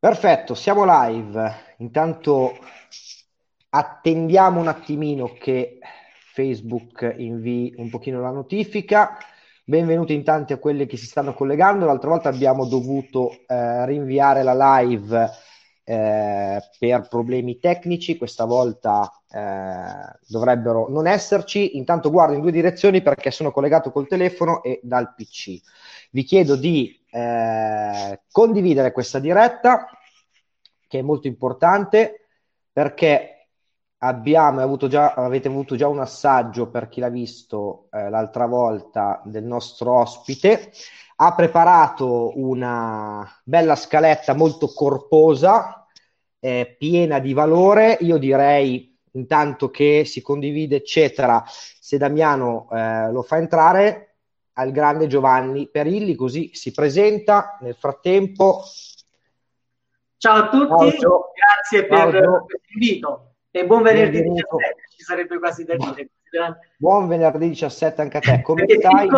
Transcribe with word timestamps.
Perfetto, 0.00 0.54
siamo 0.54 0.84
live. 0.86 1.74
Intanto 1.78 2.56
attendiamo 3.70 4.60
un 4.60 4.68
attimino 4.68 5.32
che 5.36 5.80
Facebook 6.32 7.14
invii 7.16 7.74
un 7.78 7.90
pochino 7.90 8.20
la 8.20 8.30
notifica. 8.30 9.18
Benvenuti 9.64 10.14
in 10.14 10.22
tanti 10.22 10.52
a 10.52 10.58
quelli 10.58 10.86
che 10.86 10.96
si 10.96 11.06
stanno 11.06 11.34
collegando. 11.34 11.84
L'altra 11.84 12.10
volta 12.10 12.28
abbiamo 12.28 12.66
dovuto 12.66 13.38
eh, 13.48 13.86
rinviare 13.86 14.44
la 14.44 14.78
live 14.78 15.30
eh, 15.82 16.60
per 16.78 17.08
problemi 17.08 17.58
tecnici, 17.58 18.16
questa 18.16 18.44
volta 18.44 19.10
eh, 19.28 20.16
dovrebbero 20.28 20.88
non 20.90 21.08
esserci. 21.08 21.76
Intanto 21.76 22.12
guardo 22.12 22.34
in 22.34 22.40
due 22.40 22.52
direzioni 22.52 23.02
perché 23.02 23.32
sono 23.32 23.50
collegato 23.50 23.90
col 23.90 24.06
telefono 24.06 24.62
e 24.62 24.78
dal 24.80 25.12
PC. 25.16 25.60
Vi 26.12 26.22
chiedo 26.22 26.54
di 26.54 26.97
eh, 27.10 28.20
condividere 28.30 28.92
questa 28.92 29.18
diretta 29.18 29.86
che 30.86 30.98
è 30.98 31.02
molto 31.02 31.26
importante 31.26 32.28
perché 32.72 33.38
abbiamo 33.98 34.60
avuto 34.60 34.88
già, 34.88 35.14
avete 35.14 35.48
avuto 35.48 35.76
già 35.76 35.88
un 35.88 35.98
assaggio 35.98 36.68
per 36.70 36.88
chi 36.88 37.00
l'ha 37.00 37.08
visto 37.08 37.88
eh, 37.92 38.08
l'altra 38.08 38.46
volta 38.46 39.20
del 39.24 39.44
nostro 39.44 40.00
ospite. 40.00 40.72
Ha 41.16 41.34
preparato 41.34 42.38
una 42.38 43.28
bella 43.42 43.74
scaletta 43.74 44.34
molto 44.34 44.68
corposa, 44.68 45.86
eh, 46.38 46.76
piena 46.78 47.18
di 47.18 47.32
valore. 47.32 47.98
Io 48.00 48.18
direi 48.18 48.96
intanto 49.12 49.70
che 49.70 50.04
si 50.04 50.22
condivide, 50.22 50.76
eccetera, 50.76 51.42
se 51.46 51.98
Damiano 51.98 52.68
eh, 52.70 53.10
lo 53.10 53.22
fa 53.22 53.38
entrare, 53.38 54.07
al 54.58 54.72
grande 54.72 55.06
Giovanni 55.06 55.68
Perilli, 55.68 56.14
così 56.16 56.50
si 56.52 56.72
presenta. 56.72 57.56
Nel 57.60 57.74
frattempo, 57.74 58.62
ciao 60.16 60.36
a 60.36 60.48
tutti, 60.48 60.98
ciao, 60.98 61.32
grazie 61.32 61.86
per 61.86 62.10
questo 62.10 62.72
invito 62.72 63.34
e 63.50 63.64
buon 63.64 63.82
venerdì 63.82 64.18
Benvenuto. 64.22 64.56
17, 64.56 64.82
ci 64.96 65.02
sarebbe 65.02 65.38
quasi 65.38 65.64
da 65.64 65.76
dire. 65.76 66.10
Buon 66.76 67.06
venerdì 67.06 67.48
17 67.48 68.00
anche 68.00 68.16
a 68.16 68.20
te. 68.20 68.42
Come 68.42 68.64
stai? 68.68 69.08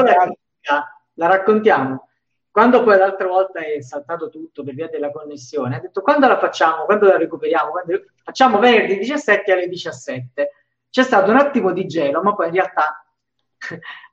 La 1.15 1.27
raccontiamo. 1.27 2.09
Quando 2.51 2.83
poi 2.83 2.99
l'altra 2.99 3.29
volta 3.29 3.61
è 3.61 3.81
saltato 3.81 4.29
tutto 4.29 4.63
per 4.63 4.75
via 4.75 4.89
della 4.89 5.11
connessione, 5.11 5.77
ha 5.77 5.81
detto 5.81 6.03
quando 6.03 6.27
la 6.27 6.39
facciamo, 6.39 6.85
quando 6.85 7.07
la 7.07 7.17
recuperiamo, 7.17 7.71
quando... 7.71 8.03
facciamo 8.23 8.59
venerdì 8.59 8.99
17 8.99 9.53
alle 9.53 9.69
17. 9.69 10.51
C'è 10.91 11.03
stato 11.03 11.31
un 11.31 11.37
attimo 11.37 11.73
di 11.73 11.87
gelo, 11.87 12.23
ma 12.23 12.35
poi 12.35 12.49
in 12.49 12.55
realtà 12.55 13.05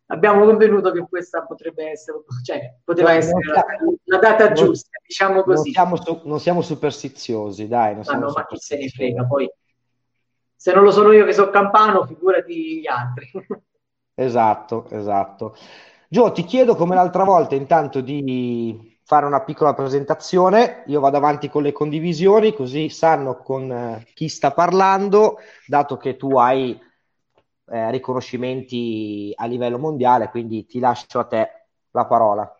abbiamo 0.07 0.45
convenuto 0.45 0.91
che 0.91 1.05
questa 1.07 1.43
potrebbe 1.43 1.89
essere, 1.89 2.19
cioè, 2.43 2.75
poteva 2.83 3.11
no, 3.11 3.17
essere 3.17 3.39
la, 3.45 3.65
la, 4.03 4.17
data 4.17 4.45
non, 4.45 4.53
giusta, 4.53 4.99
diciamo 5.05 5.43
così. 5.43 5.71
Non 5.71 5.97
siamo, 5.97 6.21
non 6.23 6.39
siamo 6.39 6.61
superstiziosi, 6.61 7.67
dai. 7.67 7.95
Non 7.95 8.03
ma 8.05 8.15
no, 8.15 8.31
ma 8.35 8.45
chi 8.45 8.57
se 8.57 8.77
ne 8.77 8.87
frega, 8.89 9.25
poi 9.25 9.49
se 10.55 10.73
non 10.73 10.83
lo 10.83 10.91
sono 10.91 11.11
io 11.11 11.25
che 11.25 11.33
sono 11.33 11.49
campano, 11.49 12.05
figurati 12.05 12.79
gli 12.79 12.87
altri. 12.87 13.29
esatto, 14.15 14.87
esatto. 14.89 15.55
Gio, 16.09 16.31
ti 16.31 16.43
chiedo 16.43 16.75
come 16.75 16.95
l'altra 16.95 17.23
volta 17.23 17.55
intanto 17.55 17.99
di 18.01 18.97
fare 19.03 19.25
una 19.25 19.43
piccola 19.43 19.73
presentazione, 19.73 20.83
io 20.87 20.99
vado 20.99 21.17
avanti 21.17 21.49
con 21.49 21.63
le 21.63 21.71
condivisioni 21.71 22.53
così 22.53 22.89
sanno 22.89 23.37
con 23.37 23.71
eh, 23.71 24.05
chi 24.13 24.27
sta 24.27 24.51
parlando, 24.51 25.37
dato 25.65 25.95
che 25.95 26.17
tu 26.17 26.37
hai 26.37 26.77
eh, 27.69 27.91
riconoscimenti 27.91 29.31
a 29.35 29.45
livello 29.45 29.77
mondiale, 29.77 30.29
quindi 30.29 30.65
ti 30.65 30.79
lascio 30.79 31.19
a 31.19 31.25
te 31.25 31.49
la 31.91 32.05
parola. 32.05 32.51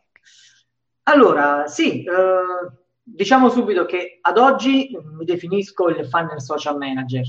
Allora, 1.03 1.67
sì, 1.67 2.03
eh, 2.03 2.71
diciamo 3.01 3.49
subito 3.49 3.85
che 3.85 4.19
ad 4.21 4.37
oggi 4.37 4.89
mi 5.17 5.23
definisco 5.23 5.87
il 5.87 6.05
funnel 6.07 6.41
social 6.41 6.77
manager. 6.77 7.23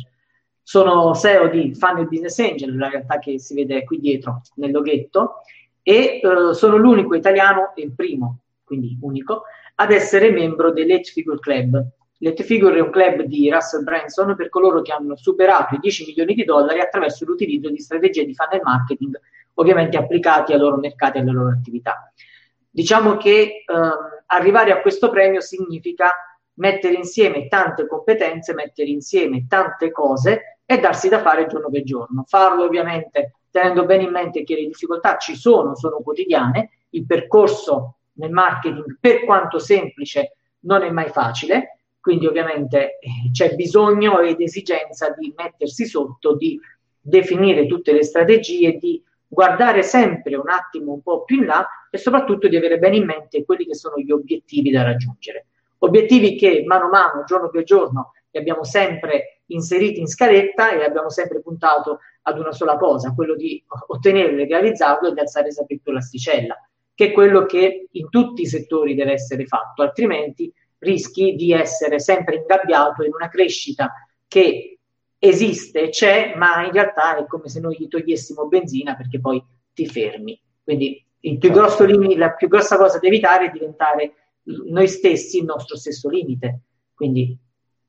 Sono 0.62 1.14
CEO 1.14 1.48
di 1.48 1.74
Funnel 1.74 2.08
Business 2.08 2.38
Angel, 2.40 2.76
la 2.76 2.88
realtà 2.88 3.18
che 3.18 3.38
si 3.38 3.54
vede 3.54 3.84
qui 3.84 4.00
dietro 4.00 4.42
nel 4.56 4.72
loghetto, 4.72 5.36
e 5.82 6.20
eh, 6.22 6.54
sono 6.54 6.76
l'unico 6.76 7.14
italiano 7.14 7.72
e 7.74 7.82
il 7.82 7.94
primo, 7.94 8.40
quindi 8.64 8.98
unico, 9.00 9.44
ad 9.76 9.92
essere 9.92 10.30
membro 10.30 10.72
dell'H 10.72 11.04
Figure 11.04 11.38
Club, 11.38 11.86
Let 12.20 12.42
Figure 12.42 12.78
è 12.78 12.80
un 12.80 12.90
club 12.90 13.22
di 13.22 13.48
Russell 13.48 13.84
Branson 13.84 14.34
per 14.34 14.48
coloro 14.48 14.82
che 14.82 14.92
hanno 14.92 15.16
superato 15.16 15.76
i 15.76 15.78
10 15.78 16.06
milioni 16.06 16.34
di 16.34 16.44
dollari 16.44 16.80
attraverso 16.80 17.24
l'utilizzo 17.24 17.70
di 17.70 17.78
strategie 17.78 18.24
di 18.24 18.34
funnel 18.34 18.60
marketing, 18.62 19.18
ovviamente 19.54 19.96
applicati 19.96 20.52
ai 20.52 20.58
loro 20.58 20.78
mercati 20.78 21.18
e 21.18 21.20
alle 21.20 21.32
loro 21.32 21.50
attività. 21.50 22.12
Diciamo 22.68 23.16
che 23.16 23.64
ehm, 23.64 23.92
arrivare 24.26 24.72
a 24.72 24.80
questo 24.80 25.10
premio 25.10 25.40
significa 25.40 26.10
mettere 26.54 26.94
insieme 26.94 27.46
tante 27.46 27.86
competenze, 27.86 28.52
mettere 28.52 28.88
insieme 28.88 29.46
tante 29.46 29.92
cose 29.92 30.58
e 30.64 30.78
darsi 30.78 31.08
da 31.08 31.20
fare 31.20 31.46
giorno 31.46 31.70
per 31.70 31.84
giorno. 31.84 32.24
Farlo 32.26 32.64
ovviamente 32.64 33.34
tenendo 33.50 33.84
bene 33.84 34.02
in 34.02 34.10
mente 34.10 34.42
che 34.42 34.54
le 34.54 34.66
difficoltà 34.66 35.16
ci 35.18 35.36
sono, 35.36 35.76
sono 35.76 35.98
quotidiane, 35.98 36.70
il 36.90 37.06
percorso 37.06 37.98
nel 38.14 38.30
marketing, 38.30 38.98
per 39.00 39.24
quanto 39.24 39.58
semplice, 39.58 40.36
non 40.60 40.82
è 40.82 40.90
mai 40.90 41.08
facile, 41.08 41.77
quindi 42.08 42.26
ovviamente 42.26 42.98
eh, 43.00 43.30
c'è 43.32 43.54
bisogno 43.54 44.20
ed 44.20 44.40
esigenza 44.40 45.10
di 45.10 45.34
mettersi 45.36 45.84
sotto, 45.84 46.36
di 46.36 46.58
definire 46.98 47.66
tutte 47.66 47.92
le 47.92 48.02
strategie, 48.02 48.78
di 48.78 49.02
guardare 49.26 49.82
sempre 49.82 50.34
un 50.34 50.48
attimo 50.48 50.94
un 50.94 51.02
po' 51.02 51.24
più 51.24 51.40
in 51.40 51.44
là 51.44 51.68
e 51.90 51.98
soprattutto 51.98 52.48
di 52.48 52.56
avere 52.56 52.78
bene 52.78 52.96
in 52.96 53.04
mente 53.04 53.44
quelli 53.44 53.66
che 53.66 53.74
sono 53.74 53.98
gli 53.98 54.10
obiettivi 54.10 54.70
da 54.70 54.84
raggiungere. 54.84 55.48
Obiettivi 55.80 56.34
che 56.36 56.62
mano 56.64 56.86
a 56.86 56.88
mano, 56.88 57.24
giorno 57.24 57.50
per 57.50 57.64
giorno, 57.64 58.12
li 58.30 58.40
abbiamo 58.40 58.64
sempre 58.64 59.42
inseriti 59.48 60.00
in 60.00 60.08
scaletta 60.08 60.70
e 60.70 60.82
abbiamo 60.82 61.10
sempre 61.10 61.42
puntato 61.42 61.98
ad 62.22 62.38
una 62.38 62.52
sola 62.52 62.78
cosa, 62.78 63.12
quello 63.12 63.34
di 63.34 63.62
ottenerlo, 63.88 64.46
realizzarlo 64.46 65.08
ed 65.08 65.18
alzare 65.18 65.52
sempre 65.52 65.78
più 65.82 65.92
l'asticella, 65.92 66.56
che 66.94 67.08
è 67.08 67.12
quello 67.12 67.44
che 67.44 67.88
in 67.90 68.08
tutti 68.08 68.40
i 68.40 68.46
settori 68.46 68.94
deve 68.94 69.12
essere 69.12 69.44
fatto, 69.44 69.82
altrimenti 69.82 70.50
rischi 70.78 71.34
di 71.34 71.52
essere 71.52 71.98
sempre 71.98 72.36
ingabbiato 72.36 73.04
in 73.04 73.12
una 73.14 73.28
crescita 73.28 73.92
che 74.26 74.78
esiste, 75.18 75.88
c'è, 75.88 76.34
ma 76.36 76.64
in 76.64 76.72
realtà 76.72 77.16
è 77.16 77.26
come 77.26 77.48
se 77.48 77.60
noi 77.60 77.76
gli 77.78 77.88
togliessimo 77.88 78.46
benzina 78.46 78.94
perché 78.94 79.20
poi 79.20 79.42
ti 79.72 79.86
fermi. 79.86 80.40
Quindi 80.62 81.04
il 81.20 81.38
più 81.38 81.50
grosso 81.50 81.84
limite, 81.84 82.16
la 82.16 82.32
più 82.32 82.48
grossa 82.48 82.76
cosa 82.76 82.98
da 82.98 83.06
evitare 83.06 83.46
è 83.46 83.50
diventare 83.50 84.14
noi 84.42 84.88
stessi 84.88 85.38
il 85.38 85.44
nostro 85.44 85.76
stesso 85.76 86.08
limite. 86.08 86.60
Quindi 86.94 87.36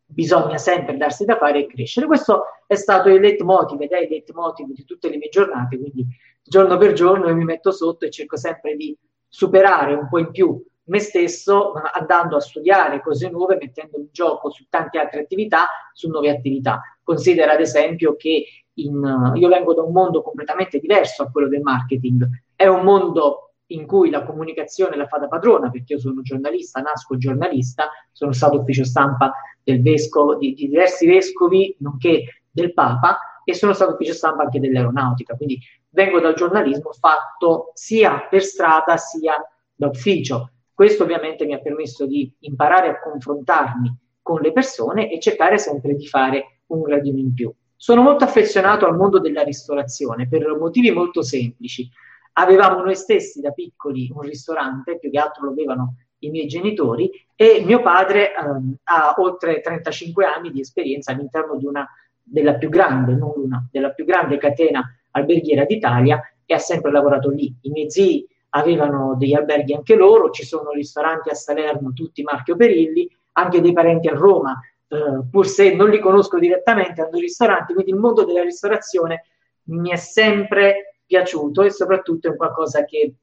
bisogna 0.06 0.58
sempre 0.58 0.98
darsi 0.98 1.26
da 1.26 1.38
fare 1.38 1.60
e 1.60 1.68
crescere. 1.68 2.08
Questo 2.08 2.46
è 2.66 2.76
stato 2.76 3.10
il 3.10 3.22
leitmotiv 3.22 3.80
ed 3.82 3.92
è 3.92 4.00
il 4.00 4.10
leitmotiv 4.10 4.74
di 4.74 4.84
tutte 4.84 5.10
le 5.10 5.18
mie 5.18 5.30
giornate, 5.30 5.78
quindi 5.78 6.06
giorno 6.44 6.78
per 6.78 6.94
giorno 6.94 7.28
io 7.28 7.36
mi 7.36 7.44
metto 7.44 7.72
sotto 7.72 8.06
e 8.06 8.10
cerco 8.10 8.38
sempre 8.38 8.76
di 8.76 8.98
superare 9.28 9.94
un 9.94 10.08
po' 10.10 10.18
in 10.18 10.32
più 10.32 10.64
me 10.90 11.00
stesso 11.00 11.74
andando 11.94 12.36
a 12.36 12.42
studiare 12.42 13.02
cose 13.02 13.30
nuove, 13.30 13.58
mettendo 13.60 13.98
in 13.98 14.08
gioco 14.12 14.50
su 14.50 14.66
tante 14.70 15.00
altre 15.00 15.22
attività, 15.22 15.68
su 15.94 16.10
nuove 16.10 16.30
attività. 16.30 16.82
Considera 17.04 17.54
ad 17.54 17.62
esempio 17.62 18.16
che 18.16 18.46
in, 18.74 19.34
io 19.36 19.48
vengo 19.48 19.74
da 19.74 19.84
un 19.84 19.92
mondo 19.92 20.22
completamente 20.22 20.80
diverso 20.80 21.24
a 21.24 21.32
quello 21.32 21.48
del 21.48 21.62
marketing, 21.62 22.28
è 22.56 22.68
un 22.68 22.84
mondo 22.84 23.54
in 23.72 23.86
cui 23.86 24.10
la 24.10 24.24
comunicazione 24.24 24.96
la 24.96 25.08
fa 25.08 25.18
da 25.20 25.28
padrona, 25.28 25.70
perché 25.70 25.94
io 25.94 26.00
sono 26.00 26.22
giornalista, 26.22 26.82
nasco 26.82 27.18
giornalista, 27.18 27.90
sono 28.12 28.32
stato 28.32 28.60
ufficio 28.60 28.84
stampa 28.84 29.32
vescovo, 29.64 30.36
di, 30.36 30.54
di 30.54 30.68
diversi 30.68 31.06
vescovi, 31.06 31.76
nonché 31.80 32.44
del 32.50 32.74
Papa, 32.74 33.20
e 33.44 33.54
sono 33.54 33.74
stato 33.74 33.92
ufficio 33.92 34.14
stampa 34.14 34.44
anche 34.44 34.60
dell'aeronautica, 34.60 35.36
quindi 35.36 35.60
vengo 35.90 36.20
dal 36.20 36.34
giornalismo 36.34 36.92
fatto 36.92 37.72
sia 37.74 38.28
per 38.30 38.44
strada 38.44 38.98
sia 38.98 39.36
da 39.76 39.88
ufficio. 39.88 40.52
Questo 40.80 41.04
ovviamente 41.04 41.46
mi 41.46 41.54
ha 41.54 41.60
permesso 41.60 42.06
di 42.06 42.34
imparare 42.40 42.88
a 42.88 43.02
confrontarmi 43.02 43.94
con 44.22 44.40
le 44.40 44.54
persone 44.54 45.12
e 45.12 45.20
cercare 45.20 45.58
sempre 45.58 45.94
di 45.94 46.08
fare 46.08 46.62
un 46.68 46.84
gradino 46.84 47.18
in 47.20 47.34
più. 47.34 47.54
Sono 47.76 48.02
molto 48.02 48.24
affezionato 48.24 48.86
al 48.86 48.96
mondo 48.96 49.20
della 49.20 49.44
ristorazione 49.44 50.30
per 50.30 50.48
motivi 50.58 50.90
molto 50.92 51.22
semplici. 51.22 51.90
Avevamo 52.36 52.82
noi 52.82 52.96
stessi 52.96 53.42
da 53.42 53.52
piccoli 53.52 54.10
un 54.16 54.22
ristorante, 54.22 54.98
più 55.00 55.12
che 55.12 55.20
altro 55.20 55.44
lo 55.44 55.52
avevano 55.52 55.96
i 56.20 56.30
miei 56.30 56.48
genitori, 56.48 57.12
e 57.36 57.62
mio 57.66 57.82
padre 57.82 58.34
ehm, 58.34 58.78
ha 58.84 59.16
oltre 59.18 59.60
35 59.60 60.24
anni 60.24 60.50
di 60.50 60.62
esperienza 60.62 61.12
all'interno 61.12 61.58
di 61.58 61.66
una 61.66 61.86
della 62.24 62.54
più 62.54 62.70
grande, 62.70 63.16
non 63.16 63.34
una, 63.36 63.68
della 63.70 63.90
più 63.90 64.06
grande 64.06 64.38
catena 64.38 64.82
alberghiera 65.12 65.66
d'Italia 65.66 66.22
e 66.46 66.54
ha 66.54 66.58
sempre 66.58 66.90
lavorato 66.90 67.30
lì. 67.30 67.54
I 67.64 67.70
miei 67.70 67.92
zii 67.92 68.26
avevano 68.50 69.16
degli 69.16 69.34
alberghi 69.34 69.74
anche 69.74 69.96
loro, 69.96 70.32
ci 70.32 70.44
sono 70.44 70.72
ristoranti 70.72 71.30
a 71.30 71.36
Salerno, 71.36 71.94
tutti 71.94 72.24
marchio 72.24 72.56
Perilli, 72.56 73.10
anche 73.34 73.62
dei 73.62 73.74
parenti 73.74 74.08
a 74.08 74.14
Roma, 74.14 74.60
eh, 74.88 75.22
pur 75.30 75.48
se 75.48 75.76
non 75.76 75.90
li 75.90 76.00
conosco 76.00 76.40
direttamente, 76.40 77.02
hanno 77.02 77.20
ristoranti, 77.20 77.74
quindi 77.74 77.92
il 77.92 77.98
mondo 77.98 78.26
della 78.26 78.44
ristorazione 78.44 79.26
mi 79.66 79.92
è 79.92 79.96
sempre 79.96 80.98
piaciuto 81.06 81.62
e 81.62 81.72
soprattutto 81.72 82.30
è 82.30 82.36
qualcosa 82.36 82.86
che 82.86 83.14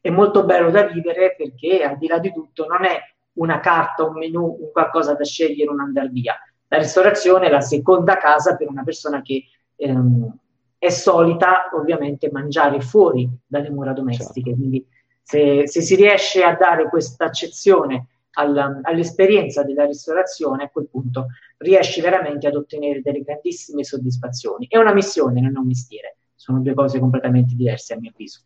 è 0.00 0.10
molto 0.10 0.44
bello 0.44 0.70
da 0.70 0.84
vivere 0.84 1.34
perché 1.36 1.82
al 1.82 1.98
di 1.98 2.06
là 2.06 2.18
di 2.18 2.32
tutto 2.32 2.66
non 2.66 2.84
è 2.84 2.98
una 3.34 3.60
carta, 3.60 4.04
un 4.04 4.14
menu, 4.14 4.58
un 4.60 4.70
qualcosa 4.72 5.14
da 5.14 5.24
scegliere, 5.24 5.70
un 5.70 5.80
andare 5.80 6.08
via. 6.08 6.34
La 6.68 6.78
ristorazione 6.78 7.46
è 7.46 7.50
la 7.50 7.60
seconda 7.60 8.16
casa 8.16 8.56
per 8.56 8.68
una 8.68 8.82
persona 8.82 9.22
che 9.22 9.44
ehm, 9.76 10.38
è 10.80 10.88
solita 10.88 11.68
ovviamente 11.74 12.30
mangiare 12.32 12.80
fuori 12.80 13.28
dalle 13.46 13.68
mura 13.68 13.92
domestiche. 13.92 14.48
Certo. 14.48 14.56
Quindi 14.58 14.86
se, 15.22 15.68
se, 15.68 15.82
si 15.82 15.94
riesce 15.94 16.42
a 16.42 16.56
dare 16.56 16.88
questa 16.88 17.26
accezione 17.26 18.06
alla, 18.32 18.80
all'esperienza 18.82 19.62
della 19.62 19.84
ristorazione, 19.84 20.64
a 20.64 20.70
quel 20.70 20.88
punto 20.90 21.26
riesci 21.58 22.00
veramente 22.00 22.46
ad 22.46 22.54
ottenere 22.54 23.02
delle 23.02 23.20
grandissime 23.20 23.84
soddisfazioni. 23.84 24.68
È 24.70 24.78
una 24.78 24.94
missione, 24.94 25.42
non 25.42 25.54
è 25.54 25.58
un 25.58 25.66
mestiere. 25.66 26.16
Sono 26.34 26.60
due 26.60 26.72
cose 26.72 26.98
completamente 26.98 27.54
diverse 27.54 27.92
a 27.92 27.98
mio 27.98 28.08
avviso. 28.08 28.40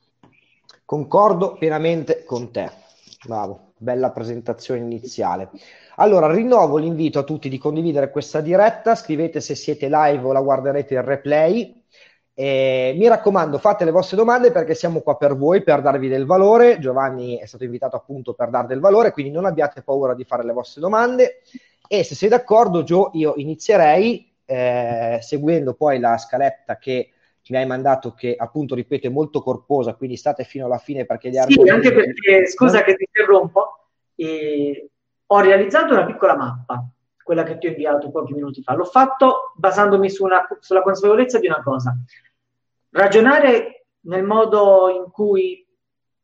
Concordo 0.85 1.55
pienamente 1.57 2.25
con 2.25 2.51
te. 2.51 2.69
Bravo, 3.25 3.75
bella 3.79 4.11
presentazione 4.11 4.81
iniziale. 4.81 5.51
Allora, 5.99 6.33
rinnovo 6.33 6.79
l'invito 6.79 7.21
a 7.21 7.23
tutti 7.23 7.49
di 7.49 7.59
condividere 7.59 8.11
questa 8.11 8.41
diretta, 8.41 8.97
scrivete 8.97 9.41
se 9.41 9.55
siete 9.55 9.89
live 9.89 10.27
o 10.27 10.33
la 10.33 10.41
guarderete 10.41 10.95
in 10.95 11.05
replay. 11.05 11.84
E 12.37 12.95
mi 12.97 13.07
raccomando, 13.07 13.59
fate 13.59 13.85
le 13.85 13.93
vostre 13.93 14.17
domande 14.17 14.51
perché 14.51 14.75
siamo 14.75 15.01
qua 15.01 15.17
per 15.17 15.37
voi, 15.37 15.63
per 15.63 15.81
darvi 15.81 16.09
del 16.09 16.27
valore. 16.27 16.79
Giovanni 16.81 17.39
è 17.39 17.47
stato 17.47 17.65
invitato 17.65 17.95
appunto 17.95 18.35
per 18.35 18.51
dar 18.51 18.67
del 18.67 18.81
valore, 18.81 19.13
quindi 19.13 19.31
non 19.31 19.45
abbiate 19.45 19.83
paura 19.83 20.15
di 20.15 20.25
fare 20.25 20.45
le 20.45 20.53
vostre 20.53 20.81
domande. 20.81 21.43
E 21.87 22.03
se 22.03 22.15
sei 22.15 22.29
d'accordo, 22.29 22.83
Gio, 22.83 23.11
io 23.13 23.35
inizierei 23.37 24.33
eh, 24.47 25.19
seguendo 25.21 25.75
poi 25.75 26.01
la 26.01 26.19
scaletta 26.19 26.77
che 26.77 27.11
mi 27.49 27.57
hai 27.59 27.67
mandato, 27.67 28.15
che 28.15 28.35
appunto 28.37 28.75
ripeto 28.75 29.07
è 29.07 29.11
molto 29.11 29.43
corposa, 29.43 29.95
quindi 29.95 30.17
state 30.17 30.45
fino 30.45 30.65
alla 30.65 30.79
fine 30.79 31.05
perché 31.05 31.31
gli 31.31 31.37
argomenti... 31.37 31.69
Sì, 31.69 31.71
anche 31.71 31.93
perché, 31.93 32.47
scusa 32.49 32.83
che 32.83 32.97
ti 32.97 33.05
interrompo, 33.07 33.87
eh, 34.17 34.89
ho 35.27 35.41
realizzato 35.41 35.93
una 35.93 36.07
piccola 36.07 36.37
mappa, 36.37 36.85
quella 37.25 37.43
che 37.43 37.59
ti 37.59 37.67
ho 37.67 37.71
inviato 37.71 38.11
pochi 38.11 38.35
minuti 38.35 38.63
fa. 38.63 38.75
L'ho 38.75 38.85
fatto 38.85 39.53
basandomi 39.57 40.09
su 40.09 40.25
una, 40.25 40.47
sulla 40.61 40.83
consapevolezza 40.83 41.41
di 41.41 41.49
una 41.49 41.63
cosa. 41.63 41.97
Ragionare 42.91 43.87
nel 44.03 44.23
modo 44.23 44.89
in 44.91 45.11
cui 45.11 45.67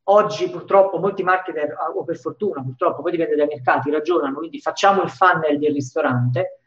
oggi 0.03 0.49
purtroppo 0.49 0.99
molti 0.99 1.23
marketer, 1.23 1.75
o 1.95 2.03
per 2.03 2.17
fortuna 2.17 2.61
purtroppo, 2.61 3.01
poi 3.01 3.11
dipende 3.11 3.35
dai 3.35 3.47
mercati, 3.47 3.91
ragionano, 3.91 4.37
quindi 4.37 4.59
facciamo 4.59 5.01
il 5.01 5.09
funnel 5.09 5.59
del 5.59 5.73
ristorante, 5.73 6.59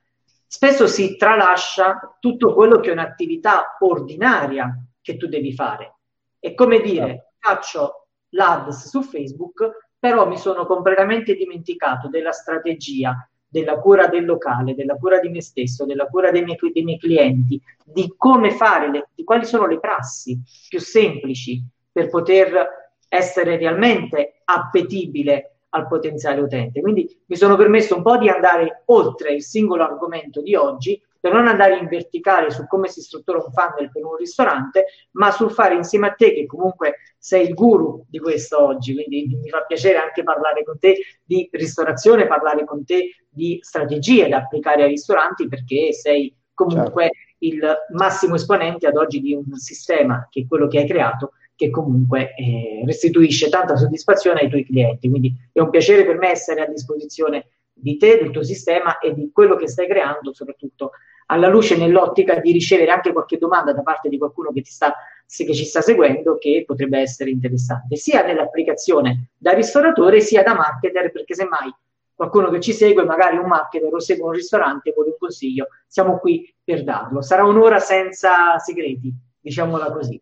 spesso 0.47 0.87
si 0.87 1.17
tralascia 1.17 2.17
tutto 2.21 2.55
quello 2.55 2.81
che 2.81 2.91
è 2.91 2.93
un'attività 2.93 3.77
ordinaria 3.81 4.77
che 5.01 5.17
tu 5.17 5.27
devi 5.27 5.53
fare. 5.53 5.97
È 6.39 6.55
come 6.55 6.81
dire, 6.81 7.07
certo. 7.07 7.29
faccio 7.39 8.07
l'ADS 8.31 8.89
su 8.89 9.03
Facebook, 9.03 9.93
però 9.99 10.27
mi 10.27 10.37
sono 10.37 10.67
completamente 10.67 11.35
dimenticato 11.35 12.09
della 12.09 12.33
strategia, 12.33 13.29
della 13.55 13.79
cura 13.79 14.09
del 14.09 14.25
locale, 14.25 14.75
della 14.75 14.97
cura 14.97 15.21
di 15.21 15.29
me 15.29 15.41
stesso, 15.41 15.85
della 15.85 16.07
cura 16.07 16.33
dei 16.33 16.43
miei, 16.43 16.59
dei 16.73 16.83
miei 16.83 16.99
clienti, 16.99 17.61
di 17.85 18.13
come 18.17 18.51
fare, 18.51 18.91
le, 18.91 19.09
di 19.15 19.23
quali 19.23 19.45
sono 19.45 19.67
le 19.67 19.79
prassi 19.79 20.37
più 20.69 20.81
semplici 20.81 21.63
per 21.93 22.09
poter 22.09 22.97
essere 23.09 23.57
realmente 23.57 24.41
appetibile 24.43 25.59
al 25.69 25.87
potenziale 25.87 26.41
utente. 26.41 26.81
Quindi 26.81 27.09
mi 27.27 27.37
sono 27.37 27.55
permesso 27.55 27.95
un 27.95 28.03
po' 28.03 28.19
di 28.19 28.29
andare 28.29 28.83
oltre 28.87 29.35
il 29.35 29.43
singolo 29.45 29.85
argomento 29.85 30.43
di 30.43 30.57
oggi 30.57 31.01
per 31.25 31.33
non 31.33 31.47
andare 31.49 31.79
in 31.79 31.89
verticale 31.89 32.51
su 32.51 32.67
come 32.67 32.89
si 32.89 33.01
struttura 33.01 33.39
un 33.39 33.51
funnel 33.51 33.91
per 33.91 34.05
un 34.05 34.15
ristorante, 34.15 34.85
ma 35.13 35.31
sul 35.31 35.51
fare 35.51 35.75
insieme 35.75 36.09
a 36.09 36.13
te, 36.13 36.35
che 36.35 36.45
comunque 36.45 36.97
sei 37.17 37.49
il 37.49 37.55
guru 37.55 38.05
di 38.11 38.19
questo 38.19 38.63
oggi, 38.63 38.93
quindi 38.93 39.35
mi 39.35 39.49
fa 39.49 39.63
piacere 39.63 39.97
anche 39.97 40.23
parlare 40.23 40.63
con 40.65 40.79
te 40.79 40.99
di 41.25 41.49
ristorazione, 41.51 42.27
parlare 42.27 42.67
con 42.67 42.85
te 42.85 43.25
di 43.27 43.59
strategie 43.63 44.29
da 44.29 44.37
applicare 44.37 44.83
ai 44.83 44.91
ristoranti, 44.91 45.49
perché 45.49 45.95
sei 45.95 46.31
comunque 46.53 47.05
certo. 47.05 47.19
il 47.39 47.75
massimo 47.95 48.35
esponente 48.35 48.87
ad 48.87 48.97
oggi 48.97 49.23
di 49.23 49.33
un 49.33 49.55
sistema 49.55 50.29
che 50.31 50.43
è 50.43 50.47
quello 50.47 50.69
che 50.69 50.81
hai 50.81 50.87
creato 50.87 51.33
che 51.57 51.71
comunque 51.71 52.35
eh, 52.35 52.83
restituisce 52.85 53.49
tanta 53.49 53.77
soddisfazione 53.77 54.41
ai 54.41 54.51
tuoi 54.51 54.67
clienti. 54.67 55.09
Quindi 55.09 55.33
è 55.55 55.61
un 55.61 55.71
piacere 55.71 56.05
per 56.05 56.19
me 56.19 56.33
essere 56.33 56.61
a 56.61 56.67
disposizione 56.67 57.47
di 57.75 57.97
te, 57.97 58.19
del 58.19 58.31
tuo 58.31 58.43
sistema 58.43 58.99
e 58.99 59.13
di 59.13 59.31
quello 59.33 59.57
che 59.57 59.69
stai 59.69 59.89
creando, 59.89 60.33
soprattutto 60.33 60.93
alla 61.27 61.49
luce 61.49 61.77
nell'ottica 61.77 62.39
di 62.39 62.53
ricevere 62.53 62.91
anche 62.91 63.13
qualche 63.13 63.39
domanda 63.39 63.73
da 63.73 63.83
parte 63.83 64.09
di 64.09 64.19
qualcuno 64.19 64.53
che, 64.53 64.61
ti 64.61 64.71
sta, 64.71 64.95
che 65.27 65.55
ci 65.55 65.65
sta 65.65 65.81
seguendo 65.81 66.37
che 66.39 66.65
potrebbe 66.67 66.99
essere 66.99 67.31
interessante, 67.31 67.97
sia 67.97 68.25
nell'applicazione 68.25 69.31
da 69.37 69.53
ristoratore 69.53 70.21
sia 70.21 70.43
da 70.43 70.55
marketer, 70.55 71.11
perché 71.11 71.35
semmai 71.35 71.75
qualcuno 72.15 72.51
che 72.51 72.61
ci 72.61 72.73
segue, 72.73 73.05
magari 73.05 73.37
un 73.37 73.47
marketer 73.47 73.93
o 73.93 74.01
segue 74.01 74.27
un 74.27 74.33
ristorante, 74.33 74.93
vuole 74.93 75.11
un 75.11 75.17
consiglio, 75.19 75.69
siamo 75.87 76.19
qui 76.19 76.55
per 76.63 76.85
darlo. 76.85 77.23
Sarà 77.23 77.45
un'ora 77.45 77.81
senza 77.81 78.59
segreti, 78.59 79.13
diciamola 79.41 79.91
così. 79.91 80.21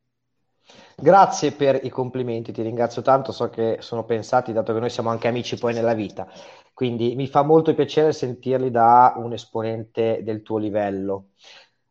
Grazie 0.97 1.53
per 1.53 1.81
i 1.85 1.89
complimenti, 1.89 2.53
ti 2.53 2.63
ringrazio 2.63 3.03
tanto, 3.03 3.33
so 3.33 3.49
che 3.51 3.79
sono 3.81 4.05
pensati, 4.05 4.53
dato 4.53 4.73
che 4.73 4.81
noi 4.81 4.91
siamo 4.91 5.11
anche 5.11 5.29
amici 5.29 5.59
poi 5.59 5.75
nella 5.75 5.95
vita. 5.95 6.29
Quindi 6.75 7.15
mi 7.15 7.27
fa 7.27 7.43
molto 7.43 7.75
piacere 7.75 8.13
sentirli 8.13 8.71
da 8.71 9.15
un 9.17 9.33
esponente 9.33 10.21
del 10.23 10.43
tuo 10.43 10.59
livello. 10.59 11.31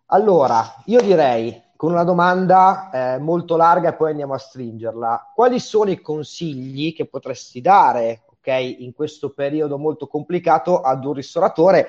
Allora, 0.07 0.81
io 0.85 1.01
direi 1.01 1.69
con 1.75 1.91
una 1.91 2.03
domanda 2.03 2.89
eh, 2.91 3.19
molto 3.19 3.55
larga 3.55 3.89
e 3.89 3.93
poi 3.93 4.11
andiamo 4.11 4.33
a 4.33 4.37
stringerla. 4.37 5.31
Quali 5.33 5.59
sono 5.59 5.89
i 5.89 6.01
consigli 6.01 6.93
che 6.93 7.07
potresti 7.07 7.61
dare, 7.61 8.23
ok, 8.27 8.47
in 8.79 8.93
questo 8.93 9.31
periodo 9.31 9.77
molto 9.77 10.07
complicato 10.07 10.81
ad 10.81 11.05
un 11.05 11.13
ristoratore 11.13 11.87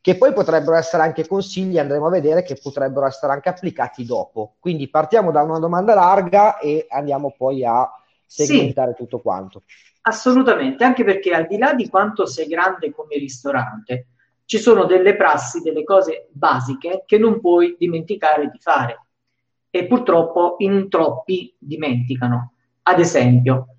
che 0.00 0.16
poi 0.16 0.32
potrebbero 0.32 0.76
essere 0.76 1.02
anche 1.02 1.26
consigli, 1.26 1.78
andremo 1.78 2.06
a 2.06 2.10
vedere 2.10 2.42
che 2.42 2.58
potrebbero 2.60 3.06
essere 3.06 3.32
anche 3.32 3.48
applicati 3.48 4.04
dopo. 4.04 4.54
Quindi 4.58 4.88
partiamo 4.88 5.30
da 5.30 5.42
una 5.42 5.58
domanda 5.58 5.94
larga 5.94 6.58
e 6.58 6.86
andiamo 6.88 7.34
poi 7.36 7.64
a 7.64 7.90
segmentare 8.24 8.92
sì. 8.92 8.96
tutto 8.96 9.20
quanto. 9.20 9.62
Assolutamente, 10.02 10.84
anche 10.84 11.04
perché 11.04 11.34
al 11.34 11.46
di 11.46 11.58
là 11.58 11.74
di 11.74 11.88
quanto 11.88 12.26
sei 12.26 12.46
grande 12.46 12.92
come 12.92 13.16
ristorante, 13.16 14.06
ci 14.44 14.58
sono 14.58 14.84
delle 14.84 15.14
prassi, 15.16 15.60
delle 15.60 15.84
cose 15.84 16.28
basiche 16.30 17.02
che 17.04 17.18
non 17.18 17.40
puoi 17.40 17.76
dimenticare 17.78 18.48
di 18.48 18.58
fare 18.58 19.08
e 19.68 19.86
purtroppo 19.86 20.54
in 20.58 20.88
troppi 20.88 21.54
dimenticano. 21.58 22.54
Ad 22.84 22.98
esempio, 22.98 23.76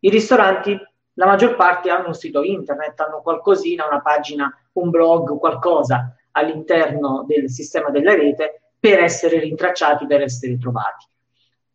i 0.00 0.10
ristoranti, 0.10 0.78
la 1.18 1.26
maggior 1.26 1.56
parte 1.56 1.90
hanno 1.90 2.08
un 2.08 2.14
sito 2.14 2.42
internet, 2.42 2.98
hanno 3.00 3.22
qualcosina, 3.22 3.86
una 3.86 4.00
pagina, 4.00 4.52
un 4.72 4.90
blog, 4.90 5.38
qualcosa 5.38 6.14
all'interno 6.32 7.24
del 7.26 7.48
sistema 7.48 7.88
della 7.90 8.14
rete 8.14 8.72
per 8.78 9.00
essere 9.00 9.38
rintracciati, 9.38 10.06
per 10.06 10.20
essere 10.20 10.58
trovati. 10.58 11.06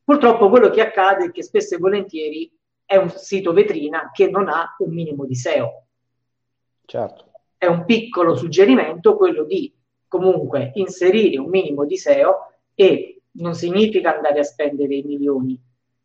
Purtroppo 0.03 0.49
quello 0.49 0.69
che 0.69 0.81
accade 0.81 1.25
è 1.25 1.31
che 1.31 1.41
spesso 1.41 1.75
e 1.75 1.79
volentieri 1.79 2.51
è 2.85 2.97
un 2.97 3.09
sito 3.09 3.51
vetrina 3.51 4.11
che 4.13 4.29
non 4.29 4.47
ha 4.47 4.75
un 4.79 4.93
minimo 4.93 5.25
di 5.25 5.35
SEO. 5.35 5.85
Certo. 6.85 7.31
È 7.57 7.65
un 7.65 7.85
piccolo 7.85 8.35
suggerimento 8.35 9.15
quello 9.15 9.43
di 9.43 9.73
comunque 10.07 10.71
inserire 10.75 11.39
un 11.39 11.49
minimo 11.49 11.85
di 11.85 11.97
SEO 11.97 12.53
e 12.75 13.21
non 13.33 13.55
significa 13.55 14.15
andare 14.15 14.39
a 14.39 14.43
spendere 14.43 14.95
i 14.95 15.03
milioni, 15.03 15.59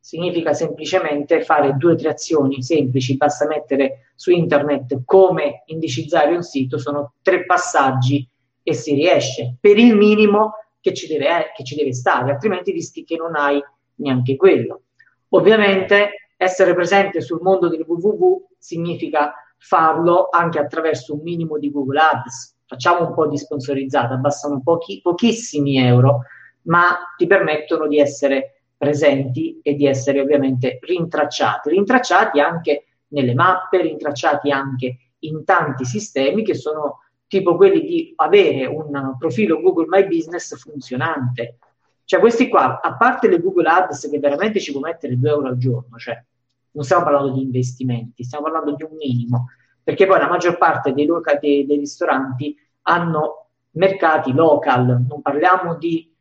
significa 0.07 0.53
semplicemente 0.53 1.43
fare 1.43 1.75
due 1.77 1.95
o 1.95 1.97
tre 1.97 2.11
azioni 2.11 2.63
semplici, 2.63 3.17
basta 3.17 3.45
mettere 3.49 4.13
su 4.15 4.31
internet 4.31 5.03
come 5.05 5.65
indicizzare 5.67 6.33
un 6.33 6.45
sito, 6.45 6.79
sono 6.79 7.15
tre 7.23 7.45
passaggi 7.45 8.25
e 8.63 8.73
si 8.73 8.95
riesce 8.95 9.57
per 9.61 9.77
il 9.77 9.97
minimo 9.97 10.53
che 10.81 10.95
ci 10.95 11.09
deve, 11.09 11.27
eh, 11.27 11.53
che 11.57 11.65
ci 11.65 11.75
deve 11.75 11.93
stare, 11.93 12.31
altrimenti 12.31 12.71
rischi 12.71 13.03
che 13.03 13.17
non 13.17 13.35
hai 13.35 13.61
neanche 13.97 14.37
quello. 14.37 14.83
Ovviamente 15.31 16.31
essere 16.37 16.73
presente 16.73 17.21
sul 17.21 17.41
mondo 17.43 17.69
del 17.69 17.85
www 17.85 18.47
significa 18.59 19.35
farlo 19.59 20.29
anche 20.31 20.61
attraverso 20.61 21.15
un 21.15 21.23
minimo 21.23 21.59
di 21.59 21.69
Google 21.69 21.99
Ads. 21.99 22.59
Facciamo 22.65 23.09
un 23.09 23.13
po' 23.13 23.27
di 23.27 23.39
sponsorizzata, 23.39 24.15
bastano 24.15 24.61
pochi, 24.63 25.01
pochissimi 25.03 25.79
euro, 25.79 26.21
ma 26.67 26.97
ti 27.17 27.27
permettono 27.27 27.89
di 27.89 27.99
essere 27.99 28.56
presenti 28.77 29.61
e 29.63 29.75
di 29.75 29.87
essere 29.87 30.21
ovviamente 30.21 30.79
rintracciati. 30.83 31.71
Rintracciati 31.71 32.41
anche 32.41 32.85
nelle 33.09 33.35
mappe, 33.35 33.83
rintracciati 33.83 34.51
anche 34.51 34.99
in 35.21 35.45
tanti 35.45 35.85
sistemi 35.85 36.45
che 36.45 36.55
sono 36.55 37.01
tipo 37.27 37.57
quelli 37.57 37.81
di 37.81 38.13
avere 38.17 38.67
un 38.67 39.17
profilo 39.19 39.61
Google 39.61 39.87
My 39.89 40.07
Business 40.07 40.57
funzionante, 40.57 41.59
cioè 42.05 42.21
questi 42.21 42.49
qua, 42.49 42.81
a 42.81 42.97
parte 42.97 43.29
le 43.29 43.41
Google 43.41 43.69
Ads 43.69 44.09
che 44.09 44.21
veramente 44.21 44.61
ci 44.61 44.71
può 44.71 44.81
mettere 44.81 45.19
2 45.19 45.29
euro 45.29 45.49
al 45.49 45.57
giorno, 45.57 45.97
cioè 45.97 46.23
non 46.71 46.85
stiamo 46.85 47.03
parlando 47.03 47.33
di 47.33 47.43
investimenti, 47.43 48.23
stiamo 48.23 48.45
parlando 48.45 48.77
di 48.77 48.85
un 48.85 48.95
minimo, 48.97 49.47
perché 49.83 50.07
poi 50.07 50.19
la 50.19 50.29
maggior 50.29 50.57
parte 50.57 50.93
dei, 50.93 51.05
loca- 51.05 51.37
dei, 51.37 51.67
dei 51.67 51.79
ristoranti 51.79 52.57
hanno 52.83 53.49
mercati 53.73 54.33
local, 54.33 55.05
non 55.09 55.21
parliamo 55.21 55.77
di 55.77 56.15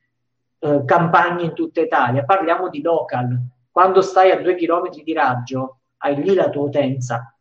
eh, 0.65 0.83
campagne 0.83 1.43
in 1.43 1.53
tutta 1.53 1.79
Italia, 1.79 2.23
parliamo 2.23 2.69
di 2.69 2.81
local. 2.81 3.39
Quando 3.69 4.01
stai 4.01 4.31
a 4.31 4.41
due 4.41 4.55
chilometri 4.55 5.03
di 5.03 5.13
raggio, 5.13 5.81
hai 5.97 6.15
lì 6.15 6.33
la 6.33 6.49
tua 6.49 6.63
utenza. 6.63 7.35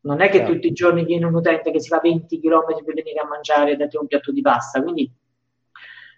Non 0.00 0.22
è 0.22 0.30
che 0.30 0.38
certo. 0.38 0.52
tutti 0.54 0.66
i 0.68 0.72
giorni 0.72 1.04
viene 1.04 1.26
un 1.26 1.34
utente 1.34 1.70
che 1.70 1.80
si 1.80 1.88
fa 1.88 2.00
20 2.00 2.40
km 2.40 2.82
per 2.82 2.94
venire 2.94 3.20
a 3.20 3.26
mangiare 3.26 3.76
da 3.76 3.86
te 3.86 3.98
un 3.98 4.06
piatto 4.06 4.32
di 4.32 4.40
pasta, 4.40 4.82
quindi 4.82 5.12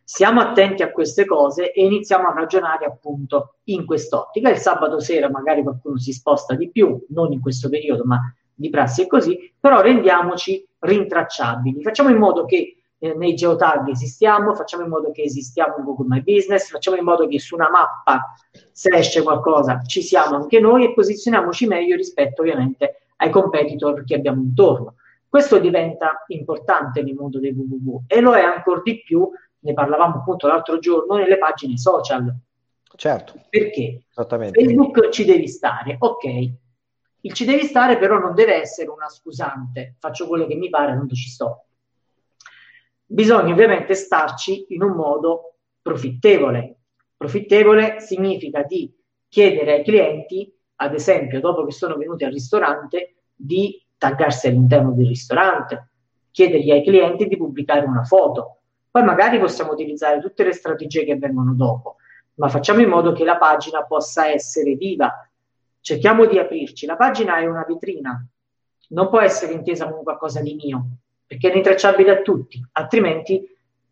siamo 0.04 0.40
attenti 0.40 0.82
a 0.82 0.92
queste 0.92 1.24
cose 1.24 1.72
e 1.72 1.84
iniziamo 1.84 2.28
a 2.28 2.34
ragionare 2.34 2.84
appunto 2.84 3.56
in 3.64 3.84
quest'ottica. 3.84 4.50
Il 4.50 4.58
sabato 4.58 5.00
sera 5.00 5.28
magari 5.28 5.62
qualcuno 5.62 5.98
si 5.98 6.12
sposta 6.12 6.54
di 6.54 6.70
più, 6.70 7.04
non 7.08 7.32
in 7.32 7.40
questo 7.40 7.68
periodo, 7.68 8.04
ma 8.04 8.20
di 8.54 8.70
prassi 8.70 9.02
è 9.02 9.06
così, 9.08 9.52
però 9.58 9.80
rendiamoci 9.80 10.64
rintracciabili. 10.78 11.82
Facciamo 11.82 12.10
in 12.10 12.18
modo 12.18 12.44
che 12.44 12.83
eh, 13.04 13.14
nei 13.14 13.34
geotag 13.34 13.88
esistiamo, 13.88 14.54
facciamo 14.54 14.84
in 14.84 14.88
modo 14.88 15.10
che 15.10 15.22
esistiamo 15.22 15.76
in 15.78 15.84
Google 15.84 16.06
My 16.08 16.22
Business, 16.22 16.70
facciamo 16.70 16.96
in 16.96 17.04
modo 17.04 17.26
che 17.26 17.38
su 17.38 17.54
una 17.54 17.68
mappa, 17.68 18.34
se 18.72 18.88
esce 18.94 19.22
qualcosa, 19.22 19.82
ci 19.82 20.02
siamo 20.02 20.36
anche 20.36 20.58
noi 20.58 20.84
e 20.84 20.94
posizioniamoci 20.94 21.66
meglio 21.66 21.96
rispetto 21.96 22.40
ovviamente 22.40 23.08
ai 23.16 23.30
competitor 23.30 24.04
che 24.04 24.14
abbiamo 24.14 24.40
intorno. 24.40 24.94
Questo 25.28 25.58
diventa 25.58 26.24
importante 26.28 27.02
nel 27.02 27.14
mondo 27.14 27.38
dei 27.40 27.52
www 27.52 28.04
e 28.06 28.20
lo 28.20 28.34
è 28.34 28.42
ancora 28.42 28.80
di 28.82 29.02
più 29.02 29.28
ne 29.64 29.72
parlavamo 29.72 30.16
appunto 30.16 30.46
l'altro 30.46 30.78
giorno, 30.78 31.16
nelle 31.16 31.38
pagine 31.38 31.76
social. 31.76 32.34
Certo. 32.96 33.34
Perché? 33.48 34.04
Facebook 34.12 35.08
ci 35.08 35.24
devi 35.24 35.48
stare, 35.48 35.96
ok. 35.98 36.24
Il 37.20 37.32
ci 37.32 37.44
devi 37.44 37.64
stare 37.64 37.98
però 37.98 38.18
non 38.18 38.34
deve 38.34 38.60
essere 38.60 38.90
una 38.90 39.08
scusante, 39.08 39.96
faccio 39.98 40.26
quello 40.26 40.46
che 40.46 40.54
mi 40.54 40.68
pare, 40.68 40.92
tanto 40.92 41.14
ci 41.14 41.30
sto. 41.30 41.64
Bisogna 43.06 43.52
ovviamente 43.52 43.94
starci 43.94 44.66
in 44.70 44.82
un 44.82 44.92
modo 44.92 45.56
profittevole. 45.82 46.76
Profittevole 47.16 48.00
significa 48.00 48.62
di 48.62 48.92
chiedere 49.28 49.74
ai 49.74 49.84
clienti, 49.84 50.52
ad 50.76 50.94
esempio, 50.94 51.40
dopo 51.40 51.64
che 51.64 51.72
sono 51.72 51.96
venuti 51.96 52.24
al 52.24 52.32
ristorante, 52.32 53.16
di 53.34 53.80
taggarsi 53.98 54.48
all'interno 54.48 54.92
del 54.92 55.06
ristorante, 55.06 55.88
chiedergli 56.30 56.70
ai 56.70 56.82
clienti 56.82 57.26
di 57.26 57.36
pubblicare 57.36 57.86
una 57.86 58.04
foto, 58.04 58.58
poi 58.90 59.02
magari 59.02 59.38
possiamo 59.38 59.72
utilizzare 59.72 60.20
tutte 60.20 60.44
le 60.44 60.52
strategie 60.52 61.04
che 61.04 61.16
vengono 61.16 61.54
dopo, 61.54 61.96
ma 62.34 62.48
facciamo 62.48 62.80
in 62.80 62.88
modo 62.88 63.12
che 63.12 63.24
la 63.24 63.36
pagina 63.36 63.84
possa 63.84 64.28
essere 64.28 64.74
viva. 64.74 65.28
Cerchiamo 65.80 66.26
di 66.26 66.38
aprirci. 66.38 66.86
La 66.86 66.96
pagina 66.96 67.38
è 67.38 67.46
una 67.46 67.64
vetrina, 67.66 68.26
non 68.88 69.08
può 69.08 69.20
essere 69.20 69.52
intesa 69.52 69.88
come 69.88 70.02
qualcosa 70.02 70.40
di 70.40 70.54
mio, 70.54 70.86
perché 71.26 71.50
è 71.50 71.52
rintracciabile 71.52 72.10
a 72.10 72.22
tutti, 72.22 72.62
altrimenti 72.72 73.46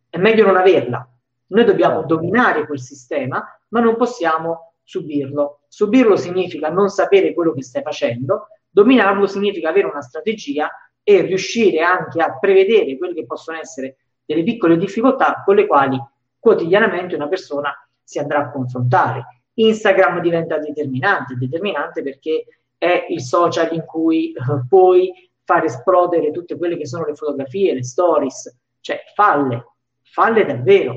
è 0.09 0.19
meglio 0.19 0.47
non 0.47 0.57
averla. 0.57 1.07
Noi 1.49 1.65
dobbiamo 1.65 2.03
dominare 2.05 2.67
quel 2.67 2.81
sistema, 2.81 3.45
ma 3.69 3.81
non 3.81 3.97
possiamo 3.97 4.75
subirlo. 4.83 5.61
Subirlo 5.69 6.17
significa 6.17 6.69
non 6.69 6.89
sapere 6.89 7.35
quello 7.35 7.53
che 7.53 7.63
stai 7.63 7.83
facendo, 7.83 8.49
dominarlo 8.69 9.27
significa 9.27 9.69
avere 9.69 9.87
una 9.87 10.03
strategia 10.03 10.71
e 11.03 11.23
riuscire 11.23 11.81
anche 11.81 12.23
a 12.23 12.39
prevedere 12.39 12.97
quelle 12.97 13.15
che 13.15 13.27
possono 13.27 13.59
essere 13.59 13.97
delle 14.25 14.43
piccole 14.43 14.77
difficoltà 14.77 15.43
con 15.45 15.57
le 15.57 15.67
quali 15.67 16.01
quotidianamente 16.39 17.15
una 17.15 17.29
persona 17.29 17.75
si 18.03 18.19
andrà 18.19 18.41
a 18.41 18.51
confrontare. 18.51 19.45
Instagram 19.55 20.21
diventa 20.21 20.59
determinante, 20.59 21.37
determinante 21.37 22.03
perché 22.03 22.45
è 22.79 23.07
il 23.09 23.21
social 23.21 23.73
in 23.73 23.85
cui 23.85 24.33
uh, 24.35 24.67
puoi 24.67 25.13
far 25.53 25.65
esplodere 25.65 26.31
tutte 26.31 26.57
quelle 26.57 26.79
che 26.79 26.87
sono 26.87 27.05
le 27.05 27.15
fotografie, 27.15 27.75
le 27.75 27.85
stories, 27.85 28.59
cioè 28.81 29.03
falle, 29.15 29.75
falle 30.03 30.47
davvero. 30.47 30.95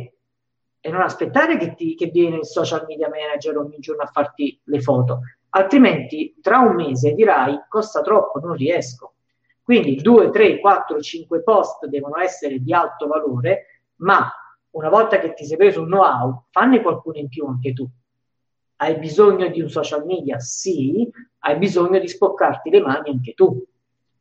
E 0.79 0.89
non 0.89 1.01
aspettare 1.01 1.57
che, 1.57 1.73
ti, 1.73 1.95
che 1.95 2.05
viene 2.07 2.37
il 2.37 2.45
social 2.45 2.85
media 2.87 3.09
manager 3.09 3.57
ogni 3.57 3.79
giorno 3.79 4.03
a 4.03 4.07
farti 4.07 4.57
le 4.65 4.81
foto, 4.81 5.21
altrimenti 5.49 6.35
tra 6.41 6.59
un 6.59 6.75
mese 6.75 7.13
dirai 7.13 7.65
costa 7.67 8.01
troppo, 8.01 8.39
non 8.39 8.53
riesco. 8.53 9.15
Quindi 9.61 9.95
2, 9.95 10.29
3, 10.29 10.59
4, 10.59 11.01
5 11.01 11.41
post 11.41 11.87
devono 11.87 12.19
essere 12.19 12.59
di 12.59 12.71
alto 12.71 13.07
valore, 13.07 13.81
ma 13.95 14.31
una 14.71 14.89
volta 14.89 15.19
che 15.19 15.33
ti 15.33 15.43
sei 15.43 15.57
preso 15.57 15.81
un 15.81 15.87
know-how, 15.87 16.43
fanne 16.51 16.81
qualcuno 16.81 17.17
in 17.17 17.29
più 17.29 17.45
anche 17.47 17.73
tu. 17.73 17.89
Hai 18.77 18.99
bisogno 18.99 19.47
di 19.47 19.61
un 19.61 19.69
social 19.69 20.05
media? 20.05 20.37
Sì, 20.39 21.09
hai 21.39 21.57
bisogno 21.57 21.97
di 21.97 22.07
spoccarti 22.07 22.69
le 22.69 22.81
mani 22.81 23.09
anche 23.09 23.33
tu. 23.33 23.65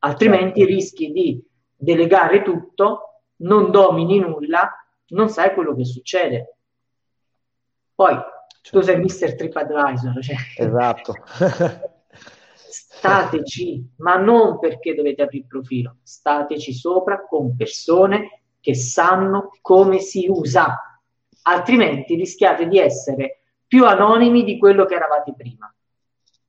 Altrimenti 0.04 0.60
certo. 0.60 0.74
rischi 0.74 1.12
di 1.12 1.42
delegare 1.74 2.42
tutto, 2.42 3.22
non 3.36 3.70
domini 3.70 4.18
nulla, 4.18 4.70
non 5.08 5.30
sai 5.30 5.54
quello 5.54 5.74
che 5.74 5.84
succede. 5.84 6.56
Poi 7.94 8.14
certo. 8.14 8.78
tu 8.78 8.80
sei 8.80 8.98
Mr. 8.98 9.34
TripAdvisor. 9.34 10.22
Cioè... 10.22 10.36
Esatto. 10.62 11.14
stateci, 12.58 13.94
ma 13.98 14.16
non 14.16 14.58
perché 14.58 14.94
dovete 14.94 15.22
aprire 15.22 15.44
il 15.44 15.48
profilo, 15.48 15.96
stateci 16.02 16.72
sopra 16.72 17.24
con 17.26 17.56
persone 17.56 18.42
che 18.60 18.74
sanno 18.74 19.50
come 19.60 20.00
si 20.00 20.26
usa, 20.28 21.00
altrimenti 21.42 22.14
rischiate 22.14 22.66
di 22.66 22.78
essere 22.78 23.40
più 23.66 23.86
anonimi 23.86 24.44
di 24.44 24.58
quello 24.58 24.84
che 24.86 24.94
eravate 24.94 25.34
prima 25.34 25.72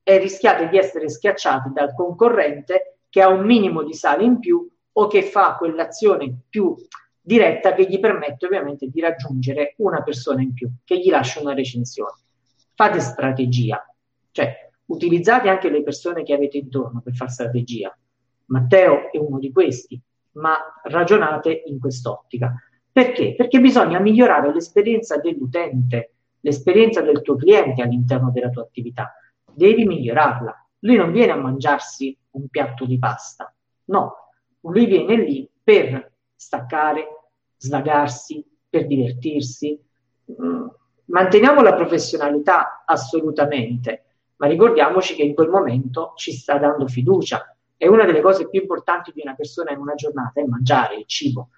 e 0.02 0.18
rischiate 0.18 0.70
di 0.70 0.78
essere 0.78 1.10
schiacciati 1.10 1.72
dal 1.74 1.94
concorrente 1.94 2.95
che 3.16 3.22
ha 3.22 3.30
un 3.30 3.46
minimo 3.46 3.82
di 3.82 3.94
sale 3.94 4.26
in 4.26 4.40
più 4.40 4.70
o 4.92 5.08
che 5.08 5.24
fa 5.24 5.56
quell'azione 5.56 6.36
più 6.50 6.76
diretta 7.22 7.74
che 7.74 7.88
gli 7.88 7.98
permette 7.98 8.46
ovviamente 8.46 8.90
di 8.90 9.00
raggiungere 9.00 9.74
una 9.78 10.04
persona 10.04 10.42
in 10.42 10.52
più, 10.52 10.70
che 10.84 11.00
gli 11.00 11.10
lascia 11.10 11.40
una 11.40 11.54
recensione. 11.54 12.12
Fate 12.74 13.00
strategia, 13.00 13.82
cioè 14.32 14.70
utilizzate 14.88 15.48
anche 15.48 15.70
le 15.70 15.82
persone 15.82 16.24
che 16.24 16.34
avete 16.34 16.58
intorno 16.58 17.00
per 17.00 17.16
fare 17.16 17.32
strategia. 17.32 17.98
Matteo 18.48 19.10
è 19.14 19.18
uno 19.18 19.40
di 19.40 19.50
questi, 19.50 19.98
ma 20.32 20.58
ragionate 20.84 21.64
in 21.68 21.80
quest'ottica. 21.80 22.54
Perché? 22.92 23.34
Perché 23.34 23.62
bisogna 23.62 23.98
migliorare 24.00 24.52
l'esperienza 24.52 25.16
dell'utente, 25.20 26.16
l'esperienza 26.42 27.00
del 27.00 27.22
tuo 27.22 27.38
cliente 27.38 27.82
all'interno 27.82 28.30
della 28.30 28.50
tua 28.50 28.64
attività. 28.64 29.14
Devi 29.54 29.86
migliorarla. 29.86 30.65
Lui 30.86 30.98
non 30.98 31.12
viene 31.12 31.32
a 31.32 31.36
mangiarsi 31.36 32.16
un 32.32 32.48
piatto 32.48 32.86
di 32.86 33.00
pasta, 33.00 33.52
no, 33.86 34.26
lui 34.62 34.86
viene 34.86 35.16
lì 35.16 35.50
per 35.64 36.14
staccare, 36.36 37.08
svagarsi, 37.58 38.46
per 38.70 38.86
divertirsi. 38.86 39.80
Mm, 40.40 40.68
manteniamo 41.06 41.62
la 41.62 41.74
professionalità 41.74 42.84
assolutamente, 42.86 44.04
ma 44.36 44.48
ricordiamoci 44.48 45.16
che 45.16 45.24
in 45.24 45.34
quel 45.34 45.50
momento 45.50 46.14
ci 46.16 46.32
sta 46.34 46.58
dando 46.58 46.88
fiducia. 46.88 47.50
E 47.78 47.88
una 47.88 48.06
delle 48.06 48.22
cose 48.22 48.48
più 48.48 48.62
importanti 48.62 49.12
di 49.12 49.22
una 49.24 49.34
persona 49.34 49.72
in 49.72 49.80
una 49.80 49.96
giornata 49.96 50.40
è 50.40 50.46
mangiare 50.46 50.98
il 50.98 51.06
cibo. 51.08 51.50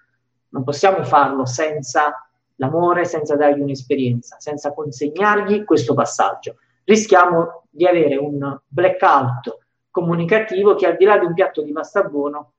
Non 0.48 0.64
possiamo 0.64 1.04
farlo 1.04 1.44
senza 1.44 2.28
l'amore, 2.56 3.04
senza 3.04 3.36
dargli 3.36 3.60
un'esperienza, 3.60 4.36
senza 4.40 4.72
consegnargli 4.72 5.64
questo 5.64 5.94
passaggio. 5.94 6.56
Rischiamo 6.88 7.66
di 7.68 7.86
avere 7.86 8.16
un 8.16 8.58
blackout 8.66 9.58
comunicativo 9.90 10.74
che 10.74 10.86
al 10.86 10.96
di 10.96 11.04
là 11.04 11.18
di 11.18 11.26
un 11.26 11.34
piatto 11.34 11.60
di 11.60 11.72
pasta 11.72 12.02
buono 12.02 12.54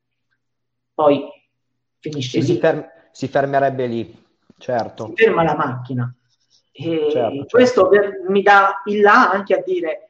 poi 0.93 1.27
finisce 1.97 2.41
si, 2.41 2.57
ferm- 2.59 2.87
si 3.11 3.27
fermerebbe 3.27 3.87
lì, 3.87 4.25
certo. 4.57 5.07
Si 5.07 5.23
ferma 5.23 5.43
la 5.43 5.55
macchina. 5.55 6.13
E 6.71 7.07
certo, 7.11 7.45
questo 7.49 7.89
certo. 7.91 8.29
mi 8.31 8.41
dà 8.43 8.81
il 8.85 9.01
là 9.01 9.31
anche 9.31 9.55
a 9.55 9.63
dire 9.63 10.09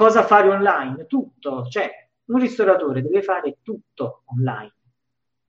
Cosa 0.00 0.22
fare 0.22 0.48
online? 0.48 1.04
Tutto, 1.04 1.66
cioè 1.68 1.90
un 2.28 2.40
ristoratore 2.40 3.02
deve 3.02 3.22
fare 3.22 3.58
tutto 3.62 4.22
online. 4.24 4.72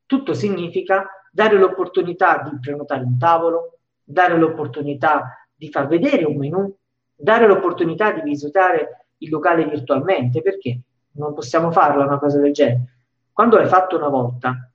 Tutto 0.06 0.34
significa 0.34 1.08
dare 1.32 1.58
l'opportunità 1.58 2.42
di 2.44 2.60
prenotare 2.60 3.06
un 3.06 3.18
tavolo, 3.18 3.80
dare 4.04 4.38
l'opportunità 4.38 5.48
di 5.56 5.70
far 5.70 5.88
vedere 5.88 6.26
un 6.26 6.36
menu, 6.36 6.76
dare 7.22 7.48
l'opportunità 7.48 8.12
di 8.12 8.22
visitare 8.22 9.06
il 9.18 9.30
locale 9.30 9.66
virtualmente, 9.66 10.42
perché 10.42 10.80
non 11.14 11.34
possiamo 11.34 11.72
farla 11.72 12.04
una 12.04 12.18
cosa 12.20 12.40
del 12.40 12.54
genere. 12.54 12.96
Quando 13.32 13.58
l'hai 13.58 13.68
fatto 13.68 13.98
una 13.98 14.08
volta, 14.08 14.72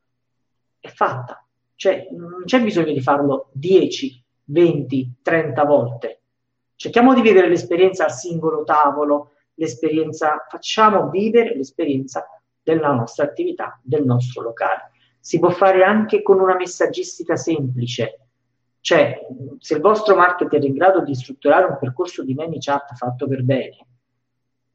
è 0.79 0.88
fatta. 0.88 1.45
Cioè, 1.75 2.09
non 2.12 2.45
c'è 2.45 2.62
bisogno 2.62 2.93
di 2.93 3.00
farlo 3.00 3.49
10, 3.53 4.25
20, 4.45 5.15
30 5.23 5.65
volte. 5.65 6.21
Cerchiamo 6.76 7.15
di 7.15 7.21
vivere 7.21 7.49
l'esperienza 7.49 8.05
al 8.05 8.12
singolo 8.12 8.65
tavolo, 8.65 9.33
l'esperienza, 9.55 10.47
facciamo 10.49 11.09
vivere 11.09 11.57
l'esperienza 11.57 12.26
della 12.62 12.93
nostra 12.93 13.25
attività, 13.25 13.79
del 13.83 14.05
nostro 14.05 14.43
locale. 14.43 14.91
Si 15.19 15.38
può 15.38 15.50
fare 15.50 15.83
anche 15.83 16.23
con 16.23 16.41
una 16.41 16.55
messaggistica 16.55 17.37
semplice, 17.37 18.25
cioè 18.87 19.19
se 19.59 19.75
il 19.75 19.81
vostro 19.81 20.14
marketer 20.14 20.62
è 20.62 20.64
in 20.64 20.75
grado 20.75 21.00
di 21.00 21.12
strutturare 21.12 21.66
un 21.66 21.76
percorso 21.76 22.23
di 22.23 22.35
many 22.35 22.59
chat 22.61 22.95
fatto 22.95 23.26
per 23.26 23.43
bene, 23.43 23.85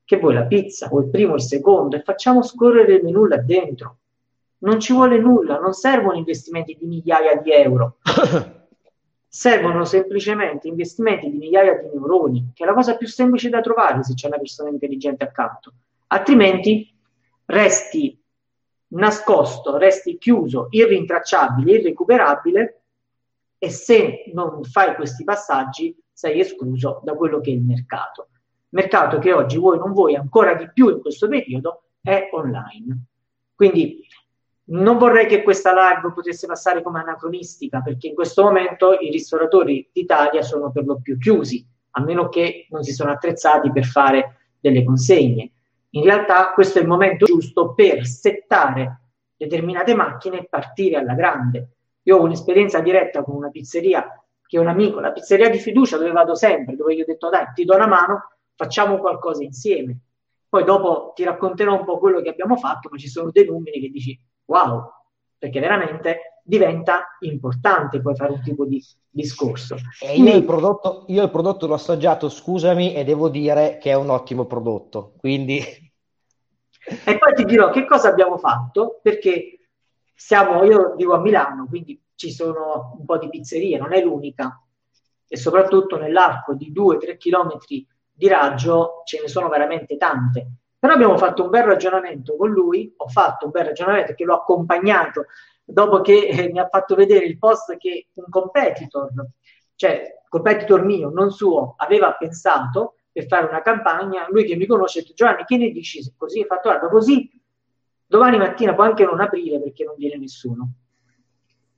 che 0.03 0.17
vuoi 0.17 0.33
la 0.33 0.43
pizza 0.43 0.89
o 0.89 0.99
il 0.99 1.09
primo 1.09 1.31
o 1.31 1.35
il 1.35 1.41
secondo 1.41 1.95
e 1.95 2.01
facciamo 2.01 2.43
scorrere 2.43 2.95
il 2.95 3.05
menu 3.05 3.23
là 3.23 3.37
dentro. 3.37 3.99
Non 4.57 4.81
ci 4.81 4.91
vuole 4.91 5.17
nulla, 5.17 5.59
non 5.59 5.71
servono 5.71 6.17
investimenti 6.17 6.75
di 6.77 6.87
migliaia 6.87 7.37
di 7.37 7.53
euro. 7.53 7.99
servono 9.29 9.85
semplicemente 9.85 10.67
investimenti 10.67 11.31
di 11.31 11.37
migliaia 11.37 11.75
di 11.75 11.87
neuroni, 11.93 12.51
che 12.53 12.65
è 12.65 12.67
la 12.67 12.73
cosa 12.73 12.97
più 12.97 13.07
semplice 13.07 13.47
da 13.47 13.61
trovare 13.61 14.03
se 14.03 14.13
c'è 14.13 14.27
una 14.27 14.39
persona 14.39 14.71
intelligente 14.71 15.23
accanto. 15.23 15.71
Altrimenti 16.07 16.93
resti 17.45 18.21
nascosto, 18.87 19.77
resti 19.77 20.17
chiuso, 20.17 20.67
irrintracciabile, 20.69 21.77
irrecuperabile 21.77 22.80
e 23.63 23.69
se 23.69 24.23
non 24.33 24.63
fai 24.63 24.95
questi 24.95 25.23
passaggi 25.23 25.95
sei 26.11 26.39
escluso 26.39 26.99
da 27.03 27.13
quello 27.13 27.39
che 27.39 27.51
è 27.51 27.53
il 27.53 27.61
mercato. 27.61 28.29
Mercato 28.69 29.19
che 29.19 29.31
oggi 29.33 29.59
vuoi 29.59 29.77
non 29.77 29.93
vuoi 29.93 30.15
ancora 30.15 30.55
di 30.55 30.67
più 30.73 30.89
in 30.89 30.99
questo 30.99 31.27
periodo 31.27 31.83
è 32.01 32.29
online. 32.31 33.03
Quindi 33.53 34.03
non 34.71 34.97
vorrei 34.97 35.27
che 35.27 35.43
questa 35.43 35.73
live 35.73 36.11
potesse 36.11 36.47
passare 36.47 36.81
come 36.81 37.01
anacronistica 37.01 37.81
perché 37.81 38.07
in 38.07 38.15
questo 38.15 38.41
momento 38.41 38.97
i 38.99 39.11
ristoratori 39.11 39.87
d'Italia 39.93 40.41
sono 40.41 40.71
per 40.71 40.85
lo 40.85 40.99
più 40.99 41.19
chiusi, 41.19 41.63
a 41.91 42.01
meno 42.01 42.29
che 42.29 42.65
non 42.71 42.81
si 42.81 42.93
sono 42.93 43.11
attrezzati 43.11 43.71
per 43.71 43.85
fare 43.85 44.37
delle 44.59 44.83
consegne. 44.83 45.51
In 45.91 46.03
realtà 46.03 46.51
questo 46.53 46.79
è 46.79 46.81
il 46.81 46.87
momento 46.87 47.25
giusto 47.25 47.75
per 47.75 48.07
settare 48.07 49.01
determinate 49.37 49.93
macchine 49.93 50.39
e 50.39 50.47
partire 50.49 50.95
alla 50.95 51.13
grande. 51.13 51.75
Io 52.03 52.17
ho 52.17 52.23
un'esperienza 52.23 52.79
diretta 52.79 53.23
con 53.23 53.35
una 53.35 53.49
pizzeria 53.49 54.07
che 54.45 54.57
è 54.57 54.59
un 54.59 54.67
amico, 54.67 54.99
la 54.99 55.11
pizzeria 55.13 55.49
di 55.49 55.59
fiducia 55.59 55.97
dove 55.97 56.11
vado 56.11 56.35
sempre, 56.35 56.75
dove 56.75 56.93
gli 56.93 57.01
ho 57.01 57.05
detto 57.05 57.29
dai, 57.29 57.45
ti 57.53 57.63
do 57.63 57.75
una 57.75 57.87
mano, 57.87 58.31
facciamo 58.55 58.97
qualcosa 58.97 59.43
insieme. 59.43 59.97
Poi 60.49 60.65
dopo 60.65 61.13
ti 61.15 61.23
racconterò 61.23 61.73
un 61.73 61.85
po' 61.85 61.97
quello 61.99 62.21
che 62.21 62.29
abbiamo 62.29 62.57
fatto, 62.57 62.89
ma 62.91 62.97
ci 62.97 63.07
sono 63.07 63.31
dei 63.31 63.45
numeri 63.45 63.79
che 63.79 63.89
dici 63.89 64.19
wow, 64.45 64.91
perché 65.37 65.61
veramente 65.61 66.39
diventa 66.43 67.15
importante 67.21 68.01
poi 68.01 68.15
fare 68.15 68.33
un 68.33 68.41
tipo 68.41 68.65
di 68.65 68.83
discorso. 69.09 69.77
E 70.01 70.17
io, 70.17 70.35
il 70.35 70.43
prodotto, 70.43 71.05
io 71.07 71.23
il 71.23 71.29
prodotto 71.29 71.67
l'ho 71.67 71.75
assaggiato, 71.75 72.27
scusami, 72.27 72.93
e 72.93 73.05
devo 73.05 73.29
dire 73.29 73.77
che 73.79 73.91
è 73.91 73.95
un 73.95 74.09
ottimo 74.09 74.45
prodotto. 74.45 75.13
Quindi... 75.17 75.59
E 75.59 77.17
poi 77.17 77.33
ti 77.35 77.45
dirò 77.45 77.69
che 77.69 77.85
cosa 77.85 78.09
abbiamo 78.09 78.37
fatto, 78.37 78.99
perché 79.01 79.60
siamo, 80.23 80.63
io 80.63 80.93
vivo 80.95 81.15
a 81.15 81.19
Milano, 81.19 81.65
quindi 81.67 81.99
ci 82.13 82.31
sono 82.31 82.95
un 82.99 83.05
po' 83.05 83.17
di 83.17 83.27
pizzerie, 83.27 83.79
non 83.79 83.91
è 83.91 84.03
l'unica, 84.03 84.61
e 85.27 85.35
soprattutto 85.35 85.97
nell'arco 85.97 86.53
di 86.53 86.71
2-3 86.71 87.17
km 87.17 87.57
di 88.11 88.27
raggio 88.27 89.01
ce 89.03 89.19
ne 89.19 89.27
sono 89.27 89.49
veramente 89.49 89.97
tante. 89.97 90.47
Però 90.77 90.93
abbiamo 90.93 91.17
fatto 91.17 91.43
un 91.43 91.49
bel 91.49 91.63
ragionamento 91.63 92.35
con 92.35 92.51
lui, 92.51 92.93
ho 92.95 93.07
fatto 93.07 93.45
un 93.45 93.51
bel 93.51 93.65
ragionamento 93.65 94.13
che 94.13 94.23
l'ho 94.23 94.35
accompagnato 94.35 95.25
dopo 95.63 96.01
che 96.01 96.27
eh, 96.27 96.51
mi 96.51 96.59
ha 96.59 96.67
fatto 96.67 96.95
vedere 96.95 97.25
il 97.25 97.39
post 97.39 97.75
che 97.77 98.07
un 98.13 98.29
competitor, 98.29 99.09
cioè 99.75 100.21
competitor 100.29 100.85
mio, 100.85 101.09
non 101.09 101.31
suo, 101.31 101.73
aveva 101.77 102.13
pensato 102.13 102.97
per 103.11 103.25
fare 103.25 103.47
una 103.47 103.61
campagna, 103.61 104.27
lui 104.29 104.45
che 104.45 104.55
mi 104.55 104.67
conosce 104.67 104.99
ha 104.99 105.13
Giovanni 105.15 105.45
che 105.45 105.57
ne 105.57 105.71
dici 105.71 106.03
se 106.03 106.13
così? 106.15 106.41
È 106.41 106.45
fatto 106.45 106.69
guarda 106.69 106.89
così 106.89 107.40
domani 108.11 108.37
mattina 108.37 108.73
può 108.73 108.83
anche 108.83 109.05
non 109.05 109.21
aprire 109.21 109.59
perché 109.61 109.83
non 109.85 109.95
viene 109.97 110.17
nessuno. 110.17 110.73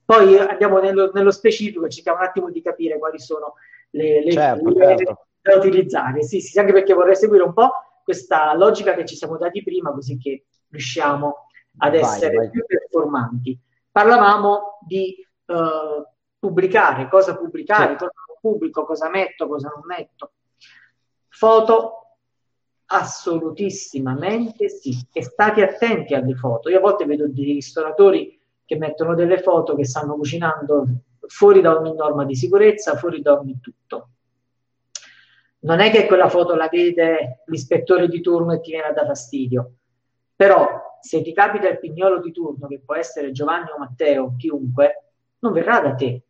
Poi 0.05 0.37
andiamo 0.37 0.79
nello, 0.79 1.11
nello 1.13 1.31
specifico, 1.31 1.87
cerchiamo 1.87 2.19
un 2.19 2.25
attimo 2.25 2.49
di 2.49 2.61
capire 2.61 2.97
quali 2.97 3.19
sono 3.19 3.53
le, 3.91 4.23
le, 4.23 4.31
certo, 4.31 4.73
certo. 4.73 5.27
da 5.41 5.55
utilizzare. 5.55 6.23
Sì, 6.23 6.41
sì, 6.41 6.59
anche 6.59 6.73
perché 6.73 6.93
vorrei 6.93 7.15
seguire 7.15 7.43
un 7.43 7.53
po' 7.53 7.71
questa 8.03 8.53
logica 8.55 8.93
che 8.95 9.05
ci 9.05 9.15
siamo 9.15 9.37
dati 9.37 9.63
prima, 9.63 9.91
così 9.93 10.17
che 10.17 10.45
riusciamo 10.69 11.47
ad 11.77 11.95
essere 11.95 12.35
vai, 12.35 12.49
più 12.49 12.65
performanti 12.65 13.60
parlavamo 13.93 14.79
di 14.81 15.15
uh, 15.45 16.03
pubblicare, 16.39 17.08
cosa 17.08 17.38
pubblicare, 17.38 17.91
sì. 17.91 17.97
cosa 17.97 18.12
pubblico, 18.41 18.84
cosa 18.86 19.10
metto, 19.10 19.47
cosa 19.47 19.69
non 19.69 19.84
metto. 19.86 20.34
Foto 21.29 22.02
assolutissimamente 22.93 24.69
sì. 24.69 24.95
E 25.12 25.23
state 25.23 25.63
attenti 25.63 26.13
alle 26.13 26.36
foto. 26.36 26.69
Io 26.69 26.77
a 26.77 26.82
volte 26.82 27.06
vedo 27.06 27.27
dei 27.27 27.53
ristoratori 27.53 28.39
che 28.65 28.77
mettono 28.77 29.15
delle 29.15 29.39
foto 29.39 29.75
che 29.75 29.86
stanno 29.86 30.15
cucinando 30.15 30.86
fuori 31.27 31.62
da 31.62 31.75
ogni 31.75 31.93
norma 31.95 32.25
di 32.25 32.36
sicurezza 32.36 32.95
fuori 32.95 33.21
da 33.21 33.38
ogni 33.38 33.60
tutto. 33.60 34.10
Non 35.60 35.79
è 35.79 35.89
che 35.91 36.06
quella 36.06 36.29
foto 36.29 36.56
la 36.56 36.67
vede 36.69 37.43
l'ispettore 37.45 38.08
di 38.08 38.21
turno 38.21 38.53
e 38.53 38.60
ti 38.60 38.71
viene 38.71 38.88
a 38.88 38.91
dare 38.93 39.08
fastidio. 39.08 39.73
Però 40.36 40.97
se 40.99 41.21
ti 41.21 41.34
capita 41.34 41.69
il 41.69 41.79
pignolo 41.79 42.19
di 42.19 42.32
turno, 42.32 42.67
che 42.67 42.82
può 42.84 42.95
essere 42.95 43.32
Giovanni 43.32 43.69
o 43.69 43.77
Matteo, 43.77 44.36
chiunque, 44.38 45.12
non 45.39 45.53
verrà 45.53 45.79
da 45.79 45.95
te. 45.95 46.21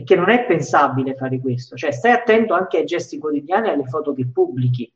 Perché 0.00 0.16
non 0.16 0.30
è 0.30 0.46
pensabile 0.46 1.14
fare 1.14 1.38
questo. 1.40 1.76
Cioè, 1.76 1.92
stai 1.92 2.12
attento 2.12 2.54
anche 2.54 2.78
ai 2.78 2.84
gesti 2.86 3.18
quotidiani 3.18 3.68
e 3.68 3.72
alle 3.72 3.84
foto 3.84 4.14
che 4.14 4.26
pubblichi. 4.26 4.90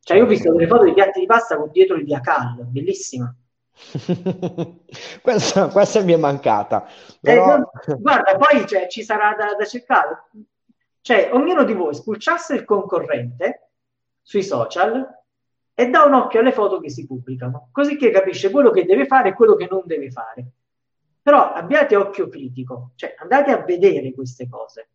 Cioè, 0.00 0.16
io 0.16 0.24
ho 0.24 0.26
visto 0.26 0.50
delle 0.50 0.66
foto 0.66 0.84
di 0.84 0.94
piatti 0.94 1.20
di 1.20 1.26
pasta 1.26 1.56
con 1.56 1.70
dietro 1.70 1.96
il 1.96 2.04
Viacal, 2.04 2.64
bellissima. 2.64 3.34
questa, 5.22 5.68
questa 5.68 6.00
mi 6.02 6.12
è 6.12 6.16
mancata. 6.16 6.86
Eh, 6.86 7.18
Però... 7.20 7.56
Eh, 7.56 7.96
guarda, 7.98 8.36
poi 8.36 8.66
cioè, 8.66 8.86
ci 8.88 9.02
sarà 9.02 9.34
da, 9.34 9.54
da 9.54 9.64
cercare. 9.64 10.28
Cioè, 11.00 11.30
ognuno 11.32 11.64
di 11.64 11.74
voi 11.74 11.94
spulciasse 11.94 12.54
il 12.54 12.64
concorrente 12.64 13.70
sui 14.22 14.42
social 14.42 15.06
e 15.74 15.90
dà 15.90 16.04
un 16.04 16.14
occhio 16.14 16.40
alle 16.40 16.52
foto 16.52 16.80
che 16.80 16.88
si 16.88 17.06
pubblicano, 17.06 17.68
così 17.70 17.96
che 17.96 18.10
capisce 18.10 18.50
quello 18.50 18.70
che 18.70 18.86
deve 18.86 19.04
fare 19.04 19.30
e 19.30 19.34
quello 19.34 19.54
che 19.54 19.68
non 19.70 19.82
deve 19.84 20.10
fare. 20.10 20.46
Però 21.24 21.54
abbiate 21.54 21.96
occhio 21.96 22.28
critico, 22.28 22.90
cioè 22.96 23.14
andate 23.18 23.50
a 23.50 23.62
vedere 23.62 24.12
queste 24.12 24.46
cose, 24.46 24.90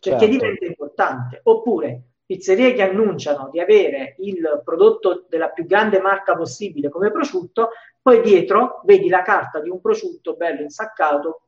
perché 0.00 0.18
certo. 0.18 0.26
diventa 0.26 0.64
importante. 0.64 1.40
Oppure 1.44 2.02
pizzerie 2.24 2.72
che 2.72 2.80
annunciano 2.80 3.50
di 3.50 3.60
avere 3.60 4.14
il 4.20 4.62
prodotto 4.64 5.26
della 5.28 5.50
più 5.50 5.66
grande 5.66 6.00
marca 6.00 6.34
possibile 6.34 6.88
come 6.88 7.10
prosciutto, 7.10 7.68
poi 8.00 8.22
dietro 8.22 8.80
vedi 8.84 9.10
la 9.10 9.20
carta 9.20 9.60
di 9.60 9.68
un 9.68 9.82
prosciutto 9.82 10.36
bello 10.36 10.62
insaccato, 10.62 11.42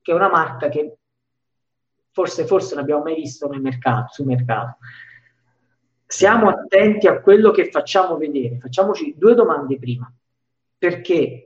che 0.00 0.12
è 0.12 0.14
una 0.14 0.30
marca 0.30 0.68
che 0.68 0.98
forse, 2.12 2.46
forse 2.46 2.74
non 2.74 2.84
abbiamo 2.84 3.02
mai 3.02 3.16
visto 3.16 3.48
nel 3.48 3.60
mercato, 3.60 4.12
sul 4.12 4.26
mercato 4.26 4.76
siamo 6.06 6.48
attenti 6.48 7.08
a 7.08 7.20
quello 7.20 7.50
che 7.50 7.70
facciamo 7.70 8.16
vedere. 8.16 8.58
Facciamoci 8.60 9.16
due 9.18 9.34
domande 9.34 9.76
prima, 9.78 10.10
perché 10.78 11.45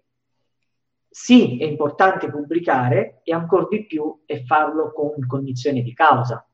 sì, 1.12 1.58
è 1.58 1.64
importante 1.64 2.30
pubblicare 2.30 3.20
e 3.24 3.34
ancora 3.34 3.66
di 3.68 3.84
più 3.84 4.20
è 4.24 4.44
farlo 4.44 4.92
con 4.92 5.26
cognizione 5.26 5.82
di 5.82 5.92
causa. 5.92 6.46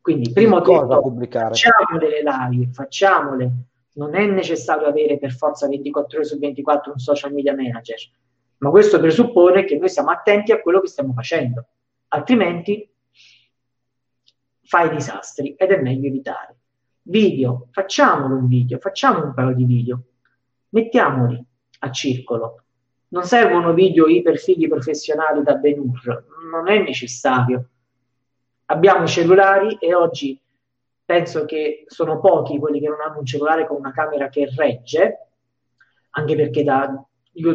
Quindi, 0.00 0.30
primo 0.30 0.60
cosa 0.60 1.00
pubblicare? 1.00 1.48
facciamo 1.48 1.98
delle 1.98 2.22
live, 2.22 2.72
facciamole. 2.72 3.52
Non 3.94 4.14
è 4.14 4.24
necessario 4.24 4.86
avere 4.86 5.18
per 5.18 5.32
forza 5.32 5.66
24 5.66 6.18
ore 6.18 6.26
su 6.26 6.38
24 6.38 6.92
un 6.92 6.98
social 6.98 7.32
media 7.32 7.56
manager, 7.56 7.98
ma 8.58 8.70
questo 8.70 9.00
presuppone 9.00 9.64
che 9.64 9.76
noi 9.76 9.88
siamo 9.88 10.10
attenti 10.10 10.52
a 10.52 10.60
quello 10.60 10.80
che 10.80 10.86
stiamo 10.86 11.12
facendo, 11.12 11.66
altrimenti 12.08 12.88
fai 14.62 14.90
disastri 14.90 15.56
ed 15.58 15.72
è 15.72 15.82
meglio 15.82 16.06
evitare. 16.06 16.56
Video, 17.02 17.66
facciamolo 17.72 18.36
un 18.36 18.46
video, 18.46 18.78
facciamo 18.78 19.24
un 19.24 19.34
paio 19.34 19.54
di 19.54 19.64
video, 19.64 20.02
mettiamoli 20.68 21.44
a 21.80 21.90
circolo. 21.90 22.62
Non 23.10 23.24
servono 23.24 23.72
video 23.72 24.06
iperfighi 24.06 24.68
professionali 24.68 25.42
da 25.42 25.54
Benur, 25.54 26.24
non 26.50 26.68
è 26.68 26.78
necessario. 26.82 27.68
Abbiamo 28.66 29.04
i 29.04 29.08
cellulari 29.08 29.76
e 29.80 29.94
oggi 29.94 30.38
penso 31.04 31.46
che 31.46 31.84
sono 31.86 32.20
pochi 32.20 32.58
quelli 32.58 32.80
che 32.80 32.88
non 32.88 33.00
hanno 33.00 33.20
un 33.20 33.24
cellulare 33.24 33.66
con 33.66 33.78
una 33.78 33.92
camera 33.92 34.28
che 34.28 34.46
regge, 34.54 35.28
anche 36.10 36.36
perché 36.36 36.62
da, 36.62 37.02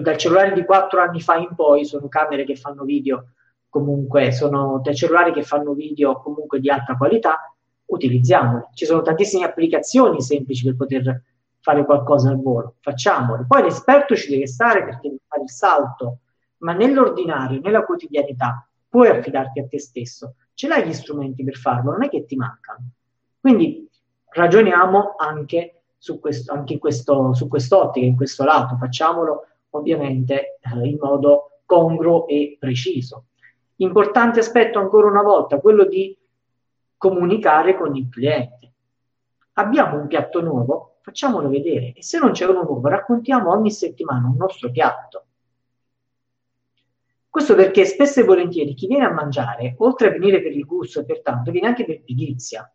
dal 0.02 0.18
cellulare 0.18 0.54
di 0.54 0.66
quattro 0.66 1.02
anni 1.02 1.22
fa 1.22 1.36
in 1.36 1.54
poi 1.56 1.86
sono 1.86 2.08
camere 2.08 2.46
che 2.46 2.56
fanno 2.56 2.84
video 2.84 3.28
comunque, 3.70 4.32
sono 4.32 4.82
dei 4.84 4.96
cellulari 4.96 5.32
che 5.34 5.44
fanno 5.44 5.74
video 5.74 6.20
comunque 6.20 6.60
di 6.60 6.72
alta 6.72 6.98
qualità 6.98 7.56
utilizziamole. 7.86 8.70
Ci 8.74 8.86
sono 8.86 9.04
tantissime 9.04 9.46
applicazioni 9.46 10.20
semplici 10.20 10.66
per 10.66 10.76
poter 10.76 11.22
fare 11.64 11.86
qualcosa 11.86 12.30
al 12.30 12.42
volo, 12.42 12.76
facciamole. 12.82 13.46
Poi 13.48 13.64
l'esperto 13.64 14.18
ci 14.18 14.30
deve 14.30 14.48
stare 14.48 14.84
perché 14.84 15.08
deve 15.08 15.22
fare 15.26 15.44
il 15.44 15.50
salto, 15.50 16.18
ma 16.58 16.74
nell'ordinario, 16.74 17.62
nella 17.62 17.86
quotidianità, 17.86 18.68
puoi 18.90 19.08
affidarti 19.08 19.62
a 19.62 19.66
te 19.66 19.80
stesso. 19.80 20.36
Ce 20.54 20.68
l'hai 20.68 20.86
gli 20.86 20.94
strumenti 20.94 21.42
per 21.46 21.56
farlo, 21.56 21.92
non 21.92 22.04
è 22.04 22.10
che 22.10 22.26
ti 22.26 22.36
mancano. 22.36 22.90
Quindi 23.40 23.90
ragioniamo 24.32 25.16
anche 25.18 25.84
su, 25.98 26.20
questo, 26.20 26.52
anche 26.52 26.78
questo, 26.80 27.34
su 27.34 27.48
quest'ottica, 27.48 28.06
in 28.06 28.18
questo 28.18 28.44
lato, 28.44 28.76
facciamolo 28.76 29.46
ovviamente 29.70 30.60
eh, 30.60 30.86
in 30.86 30.98
modo 31.00 31.60
congruo 31.66 32.28
e 32.28 32.58
preciso. 32.60 33.28
Importante 33.78 34.40
aspetto 34.40 34.80
ancora 34.80 35.08
una 35.08 35.24
volta, 35.24 35.60
quello 35.60 35.86
di 35.86 36.16
comunicare 36.98 37.78
con 37.78 37.96
il 37.96 38.10
cliente. 38.10 38.63
Abbiamo 39.54 40.00
un 40.00 40.08
piatto 40.08 40.42
nuovo, 40.42 40.98
facciamolo 41.02 41.50
vedere 41.50 41.94
e 41.94 42.04
se 42.04 42.18
non 42.18 42.32
c'è 42.32 42.46
uno 42.46 42.64
nuovo 42.64 42.88
raccontiamo 42.88 43.52
ogni 43.52 43.72
settimana 43.72 44.28
un 44.28 44.36
nostro 44.36 44.72
piatto. 44.72 45.26
Questo 47.30 47.56
perché 47.56 47.86
spesso 47.86 48.20
e 48.20 48.24
volentieri 48.24 48.74
chi 48.74 48.88
viene 48.88 49.06
a 49.06 49.12
mangiare, 49.12 49.76
oltre 49.80 50.08
a 50.08 50.12
venire 50.12 50.42
per 50.42 50.52
il 50.52 50.66
gusto 50.66 51.00
e 51.00 51.06
pertanto, 51.06 51.52
viene 51.52 51.68
anche 51.68 51.84
per 51.84 52.04
pigrizia. 52.04 52.72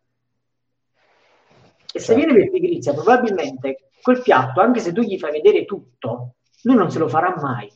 E 1.91 1.99
se 1.99 2.13
viene 2.13 2.33
per 2.33 2.49
pigrizia, 2.49 2.93
probabilmente 2.93 3.89
quel 4.01 4.21
piatto, 4.21 4.61
anche 4.61 4.79
se 4.79 4.91
tu 4.91 5.01
gli 5.01 5.17
fai 5.17 5.31
vedere 5.31 5.65
tutto, 5.65 6.35
lui 6.63 6.75
non 6.75 6.91
se 6.91 6.99
lo 6.99 7.07
farà 7.07 7.35
mai. 7.41 7.71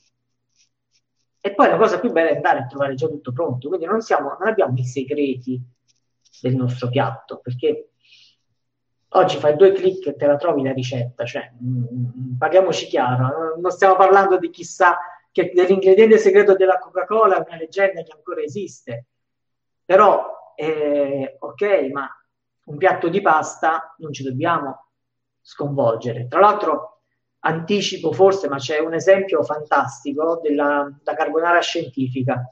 E 1.40 1.54
poi 1.54 1.70
la 1.70 1.78
cosa 1.78 2.00
più 2.00 2.12
bella 2.12 2.30
è 2.30 2.36
andare 2.36 2.60
a 2.60 2.66
trovare 2.66 2.96
già 2.96 3.08
tutto 3.08 3.32
pronto, 3.32 3.68
quindi 3.70 3.86
non, 3.86 4.02
siamo, 4.02 4.36
non 4.38 4.48
abbiamo 4.48 4.78
i 4.78 4.86
segreti 4.86 5.62
del 6.42 6.56
nostro 6.56 6.90
piatto, 6.90 7.40
perché 7.40 7.93
oggi 9.14 9.38
fai 9.38 9.56
due 9.56 9.72
clic 9.72 10.08
e 10.08 10.16
te 10.16 10.26
la 10.26 10.38
trovi 10.38 10.64
la 10.64 10.74
ricetta, 10.74 11.26
cioè 11.26 11.52
mh, 11.60 11.68
mm, 11.68 11.84
mm, 11.84 12.38
parliamoci 12.38 12.88
chiaro, 12.88 13.56
non 13.60 13.72
stiamo 13.72 13.96
parlando 13.96 14.38
di 14.38 14.50
chissà 14.50 14.98
che 15.32 15.52
dell'ingrediente 15.54 16.18
segreto 16.18 16.56
della 16.56 16.78
Coca-Cola 16.78 17.38
è 17.38 17.46
una 17.48 17.58
leggenda 17.58 18.04
che 18.04 18.12
ancora 18.16 18.42
esiste, 18.42 19.08
però 19.84 20.54
eh, 20.56 21.36
ok, 21.40 21.90
ma 21.92 22.08
un 22.66 22.78
piatto 22.78 23.10
di 23.10 23.22
pasta 23.22 23.96
non 23.98 24.14
ci 24.14 24.24
dobbiamo 24.24 24.90
sconvolgere. 25.42 26.28
Tra 26.28 26.40
l'altro 26.40 27.02
anticipo 27.40 28.14
forse, 28.14 28.48
ma 28.48 28.58
c'è 28.58 28.80
un 28.80 28.94
esempio 28.94 29.44
fantastico 29.44 30.40
della 30.42 30.90
carbonara 31.04 31.60
scientifica. 31.60 32.48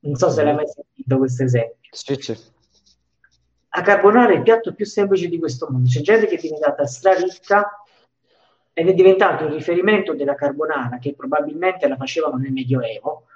Non 0.00 0.16
so 0.16 0.28
se 0.30 0.42
l'hai 0.42 0.54
mai 0.54 0.66
sentito 0.66 1.18
questo 1.18 1.44
esempio. 1.44 1.90
Sì, 1.90 2.14
sì. 2.20 2.52
La 3.76 3.82
carbonara 3.82 4.32
è 4.32 4.36
il 4.36 4.42
piatto 4.42 4.72
più 4.74 4.86
semplice 4.86 5.28
di 5.28 5.38
questo 5.38 5.66
mondo. 5.68 5.88
C'è 5.88 6.00
gente 6.00 6.26
che 6.26 6.36
è 6.36 6.40
diventata 6.40 6.86
straricca 6.86 7.82
ed 8.72 8.88
è 8.88 8.94
diventato 8.94 9.44
il 9.44 9.52
riferimento 9.52 10.14
della 10.14 10.34
carbonara, 10.34 10.98
che 10.98 11.14
probabilmente 11.14 11.88
la 11.88 11.96
facevano 11.96 12.36
nel 12.36 12.52
Medioevo, 12.52 13.26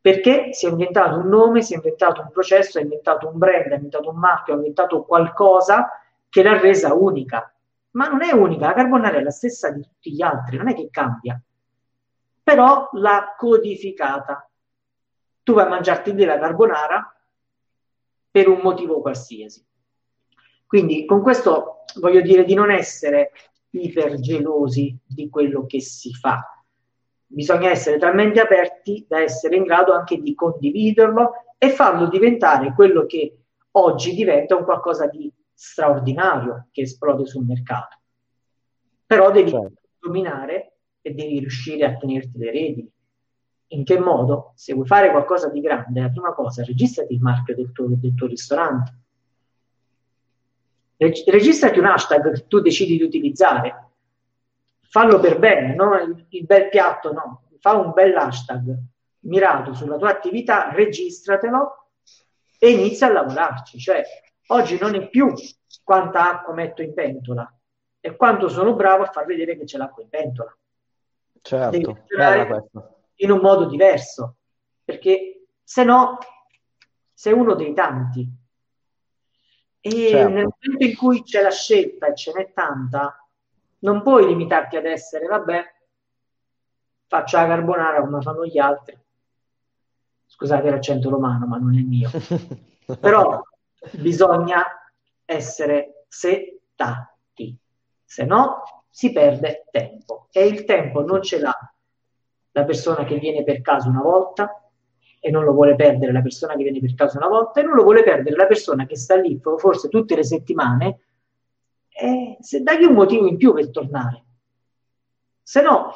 perché 0.00 0.52
si 0.52 0.66
è 0.66 0.70
inventato 0.70 1.18
un 1.18 1.28
nome, 1.28 1.62
si 1.62 1.74
è 1.74 1.76
inventato 1.76 2.20
un 2.20 2.30
processo, 2.30 2.78
ha 2.78 2.82
inventato 2.82 3.28
un 3.28 3.38
brand, 3.38 3.70
ha 3.70 3.74
inventato 3.76 4.10
un 4.10 4.16
marchio, 4.16 4.54
ha 4.54 4.56
inventato 4.56 5.04
qualcosa 5.04 5.90
che 6.28 6.42
l'ha 6.42 6.58
resa 6.58 6.94
unica 6.94 7.52
ma 7.92 8.08
non 8.08 8.22
è 8.22 8.32
unica, 8.32 8.66
la 8.66 8.74
carbonara 8.74 9.18
è 9.18 9.22
la 9.22 9.30
stessa 9.30 9.70
di 9.70 9.82
tutti 9.82 10.12
gli 10.12 10.22
altri, 10.22 10.56
non 10.56 10.68
è 10.68 10.74
che 10.74 10.88
cambia, 10.90 11.40
però 12.42 12.88
l'ha 12.92 13.34
codificata. 13.36 14.48
Tu 15.42 15.52
vai 15.52 15.66
a 15.66 15.68
mangiarti 15.68 16.14
della 16.14 16.38
carbonara 16.38 17.14
per 18.32 18.48
un 18.48 18.60
motivo 18.62 19.00
qualsiasi. 19.00 19.64
Quindi 20.66 21.04
con 21.04 21.20
questo 21.20 21.84
voglio 22.00 22.22
dire 22.22 22.44
di 22.44 22.54
non 22.54 22.70
essere 22.70 23.30
ipergelosi 23.70 24.98
di 25.06 25.28
quello 25.28 25.66
che 25.66 25.80
si 25.80 26.12
fa. 26.14 26.64
Bisogna 27.26 27.70
essere 27.70 27.98
talmente 27.98 28.40
aperti 28.40 29.04
da 29.06 29.20
essere 29.20 29.56
in 29.56 29.64
grado 29.64 29.92
anche 29.92 30.20
di 30.20 30.34
condividerlo 30.34 31.32
e 31.58 31.70
farlo 31.70 32.08
diventare 32.08 32.72
quello 32.74 33.04
che 33.06 33.36
oggi 33.72 34.14
diventa 34.14 34.56
un 34.56 34.64
qualcosa 34.64 35.06
di 35.06 35.32
straordinario 35.52 36.68
che 36.72 36.82
esplode 36.82 37.26
sul 37.26 37.44
mercato. 37.44 37.98
Però 39.06 39.30
devi 39.30 39.50
certo. 39.50 39.80
dominare 39.98 40.76
e 41.02 41.12
devi 41.12 41.38
riuscire 41.38 41.84
a 41.84 41.96
tenerti 41.96 42.38
le 42.38 42.50
redini. 42.50 42.92
In 43.72 43.84
che 43.84 43.98
modo? 43.98 44.52
Se 44.56 44.74
vuoi 44.74 44.86
fare 44.86 45.10
qualcosa 45.10 45.48
di 45.48 45.60
grande, 45.60 46.00
la 46.00 46.10
prima 46.10 46.32
cosa, 46.32 46.64
registrati 46.64 47.14
il 47.14 47.20
marchio 47.20 47.54
del 47.54 47.72
tuo, 47.72 47.86
del 47.88 48.14
tuo 48.14 48.26
ristorante. 48.26 48.98
Reg- 50.96 51.28
registrati 51.28 51.78
un 51.78 51.86
hashtag 51.86 52.32
che 52.32 52.46
tu 52.46 52.60
decidi 52.60 52.96
di 52.96 53.02
utilizzare. 53.02 53.88
Fallo 54.80 55.18
per 55.20 55.38
bene, 55.38 55.74
no? 55.74 55.94
il, 55.96 56.26
il 56.28 56.44
bel 56.44 56.68
piatto 56.68 57.12
no. 57.12 57.42
Fa 57.58 57.74
un 57.76 57.92
bel 57.92 58.14
hashtag 58.16 58.76
mirato 59.20 59.72
sulla 59.72 59.96
tua 59.96 60.10
attività, 60.10 60.70
registratelo 60.72 61.90
e 62.58 62.70
inizia 62.70 63.06
a 63.06 63.12
lavorarci. 63.12 63.78
Cioè, 63.78 64.04
Oggi 64.52 64.78
non 64.78 64.94
è 64.94 65.08
più 65.08 65.32
quanta 65.82 66.30
acqua 66.30 66.52
metto 66.52 66.82
in 66.82 66.92
pentola, 66.92 67.50
è 67.98 68.14
quanto 68.16 68.48
sono 68.48 68.74
bravo 68.74 69.04
a 69.04 69.10
far 69.10 69.24
vedere 69.24 69.56
che 69.56 69.64
c'è 69.64 69.78
l'acqua 69.78 70.02
in 70.02 70.08
pentola. 70.10 70.54
Certo, 71.40 72.04
in 73.16 73.30
un 73.30 73.40
modo 73.40 73.66
diverso, 73.66 74.36
perché 74.84 75.46
se 75.62 75.84
no 75.84 76.18
sei 77.12 77.32
uno 77.32 77.54
dei 77.54 77.72
tanti. 77.72 78.28
E 79.80 79.90
certo. 79.90 80.28
nel 80.28 80.48
momento 80.60 80.84
in 80.84 80.96
cui 80.96 81.22
c'è 81.22 81.42
la 81.42 81.50
scelta 81.50 82.06
e 82.06 82.14
ce 82.14 82.32
n'è 82.32 82.52
tanta, 82.52 83.16
non 83.80 84.02
puoi 84.02 84.26
limitarti 84.26 84.76
ad 84.76 84.86
essere, 84.86 85.26
vabbè, 85.26 85.74
faccio 87.06 87.36
la 87.36 87.46
carbonara 87.46 88.00
come 88.00 88.20
fanno 88.20 88.46
gli 88.46 88.58
altri. 88.58 88.98
Scusate 90.26 90.70
l'accento 90.70 91.10
romano, 91.10 91.46
ma 91.46 91.58
non 91.58 91.76
è 91.76 91.82
mio. 91.82 92.10
Però 92.98 93.40
bisogna 93.92 94.64
essere 95.24 96.04
settati, 96.08 97.56
se 98.04 98.24
no 98.24 98.84
si 98.88 99.12
perde 99.12 99.64
tempo 99.70 100.28
e 100.30 100.46
il 100.46 100.64
tempo 100.64 101.02
non 101.02 101.22
ce 101.22 101.38
l'ha 101.40 101.71
la 102.52 102.64
persona 102.64 103.04
che 103.04 103.18
viene 103.18 103.44
per 103.44 103.60
caso 103.60 103.88
una 103.88 104.02
volta 104.02 104.70
e 105.20 105.30
non 105.30 105.44
lo 105.44 105.52
vuole 105.52 105.76
perdere 105.76 106.12
la 106.12 106.22
persona 106.22 106.54
che 106.54 106.62
viene 106.62 106.80
per 106.80 106.94
caso 106.94 107.16
una 107.16 107.28
volta 107.28 107.60
e 107.60 107.64
non 107.64 107.74
lo 107.74 107.82
vuole 107.82 108.02
perdere 108.02 108.36
la 108.36 108.46
persona 108.46 108.86
che 108.86 108.96
sta 108.96 109.14
lì 109.16 109.40
forse 109.40 109.88
tutte 109.88 110.16
le 110.16 110.24
settimane 110.24 111.00
e 111.88 112.36
se 112.40 112.62
dagli 112.62 112.84
un 112.84 112.94
motivo 112.94 113.26
in 113.26 113.36
più 113.36 113.52
per 113.52 113.70
tornare. 113.70 114.24
Se 115.42 115.62
no 115.62 115.92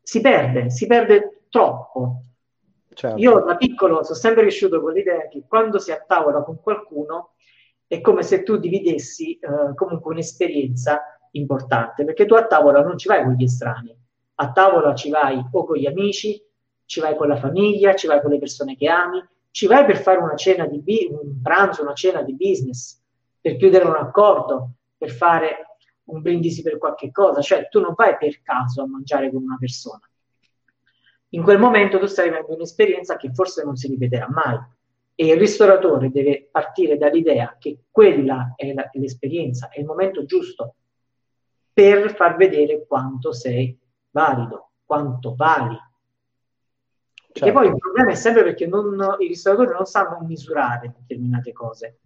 si 0.00 0.20
perde, 0.20 0.70
si 0.70 0.86
perde 0.86 1.42
troppo. 1.50 2.22
Certo. 2.94 3.18
Io 3.18 3.40
da 3.40 3.56
piccolo 3.56 4.02
sono 4.02 4.18
sempre 4.18 4.42
cresciuto 4.42 4.80
con 4.80 4.92
l'idea 4.92 5.28
che 5.28 5.44
quando 5.46 5.78
si 5.78 5.92
attavola 5.92 6.42
con 6.42 6.60
qualcuno 6.60 7.34
è 7.86 8.00
come 8.00 8.22
se 8.22 8.42
tu 8.42 8.56
dividessi 8.56 9.38
eh, 9.38 9.74
comunque 9.74 10.12
un'esperienza 10.12 11.00
importante, 11.32 12.04
perché 12.04 12.26
tu 12.26 12.34
a 12.34 12.46
tavola 12.46 12.82
non 12.82 12.98
ci 12.98 13.06
vai 13.06 13.22
con 13.22 13.34
gli 13.34 13.44
estranei, 13.44 13.96
a 14.40 14.52
tavola 14.52 14.94
ci 14.94 15.10
vai 15.10 15.42
o 15.50 15.64
con 15.64 15.76
gli 15.76 15.86
amici, 15.86 16.40
ci 16.84 17.00
vai 17.00 17.16
con 17.16 17.28
la 17.28 17.36
famiglia, 17.36 17.94
ci 17.94 18.06
vai 18.06 18.20
con 18.20 18.30
le 18.30 18.38
persone 18.38 18.76
che 18.76 18.88
ami, 18.88 19.24
ci 19.50 19.66
vai 19.66 19.84
per 19.84 19.98
fare 19.98 20.18
una 20.18 20.36
cena 20.36 20.66
di 20.66 20.80
bi- 20.80 21.08
un 21.10 21.40
pranzo, 21.42 21.82
una 21.82 21.94
cena 21.94 22.22
di 22.22 22.34
business, 22.34 23.00
per 23.40 23.56
chiudere 23.56 23.84
un 23.84 23.96
accordo, 23.96 24.70
per 24.96 25.10
fare 25.10 25.76
un 26.04 26.20
brindisi 26.22 26.62
per 26.62 26.78
qualche 26.78 27.10
cosa, 27.10 27.40
cioè 27.40 27.68
tu 27.68 27.80
non 27.80 27.94
vai 27.94 28.16
per 28.16 28.40
caso 28.42 28.82
a 28.82 28.86
mangiare 28.86 29.30
con 29.30 29.42
una 29.42 29.56
persona 29.58 30.08
in 31.30 31.42
quel 31.42 31.58
momento 31.58 31.98
tu 31.98 32.06
stai 32.06 32.28
vivendo 32.28 32.54
un'esperienza 32.54 33.16
che 33.16 33.32
forse 33.32 33.64
non 33.64 33.76
si 33.76 33.88
ripeterà 33.88 34.28
mai. 34.30 34.58
E 35.14 35.26
il 35.26 35.36
ristoratore 35.36 36.10
deve 36.10 36.48
partire 36.50 36.96
dall'idea 36.96 37.56
che 37.58 37.78
quella 37.90 38.54
è, 38.56 38.72
la, 38.72 38.88
l'esperienza, 38.92 39.68
è 39.68 39.80
il 39.80 39.84
momento 39.84 40.24
giusto 40.24 40.74
per 41.72 42.14
far 42.14 42.36
vedere 42.36 42.86
quanto 42.86 43.32
sei 43.32 43.76
valido, 44.18 44.70
quanto 44.84 45.34
vali. 45.36 45.78
Certo. 47.30 47.46
E 47.46 47.52
poi 47.52 47.68
il 47.68 47.76
problema 47.76 48.10
è 48.10 48.14
sempre 48.14 48.42
perché 48.42 48.66
non, 48.66 49.16
i 49.20 49.28
ristoratori 49.28 49.70
non 49.70 49.84
sanno 49.84 50.18
misurare 50.22 50.92
determinate 50.98 51.52
cose. 51.52 52.00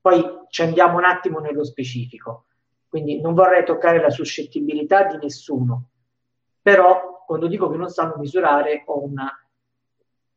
Poi 0.00 0.46
ci 0.48 0.62
andiamo 0.62 0.96
un 0.96 1.04
attimo 1.04 1.40
nello 1.40 1.64
specifico, 1.64 2.46
quindi 2.88 3.20
non 3.20 3.34
vorrei 3.34 3.64
toccare 3.64 4.00
la 4.00 4.08
suscettibilità 4.08 5.04
di 5.04 5.18
nessuno, 5.18 5.90
però 6.62 7.24
quando 7.26 7.48
dico 7.48 7.68
che 7.68 7.76
non 7.76 7.90
sanno 7.90 8.14
misurare 8.16 8.84
ho 8.86 9.04
una, 9.04 9.30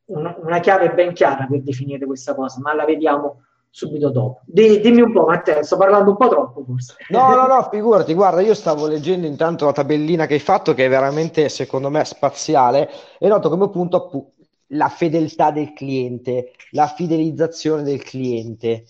una, 0.05 0.35
una, 0.39 0.59
chiave 0.59 0.93
ben 0.93 1.13
chiara 1.13 1.45
per 1.45 1.61
definire 1.61 2.05
questa 2.05 2.35
cosa, 2.35 2.59
ma 2.59 2.73
la 2.73 2.83
vediamo 2.83 3.45
subito 3.71 4.09
dopo. 4.09 4.41
D- 4.45 4.81
dimmi 4.81 5.01
un 5.01 5.13
po', 5.13 5.25
Matteo, 5.25 5.63
sto 5.63 5.77
parlando 5.77 6.11
un 6.11 6.17
po' 6.17 6.27
troppo 6.27 6.63
forse. 6.63 6.97
No, 7.09 7.33
no, 7.33 7.47
no, 7.47 7.67
figurati, 7.71 8.13
guarda, 8.13 8.41
io 8.41 8.53
stavo 8.53 8.85
leggendo 8.85 9.25
intanto 9.25 9.65
la 9.65 9.71
tabellina 9.71 10.27
che 10.27 10.35
hai 10.35 10.39
fatto, 10.39 10.73
che 10.73 10.85
è 10.85 10.89
veramente, 10.89 11.49
secondo 11.49 11.89
me, 11.89 12.03
spaziale, 12.03 12.89
e 13.17 13.27
noto 13.27 13.49
come 13.49 13.69
punto 13.69 13.97
appunto 13.97 14.33
la 14.73 14.89
fedeltà 14.89 15.51
del 15.51 15.73
cliente, 15.73 16.53
la 16.71 16.87
fidelizzazione 16.87 17.83
del 17.83 18.03
cliente. 18.03 18.85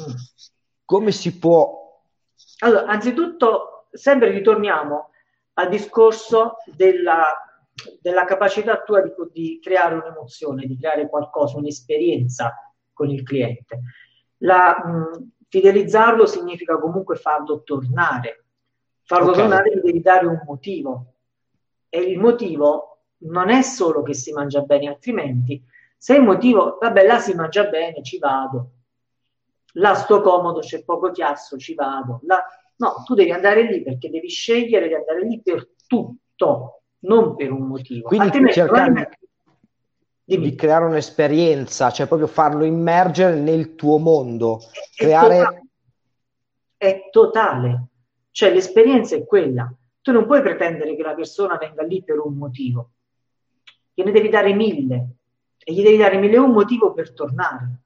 Mm. 0.00 0.14
Come 0.84 1.12
si 1.12 1.38
può... 1.38 2.02
Allora, 2.60 2.86
anzitutto, 2.86 3.86
sempre 3.90 4.30
ritorniamo 4.30 5.10
al 5.54 5.68
discorso 5.68 6.56
della, 6.74 7.24
della 8.00 8.24
capacità 8.24 8.82
tua 8.82 9.02
di, 9.02 9.12
di, 9.32 9.60
creare 9.60 9.94
un'emozione, 9.94 10.66
di 10.66 10.76
creare 10.76 11.08
qualcosa, 11.08 11.58
un'esperienza 11.58 12.54
con 12.92 13.10
il 13.10 13.22
cliente. 13.22 13.80
La, 14.38 14.76
mh, 14.84 15.30
fidelizzarlo 15.48 16.26
significa 16.26 16.78
comunque 16.78 17.16
farlo 17.16 17.62
tornare. 17.62 18.44
Farlo 19.02 19.30
okay. 19.30 19.40
tornare 19.40 19.70
gli 19.74 19.80
devi 19.80 20.00
dare 20.00 20.26
un 20.26 20.42
motivo. 20.46 21.14
E 21.88 22.00
il 22.00 22.18
motivo 22.18 22.98
non 23.18 23.50
è 23.50 23.62
solo 23.62 24.02
che 24.02 24.14
si 24.14 24.32
mangia 24.32 24.60
bene, 24.62 24.88
altrimenti 24.88 25.62
se 25.96 26.14
il 26.14 26.22
motivo, 26.22 26.76
vabbè, 26.80 27.06
là 27.06 27.18
si 27.18 27.34
mangia 27.34 27.64
bene, 27.64 28.02
ci 28.02 28.18
vado. 28.18 28.70
Là 29.74 29.94
sto 29.94 30.20
comodo, 30.20 30.60
c'è 30.60 30.84
poco 30.84 31.10
chiasso, 31.10 31.56
ci 31.56 31.74
vado. 31.74 32.20
Là 32.24 32.44
No, 32.78 33.02
tu 33.04 33.14
devi 33.14 33.30
andare 33.30 33.62
lì 33.62 33.82
perché 33.82 34.10
devi 34.10 34.28
scegliere 34.28 34.88
di 34.88 34.94
andare 34.94 35.22
lì 35.22 35.40
per 35.40 35.66
tutto, 35.86 36.82
non 37.00 37.34
per 37.34 37.50
un 37.50 37.66
motivo. 37.66 38.08
Quindi 38.08 38.26
Altrimenti, 38.26 38.60
cercare 40.26 40.50
di, 40.50 40.54
creare 40.54 40.84
un'esperienza, 40.86 41.90
cioè 41.90 42.06
proprio 42.06 42.28
farlo 42.28 42.64
immergere 42.64 43.38
nel 43.38 43.74
tuo 43.76 43.98
mondo, 43.98 44.60
creare... 44.94 45.68
è 46.76 47.08
totale. 47.10 47.86
Cioè 48.30 48.52
l'esperienza 48.52 49.16
è 49.16 49.24
quella. 49.24 49.72
Tu 50.02 50.12
non 50.12 50.26
puoi 50.26 50.42
pretendere 50.42 50.94
che 50.94 51.02
la 51.02 51.14
persona 51.14 51.56
venga 51.56 51.82
lì 51.82 52.02
per 52.02 52.18
un 52.18 52.34
motivo. 52.34 52.90
Gliene 53.94 54.12
devi 54.12 54.28
dare 54.28 54.52
mille. 54.52 55.08
E 55.64 55.72
gli 55.72 55.82
devi 55.82 55.96
dare 55.96 56.18
mille 56.18 56.36
un 56.36 56.50
motivo 56.50 56.92
per 56.92 57.12
tornare. 57.12 57.80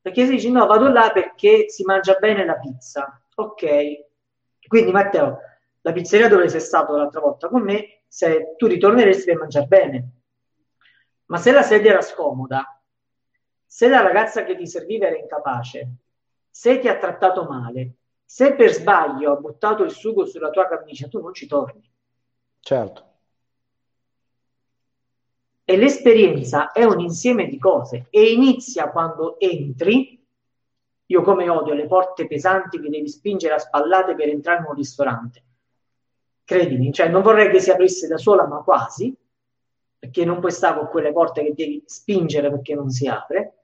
Perché 0.00 0.26
se 0.26 0.32
dici 0.32 0.50
no, 0.50 0.66
vado 0.66 0.88
là 0.88 1.10
perché 1.12 1.68
si 1.68 1.84
mangia 1.84 2.16
bene 2.18 2.44
la 2.44 2.56
pizza. 2.56 3.20
Ok. 3.34 3.64
Quindi 4.66 4.92
Matteo, 4.92 5.38
la 5.80 5.92
pizzeria 5.92 6.28
dove 6.28 6.48
sei 6.48 6.60
stato 6.60 6.96
l'altra 6.96 7.20
volta 7.20 7.48
con 7.48 7.62
me, 7.62 8.02
se 8.06 8.54
tu 8.56 8.66
ritorneresti 8.66 9.24
per 9.24 9.38
mangiare 9.38 9.66
bene. 9.66 10.10
Ma 11.32 11.38
se 11.38 11.50
la 11.50 11.62
sedia 11.62 11.92
era 11.92 12.02
scomoda, 12.02 12.78
se 13.64 13.88
la 13.88 14.02
ragazza 14.02 14.44
che 14.44 14.54
ti 14.54 14.66
serviva 14.66 15.06
era 15.06 15.16
incapace, 15.16 15.94
se 16.50 16.78
ti 16.78 16.88
ha 16.88 16.98
trattato 16.98 17.44
male, 17.44 17.94
se 18.22 18.52
per 18.52 18.70
sbaglio 18.70 19.32
ha 19.32 19.36
buttato 19.36 19.82
il 19.82 19.92
sugo 19.92 20.26
sulla 20.26 20.50
tua 20.50 20.68
camicia, 20.68 21.08
tu 21.08 21.22
non 21.22 21.32
ci 21.32 21.46
torni. 21.46 21.90
Certo. 22.60 23.04
E 25.64 25.76
l'esperienza 25.78 26.70
è 26.70 26.84
un 26.84 27.00
insieme 27.00 27.46
di 27.46 27.58
cose 27.58 28.08
e 28.10 28.30
inizia 28.30 28.90
quando 28.90 29.40
entri. 29.40 30.22
Io 31.06 31.22
come 31.22 31.48
odio 31.48 31.72
le 31.72 31.86
porte 31.86 32.26
pesanti 32.26 32.78
che 32.78 32.90
devi 32.90 33.08
spingere 33.08 33.54
a 33.54 33.58
spallate 33.58 34.14
per 34.14 34.28
entrare 34.28 34.58
in 34.58 34.66
un 34.66 34.74
ristorante. 34.74 35.44
Credimi, 36.44 36.92
cioè 36.92 37.08
non 37.08 37.22
vorrei 37.22 37.50
che 37.50 37.58
si 37.58 37.70
aprisse 37.70 38.06
da 38.06 38.18
sola, 38.18 38.46
ma 38.46 38.58
quasi, 38.58 39.16
perché 40.02 40.24
non 40.24 40.40
puoi 40.40 40.50
stare 40.50 40.78
con 40.78 40.88
quelle 40.88 41.12
porte 41.12 41.44
che 41.44 41.54
devi 41.54 41.80
spingere 41.86 42.50
perché 42.50 42.74
non 42.74 42.90
si 42.90 43.06
apre, 43.06 43.58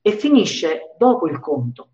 e 0.00 0.12
finisce 0.12 0.94
dopo 0.96 1.26
il 1.26 1.40
conto 1.40 1.88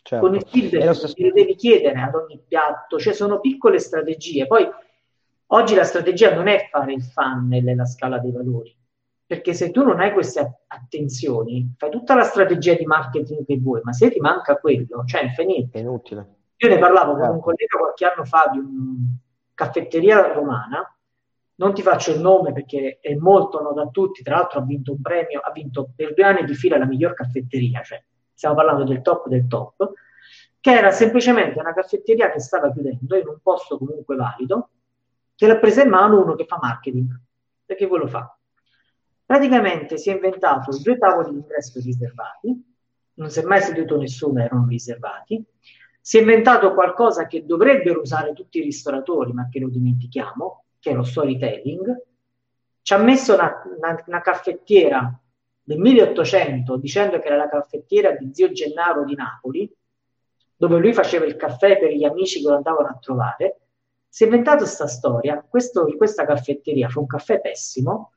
certo. 0.00 0.24
con 0.24 0.36
il 0.36 0.44
feedback 0.46 0.94
stesso... 0.94 1.14
che 1.14 1.32
devi 1.32 1.56
chiedere 1.56 2.00
ad 2.00 2.14
ogni 2.14 2.40
piatto, 2.46 2.96
cioè 2.96 3.12
sono 3.12 3.40
piccole 3.40 3.80
strategie. 3.80 4.46
Poi 4.46 4.68
oggi 5.46 5.74
la 5.74 5.82
strategia 5.82 6.32
non 6.32 6.46
è 6.46 6.68
fare 6.70 6.92
il 6.92 7.02
funnel 7.02 7.64
nella 7.64 7.86
scala 7.86 8.18
dei 8.18 8.30
valori, 8.30 8.72
perché 9.26 9.52
se 9.52 9.72
tu 9.72 9.82
non 9.82 9.98
hai 9.98 10.12
queste 10.12 10.60
attenzioni, 10.68 11.74
fai 11.76 11.90
tutta 11.90 12.14
la 12.14 12.22
strategia 12.22 12.74
di 12.74 12.86
marketing 12.86 13.44
che 13.44 13.58
vuoi, 13.58 13.80
ma 13.82 13.92
se 13.92 14.12
ti 14.12 14.20
manca 14.20 14.58
quello, 14.58 15.02
cioè 15.06 15.22
è 15.22 15.28
finito. 15.30 15.76
È 15.76 15.80
inutile. 15.80 16.36
Io 16.58 16.68
ne 16.68 16.78
parlavo 16.78 17.14
con 17.14 17.20
un 17.22 17.26
certo. 17.26 17.40
collega 17.40 17.78
qualche 17.78 18.04
anno 18.04 18.24
fa 18.24 18.48
di 18.52 18.58
una 18.58 18.68
caffetteria 19.54 20.32
romana, 20.32 20.94
non 21.60 21.74
ti 21.74 21.82
faccio 21.82 22.12
il 22.12 22.20
nome 22.20 22.52
perché 22.52 22.98
è 23.00 23.14
molto 23.14 23.60
noto 23.60 23.80
a 23.80 23.88
tutti, 23.88 24.22
tra 24.22 24.36
l'altro 24.36 24.60
ha 24.60 24.64
vinto 24.64 24.92
un 24.92 25.00
premio, 25.02 25.40
ha 25.40 25.52
vinto 25.52 25.90
per 25.94 26.14
due 26.14 26.24
anni 26.24 26.44
di 26.44 26.54
fila 26.54 26.78
la 26.78 26.86
miglior 26.86 27.12
caffetteria, 27.12 27.82
cioè 27.82 28.02
stiamo 28.32 28.54
parlando 28.54 28.84
del 28.84 29.02
top 29.02 29.28
del 29.28 29.46
top, 29.46 29.92
che 30.58 30.72
era 30.72 30.90
semplicemente 30.90 31.58
una 31.60 31.74
caffetteria 31.74 32.30
che 32.30 32.40
stava 32.40 32.72
chiudendo 32.72 33.14
in 33.14 33.28
un 33.28 33.38
posto 33.42 33.76
comunque 33.76 34.16
valido, 34.16 34.70
che 35.34 35.46
l'ha 35.46 35.58
presa 35.58 35.82
in 35.82 35.90
mano 35.90 36.22
uno 36.22 36.34
che 36.34 36.46
fa 36.46 36.58
marketing, 36.60 37.20
perché 37.66 37.86
quello 37.86 38.06
fa. 38.06 38.34
Praticamente 39.26 39.98
si 39.98 40.08
è 40.08 40.14
inventato 40.14 40.70
due 40.82 40.96
tavoli 40.96 41.30
di 41.30 41.36
ingresso 41.40 41.78
riservati, 41.78 42.74
non 43.14 43.28
si 43.28 43.38
è 43.38 43.42
mai 43.42 43.60
seduto 43.60 43.98
nessuno, 43.98 44.40
erano 44.40 44.66
riservati, 44.66 45.44
si 46.00 46.16
è 46.16 46.20
inventato 46.20 46.72
qualcosa 46.72 47.26
che 47.26 47.44
dovrebbero 47.44 48.00
usare 48.00 48.32
tutti 48.32 48.58
i 48.58 48.62
ristoratori, 48.62 49.32
ma 49.32 49.46
che 49.50 49.60
lo 49.60 49.68
dimentichiamo, 49.68 50.64
che 50.80 50.90
è 50.90 50.94
lo 50.94 51.04
storytelling, 51.04 52.02
ci 52.82 52.94
ha 52.94 52.98
messo 52.98 53.34
una, 53.34 53.62
una, 53.76 54.02
una 54.06 54.20
caffettiera 54.20 55.20
del 55.62 55.78
1800 55.78 56.76
dicendo 56.78 57.20
che 57.20 57.26
era 57.26 57.36
la 57.36 57.48
caffettiera 57.48 58.10
di 58.12 58.30
zio 58.32 58.50
Gennaro 58.50 59.04
di 59.04 59.14
Napoli, 59.14 59.72
dove 60.56 60.78
lui 60.78 60.92
faceva 60.92 61.24
il 61.24 61.36
caffè 61.36 61.78
per 61.78 61.92
gli 61.92 62.04
amici 62.04 62.40
che 62.40 62.48
lo 62.48 62.56
andavano 62.56 62.88
a 62.88 62.98
trovare, 63.00 63.60
si 64.08 64.24
è 64.24 64.26
inventato 64.26 64.58
questa 64.58 64.88
storia. 64.88 65.44
Questo, 65.48 65.86
questa 65.96 66.26
caffetteria 66.26 66.88
fa 66.88 66.98
un 66.98 67.06
caffè 67.06 67.40
pessimo, 67.40 68.12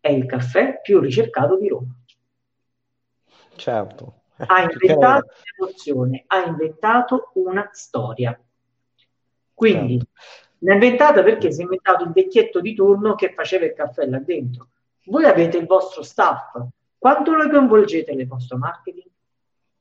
è 0.00 0.10
il 0.10 0.26
caffè 0.26 0.80
più 0.80 0.98
ricercato 0.98 1.56
di 1.56 1.68
Roma. 1.68 1.96
Certo. 3.54 4.22
Ha 4.36 4.62
inventato 4.68 5.28
un'emozione, 5.56 6.24
ha 6.26 6.44
inventato 6.44 7.30
una 7.34 7.68
storia. 7.72 8.38
Quindi 9.54 9.98
certo. 9.98 10.10
L'ha 10.62 10.74
inventata 10.74 11.22
perché 11.22 11.52
si 11.52 11.60
è 11.60 11.62
inventato 11.64 12.04
il 12.04 12.12
vecchietto 12.12 12.60
di 12.60 12.74
turno 12.74 13.14
che 13.14 13.32
faceva 13.32 13.64
il 13.64 13.74
caffè 13.74 14.06
là 14.06 14.18
dentro 14.18 14.68
voi 15.06 15.24
avete 15.24 15.58
il 15.58 15.66
vostro 15.66 16.02
staff, 16.02 16.56
quanto 16.98 17.32
lo 17.32 17.48
coinvolgete 17.48 18.14
nel 18.14 18.28
vostro 18.28 18.56
marketing? 18.58 19.10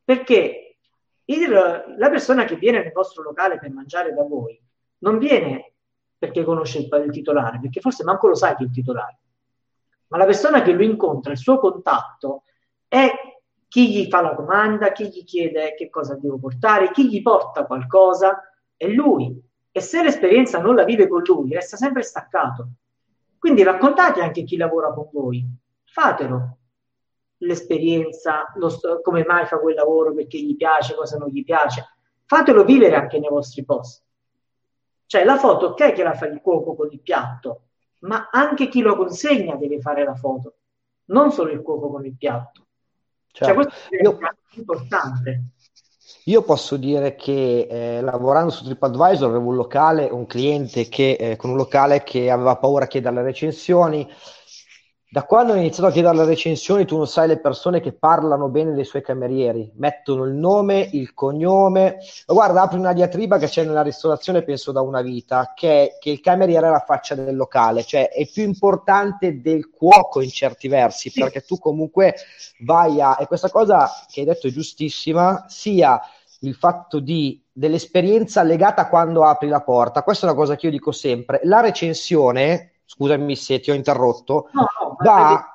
Perché 0.03 0.77
il, 1.25 1.49
la 1.97 2.09
persona 2.09 2.45
che 2.45 2.55
viene 2.55 2.81
nel 2.81 2.91
vostro 2.91 3.21
locale 3.21 3.59
per 3.59 3.71
mangiare 3.71 4.13
da 4.13 4.23
voi 4.23 4.59
non 4.99 5.19
viene 5.19 5.73
perché 6.17 6.43
conosce 6.43 6.79
il, 6.79 6.89
il 7.05 7.11
titolare, 7.11 7.59
perché 7.59 7.81
forse 7.81 8.03
manco 8.03 8.27
lo 8.27 8.35
sai 8.35 8.55
chi 8.55 8.63
è 8.63 8.65
il 8.65 8.71
titolare, 8.71 9.17
ma 10.07 10.17
la 10.17 10.25
persona 10.25 10.61
che 10.61 10.71
lo 10.71 10.83
incontra, 10.83 11.31
il 11.31 11.37
suo 11.37 11.59
contatto, 11.59 12.43
è 12.87 13.11
chi 13.67 13.91
gli 13.91 14.07
fa 14.09 14.21
la 14.21 14.33
domanda, 14.33 14.91
chi 14.91 15.07
gli 15.07 15.23
chiede 15.23 15.75
che 15.75 15.89
cosa 15.89 16.15
devo 16.15 16.37
portare, 16.37 16.91
chi 16.91 17.07
gli 17.07 17.21
porta 17.21 17.65
qualcosa, 17.65 18.41
è 18.75 18.87
lui. 18.87 19.39
E 19.71 19.79
se 19.81 20.03
l'esperienza 20.03 20.59
non 20.59 20.75
la 20.75 20.83
vive 20.83 21.07
con 21.07 21.21
lui, 21.25 21.53
resta 21.53 21.77
sempre 21.77 22.01
staccato. 22.03 22.67
Quindi 23.39 23.63
raccontate 23.63 24.21
anche 24.21 24.43
chi 24.43 24.57
lavora 24.57 24.93
con 24.93 25.09
voi, 25.11 25.45
fatelo 25.85 26.57
l'esperienza, 27.41 28.51
lo, 28.55 28.69
come 29.01 29.23
mai 29.25 29.45
fa 29.45 29.59
quel 29.59 29.75
lavoro, 29.75 30.13
perché 30.13 30.39
gli 30.39 30.55
piace, 30.55 30.95
cosa 30.95 31.17
non 31.17 31.29
gli 31.29 31.43
piace. 31.43 31.85
Fatelo 32.25 32.63
vivere 32.63 32.95
anche 32.95 33.19
nei 33.19 33.29
vostri 33.29 33.63
post. 33.63 34.03
Cioè 35.05 35.23
la 35.23 35.37
foto, 35.37 35.67
ok 35.67 35.91
che 35.91 36.03
la 36.03 36.13
fa 36.13 36.27
il 36.27 36.39
cuoco 36.41 36.75
con 36.75 36.87
il 36.91 37.01
piatto, 37.01 37.63
ma 37.99 38.29
anche 38.31 38.67
chi 38.69 38.81
lo 38.81 38.95
consegna 38.95 39.55
deve 39.55 39.81
fare 39.81 40.03
la 40.03 40.15
foto, 40.15 40.55
non 41.05 41.31
solo 41.31 41.51
il 41.51 41.61
cuoco 41.61 41.89
con 41.89 42.05
il 42.05 42.15
piatto. 42.15 42.67
Cioè, 43.31 43.47
certo. 43.47 43.63
Cioè 43.63 43.71
questo 43.71 43.95
è 43.95 44.01
Io... 44.01 44.17
importante. 44.55 45.43
Io 46.25 46.43
posso 46.43 46.77
dire 46.77 47.15
che 47.15 47.67
eh, 47.69 48.01
lavorando 48.01 48.51
su 48.51 48.63
TripAdvisor 48.63 49.27
avevo 49.27 49.49
un 49.49 49.55
locale, 49.55 50.07
un 50.11 50.27
cliente 50.27 50.87
che, 50.87 51.13
eh, 51.13 51.35
con 51.35 51.49
un 51.49 51.55
locale 51.55 52.03
che 52.03 52.29
aveva 52.29 52.57
paura 52.57 52.85
a 52.85 52.87
chiedere 52.87 53.15
le 53.15 53.23
recensioni. 53.23 54.07
Da 55.13 55.23
quando 55.25 55.51
ho 55.51 55.57
iniziato 55.57 55.89
a 55.89 55.91
chiedere 55.91 56.15
le 56.15 56.23
recensioni, 56.23 56.85
tu 56.85 56.95
non 56.95 57.05
sai 57.05 57.27
le 57.27 57.37
persone 57.37 57.81
che 57.81 57.91
parlano 57.91 58.47
bene 58.47 58.71
dei 58.71 58.85
suoi 58.85 59.01
camerieri, 59.01 59.69
mettono 59.75 60.23
il 60.23 60.31
nome, 60.31 60.87
il 60.93 61.13
cognome. 61.13 61.97
Ma 62.27 62.33
guarda, 62.33 62.61
apri 62.61 62.79
una 62.79 62.93
diatriba 62.93 63.37
che 63.37 63.47
c'è 63.47 63.65
nella 63.65 63.81
ristorazione, 63.81 64.41
penso 64.41 64.71
da 64.71 64.79
una 64.79 65.01
vita, 65.01 65.51
che 65.53 65.83
è 65.83 65.97
che 65.99 66.11
il 66.11 66.21
cameriere 66.21 66.67
è 66.67 66.69
la 66.69 66.85
faccia 66.87 67.15
del 67.15 67.35
locale, 67.35 67.83
cioè 67.83 68.07
è 68.07 68.25
più 68.25 68.43
importante 68.43 69.41
del 69.41 69.69
cuoco 69.69 70.21
in 70.21 70.29
certi 70.29 70.69
versi, 70.69 71.11
perché 71.11 71.41
tu 71.41 71.57
comunque 71.57 72.15
vai 72.61 73.01
a... 73.01 73.17
E 73.19 73.27
questa 73.27 73.49
cosa 73.49 73.89
che 74.09 74.21
hai 74.21 74.25
detto 74.25 74.47
è 74.47 74.51
giustissima, 74.51 75.43
sia 75.49 75.99
il 76.39 76.55
fatto 76.55 77.01
di, 77.01 77.43
dell'esperienza 77.51 78.43
legata 78.43 78.87
quando 78.87 79.25
apri 79.25 79.49
la 79.49 79.61
porta. 79.61 80.03
Questa 80.03 80.25
è 80.25 80.29
una 80.29 80.39
cosa 80.39 80.55
che 80.55 80.67
io 80.67 80.71
dico 80.71 80.93
sempre. 80.93 81.41
La 81.43 81.59
recensione, 81.59 82.75
scusami 82.91 83.37
se 83.37 83.61
ti 83.61 83.71
ho 83.71 83.73
interrotto, 83.73 84.49
no, 84.51 84.65
no, 84.79 84.97
va 84.99 85.45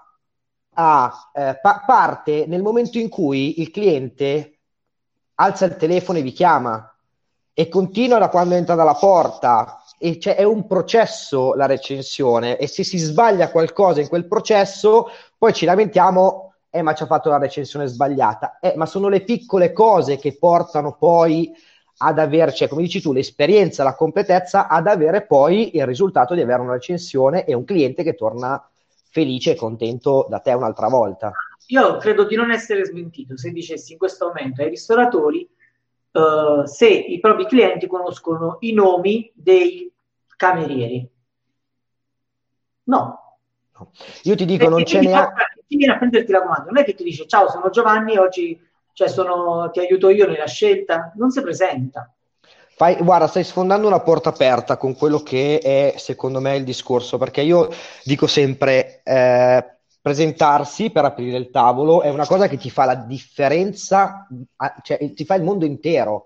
a 0.73 1.31
eh, 1.35 1.59
pa- 1.61 1.83
parte 1.87 2.47
nel 2.47 2.63
momento 2.63 2.99
in 2.99 3.11
cui 3.11 3.61
il 3.61 3.71
cliente 3.71 4.59
alza 5.35 5.67
il 5.67 5.77
telefono 5.77 6.19
e 6.19 6.23
vi 6.23 6.33
chiama 6.33 6.95
e 7.53 7.69
continua 7.69 8.19
da 8.19 8.31
quando 8.31 8.55
entra 8.55 8.75
dalla 8.75 8.95
porta 8.95 9.83
e 9.99 10.19
cioè, 10.19 10.37
è 10.37 10.45
un 10.45 10.67
processo 10.67 11.55
la 11.55 11.67
recensione 11.67 12.57
e 12.57 12.67
se 12.67 12.85
si 12.85 12.97
sbaglia 12.97 13.51
qualcosa 13.51 14.01
in 14.01 14.09
quel 14.09 14.27
processo 14.27 15.09
poi 15.37 15.53
ci 15.53 15.67
lamentiamo 15.67 16.55
eh 16.71 16.83
ma 16.83 16.95
ci 16.95 17.03
ha 17.03 17.07
fatto 17.07 17.29
la 17.29 17.39
recensione 17.39 17.87
sbagliata, 17.87 18.59
eh 18.61 18.75
ma 18.77 18.87
sono 18.87 19.09
le 19.09 19.23
piccole 19.23 19.73
cose 19.73 20.17
che 20.17 20.37
portano 20.39 20.97
poi 20.97 21.53
ad 21.99 22.19
avere, 22.19 22.53
cioè 22.53 22.69
come 22.69 22.83
dici 22.83 23.01
tu, 23.01 23.13
l'esperienza, 23.13 23.85
la 23.85 23.95
completezza, 23.95 24.69
ad 24.69 24.87
avere 24.87 25.25
poi 25.25 25.77
il 25.77 25.87
risultato 25.87 26.35
di 26.35 26.43
avere 26.43 26.61
una 26.61 26.73
recensione 26.73 27.45
e 27.45 27.55
un 27.55 27.65
cliente 27.65 28.03
che 28.03 28.15
torna 28.15 28.69
felice 29.11 29.53
e 29.53 29.57
contento 29.57 30.27
da 30.29 30.41
te 30.41 30.53
un'altra 30.53 30.89
volta. 30.89 31.33
Io 31.69 31.97
credo 31.97 32.25
di 32.25 32.37
non 32.37 32.51
essere 32.51 32.85
smentito 32.85 33.37
se 33.37 33.51
dicessi 33.51 33.93
in 33.93 33.99
questo 33.99 34.27
momento 34.27 34.63
ai 34.63 34.69
ristoratori 34.69 35.49
uh, 36.13 36.65
se 36.65 36.89
i 36.89 37.19
propri 37.19 37.47
clienti 37.47 37.87
conoscono 37.87 38.59
i 38.61 38.73
nomi 38.73 39.31
dei 39.35 39.91
camerieri. 40.37 41.09
No. 42.85 43.39
Io 44.23 44.37
ti 44.37 44.45
dico, 44.45 44.69
Perché 44.69 44.75
non 44.75 44.83
c'è 44.85 45.01
neanche 45.01 45.57
chi 45.67 45.77
viene 45.77 45.95
a 45.95 45.99
prenderti 45.99 46.33
la 46.33 46.43
comanda 46.43 46.65
non 46.65 46.79
è 46.79 46.85
che 46.85 46.95
ti 46.95 47.05
dice 47.05 47.27
ciao 47.27 47.51
sono 47.51 47.71
Giovanni 47.71 48.17
oggi 48.17 48.59
cioè 48.97 49.09
sono, 49.09 49.69
ti 49.71 49.81
aiuto 49.81 50.09
io 50.09 50.27
nella 50.27 50.47
scelta? 50.47 51.13
Non 51.17 51.31
si 51.31 51.43
presenta. 51.43 52.11
Fai, 52.77 52.97
guarda, 52.97 53.27
stai 53.27 53.45
sfondando 53.45 53.87
una 53.87 54.01
porta 54.01 54.31
aperta 54.31 54.79
con 54.79 54.97
quello 54.97 55.19
che 55.19 55.59
è 55.59 55.99
secondo 55.99 56.41
me 56.41 56.57
il 56.57 56.65
discorso, 56.65 57.19
perché 57.19 57.43
io 57.43 57.69
dico 58.05 58.27
sempre, 58.27 59.03
eh, 59.05 59.77
presentarsi 60.01 60.89
per 60.89 61.05
aprire 61.05 61.37
il 61.37 61.51
tavolo 61.51 62.01
è 62.01 62.09
una 62.09 62.25
cosa 62.25 62.49
che 62.49 62.57
ti 62.57 62.71
fa 62.71 62.87
la 62.87 62.95
differenza, 62.95 64.27
cioè 64.83 65.13
ti 65.13 65.27
fa 65.27 65.35
il 65.35 65.43
mondo 65.43 65.67
intero. 65.67 66.25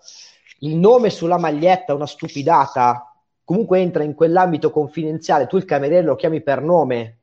Il 0.60 0.76
nome 0.76 1.10
sulla 1.10 1.38
maglietta, 1.38 1.92
una 1.92 2.06
stupidata, 2.06 3.12
comunque 3.42 3.80
entra 3.80 4.04
in 4.04 4.14
quell'ambito 4.14 4.70
confidenziale, 4.70 5.48
tu 5.48 5.56
il 5.56 5.64
cameriere 5.64 6.06
lo 6.06 6.14
chiami 6.14 6.40
per 6.40 6.62
nome, 6.62 7.19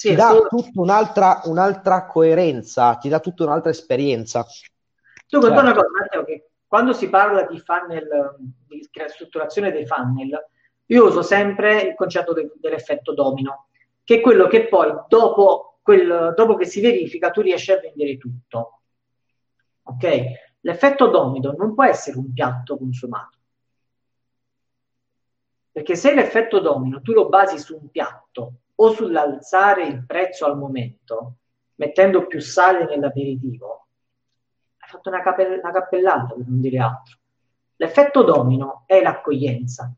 sì, 0.00 0.08
ti 0.08 0.14
dà 0.14 0.46
tutta 0.48 0.80
un'altra, 0.80 1.42
un'altra, 1.44 2.06
coerenza, 2.06 2.94
ti 2.94 3.10
dà 3.10 3.20
tutta 3.20 3.44
un'altra 3.44 3.68
esperienza. 3.68 4.42
Tu 5.28 5.38
certo. 5.38 5.60
una 5.60 5.74
cosa, 5.74 5.88
Matteo, 5.90 6.24
che 6.24 6.52
quando 6.66 6.94
si 6.94 7.10
parla 7.10 7.42
di 7.42 7.58
funnel, 7.60 8.34
di 8.66 8.88
strutturazione 9.08 9.70
dei 9.70 9.86
funnel, 9.86 10.48
io 10.86 11.04
uso 11.04 11.20
sempre 11.20 11.82
il 11.82 11.94
concetto 11.94 12.32
de- 12.32 12.50
dell'effetto 12.54 13.12
domino, 13.12 13.66
che 14.02 14.14
è 14.16 14.20
quello 14.22 14.46
che 14.46 14.68
poi 14.68 14.90
dopo 15.06 15.80
quel, 15.82 16.32
dopo 16.34 16.54
che 16.54 16.64
si 16.64 16.80
verifica 16.80 17.30
tu 17.30 17.42
riesci 17.42 17.70
a 17.70 17.78
vendere 17.78 18.16
tutto. 18.16 18.80
Ok? 19.82 20.22
L'effetto 20.60 21.08
domino 21.08 21.52
non 21.58 21.74
può 21.74 21.84
essere 21.84 22.16
un 22.16 22.32
piatto 22.32 22.78
consumato. 22.78 23.36
Perché 25.72 25.94
se 25.94 26.14
l'effetto 26.14 26.58
domino 26.58 27.02
tu 27.02 27.12
lo 27.12 27.28
basi 27.28 27.58
su 27.58 27.76
un 27.76 27.90
piatto 27.90 28.52
o 28.82 28.92
sull'alzare 28.92 29.84
il 29.84 30.04
prezzo 30.06 30.46
al 30.46 30.56
momento, 30.56 31.34
mettendo 31.74 32.26
più 32.26 32.40
sale 32.40 32.86
nell'aperitivo, 32.86 33.86
hai 34.78 34.88
fatto 34.88 35.10
una, 35.10 35.22
cape- 35.22 35.60
una 35.62 35.72
cappellata 35.72 36.34
per 36.34 36.46
non 36.46 36.60
dire 36.60 36.78
altro. 36.78 37.18
L'effetto 37.76 38.22
domino 38.22 38.84
è 38.86 39.02
l'accoglienza, 39.02 39.92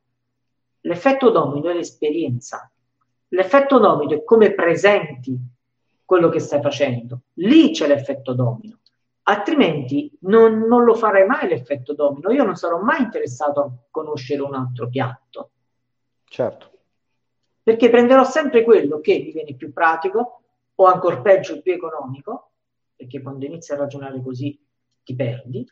l'effetto 0.81 1.31
domino 1.31 1.71
è 1.71 1.75
l'esperienza, 1.75 2.71
l'effetto 3.29 3.79
domino 3.79 4.15
è 4.15 4.25
come 4.25 4.53
presenti 4.53 5.39
quello 6.05 6.29
che 6.29 6.41
stai 6.41 6.61
facendo. 6.61 7.23
Lì 7.35 7.71
c'è 7.71 7.87
l'effetto 7.87 8.35
domino. 8.35 8.79
Altrimenti 9.25 10.13
non, 10.23 10.59
non 10.59 10.83
lo 10.83 10.95
farai 10.95 11.25
mai 11.25 11.49
l'effetto 11.49 11.95
domino. 11.95 12.33
Io 12.33 12.43
non 12.43 12.57
sarò 12.57 12.81
mai 12.81 13.03
interessato 13.03 13.61
a 13.61 13.71
conoscere 13.91 14.43
un 14.43 14.55
altro 14.55 14.89
piatto. 14.89 15.51
Certo. 16.25 16.72
Perché 17.63 17.91
prenderò 17.91 18.25
sempre 18.25 18.65
quello 18.65 19.01
che 19.01 19.19
mi 19.19 19.33
viene 19.33 19.55
più 19.55 19.73
pratico 19.73 20.43
o 20.75 20.85
ancora 20.87 21.21
peggio 21.21 21.61
più 21.63 21.73
economico, 21.73 22.51
perché 22.97 23.23
quando 23.23 23.45
inizi 23.45 23.73
a 23.73 23.77
ragionare 23.77 24.21
così 24.23 24.59
ti 25.05 25.15
perdi, 25.15 25.67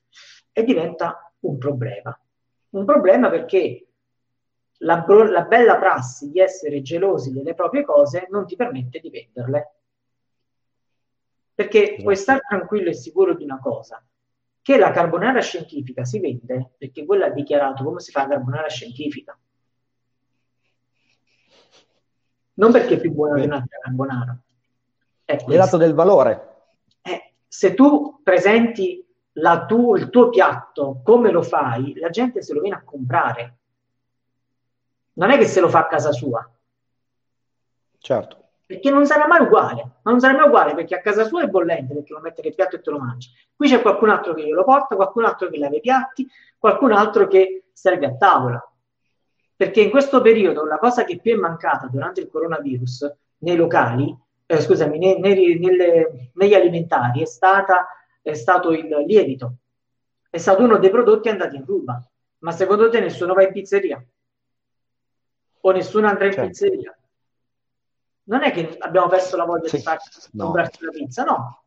e 0.52 0.64
diventa 0.64 1.32
un 1.40 1.58
problema. 1.58 2.18
Un 2.70 2.84
problema 2.84 3.28
perché 3.30 3.86
la, 4.78 5.04
la, 5.06 5.42
bella 5.42 5.78
prassi 5.78 6.30
di 6.30 6.40
essere 6.40 6.82
gelosi 6.82 7.32
delle 7.32 7.54
proprie 7.54 7.84
cose 7.84 8.26
non 8.30 8.46
ti 8.46 8.56
permette 8.56 9.00
di 9.00 9.10
venderle. 9.10 9.74
Perché 11.54 11.82
esatto. 11.82 12.02
puoi 12.02 12.16
stare 12.16 12.40
tranquillo 12.46 12.90
e 12.90 12.94
sicuro 12.94 13.34
di 13.34 13.44
una 13.44 13.58
cosa, 13.58 14.02
che 14.62 14.78
la 14.78 14.90
carbonara 14.90 15.40
scientifica 15.40 16.04
si 16.04 16.20
vende 16.20 16.72
perché 16.78 17.04
quello 17.04 17.24
ha 17.24 17.30
dichiarato 17.30 17.84
come 17.84 18.00
si 18.00 18.10
fa 18.10 18.22
la 18.22 18.34
carbonara 18.34 18.68
scientifica. 18.68 19.38
Non 22.60 22.72
perché 22.72 22.94
è 22.94 23.00
più 23.00 23.10
buona 23.12 23.36
di 23.36 23.46
un'altra 23.46 23.78
carbonara. 23.80 24.38
È 25.24 25.36
dato 25.46 25.78
del 25.78 25.94
valore. 25.94 26.48
Eh, 27.00 27.32
se 27.48 27.72
tu 27.72 28.20
presenti 28.22 29.02
tu, 29.66 29.96
il 29.96 30.10
tuo 30.10 30.28
piatto 30.28 31.00
come 31.02 31.30
lo 31.30 31.42
fai, 31.42 31.94
la 31.96 32.10
gente 32.10 32.42
se 32.42 32.52
lo 32.52 32.60
viene 32.60 32.76
a 32.76 32.82
comprare. 32.84 33.56
Non 35.14 35.30
è 35.30 35.38
che 35.38 35.46
se 35.46 35.60
lo 35.60 35.70
fa 35.70 35.80
a 35.80 35.86
casa 35.86 36.12
sua. 36.12 36.48
Certo 37.98 38.38
perché 38.70 38.88
non 38.88 39.04
sarà 39.04 39.26
mai 39.26 39.40
uguale, 39.40 39.94
ma 40.02 40.12
non 40.12 40.20
sarà 40.20 40.36
mai 40.36 40.46
uguale 40.46 40.76
perché 40.76 40.94
a 40.94 41.00
casa 41.00 41.24
sua 41.24 41.42
è 41.42 41.48
bollente 41.48 41.92
perché 41.92 42.12
lo 42.12 42.20
mette 42.20 42.40
nel 42.40 42.54
piatto 42.54 42.76
e 42.76 42.80
te 42.80 42.90
lo 42.90 43.00
mangi. 43.00 43.28
Qui 43.56 43.68
c'è 43.68 43.82
qualcun 43.82 44.10
altro 44.10 44.32
che 44.32 44.44
glielo 44.44 44.62
porta, 44.62 44.94
qualcun 44.94 45.24
altro 45.24 45.48
che 45.48 45.58
lava 45.58 45.74
i 45.74 45.80
piatti, 45.80 46.24
qualcun 46.56 46.92
altro 46.92 47.26
che 47.26 47.64
serve 47.72 48.06
a 48.06 48.14
tavola. 48.14 48.69
Perché 49.60 49.82
in 49.82 49.90
questo 49.90 50.22
periodo 50.22 50.64
la 50.64 50.78
cosa 50.78 51.04
che 51.04 51.20
più 51.20 51.34
è 51.34 51.36
mancata 51.36 51.86
durante 51.86 52.22
il 52.22 52.30
coronavirus 52.30 53.14
nei 53.40 53.56
locali, 53.56 54.16
eh, 54.46 54.58
scusami, 54.58 54.96
nei, 54.96 55.20
nei, 55.20 55.58
nelle, 55.58 56.30
negli 56.32 56.54
alimentari 56.54 57.20
è, 57.20 57.26
stata, 57.26 57.88
è 58.22 58.32
stato 58.32 58.72
il 58.72 58.88
lievito. 59.06 59.56
È 60.30 60.38
stato 60.38 60.62
uno 60.62 60.78
dei 60.78 60.88
prodotti 60.88 61.28
andati 61.28 61.56
in 61.56 61.66
ruba. 61.66 62.02
Ma 62.38 62.52
secondo 62.52 62.88
te 62.88 63.00
nessuno 63.00 63.34
va 63.34 63.42
in 63.42 63.52
pizzeria? 63.52 64.02
O 65.60 65.70
nessuno 65.72 66.06
andrà 66.06 66.24
in 66.24 66.32
certo. 66.32 66.48
pizzeria? 66.48 66.98
non 68.22 68.42
è 68.42 68.52
che 68.52 68.78
abbiamo 68.78 69.08
perso 69.08 69.36
la 69.36 69.44
voglia 69.44 69.68
sì, 69.68 69.76
di 69.76 69.82
farci 69.82 70.08
no. 70.32 70.44
comprarci 70.44 70.84
la 70.86 70.90
pizza, 70.90 71.24
no. 71.24 71.64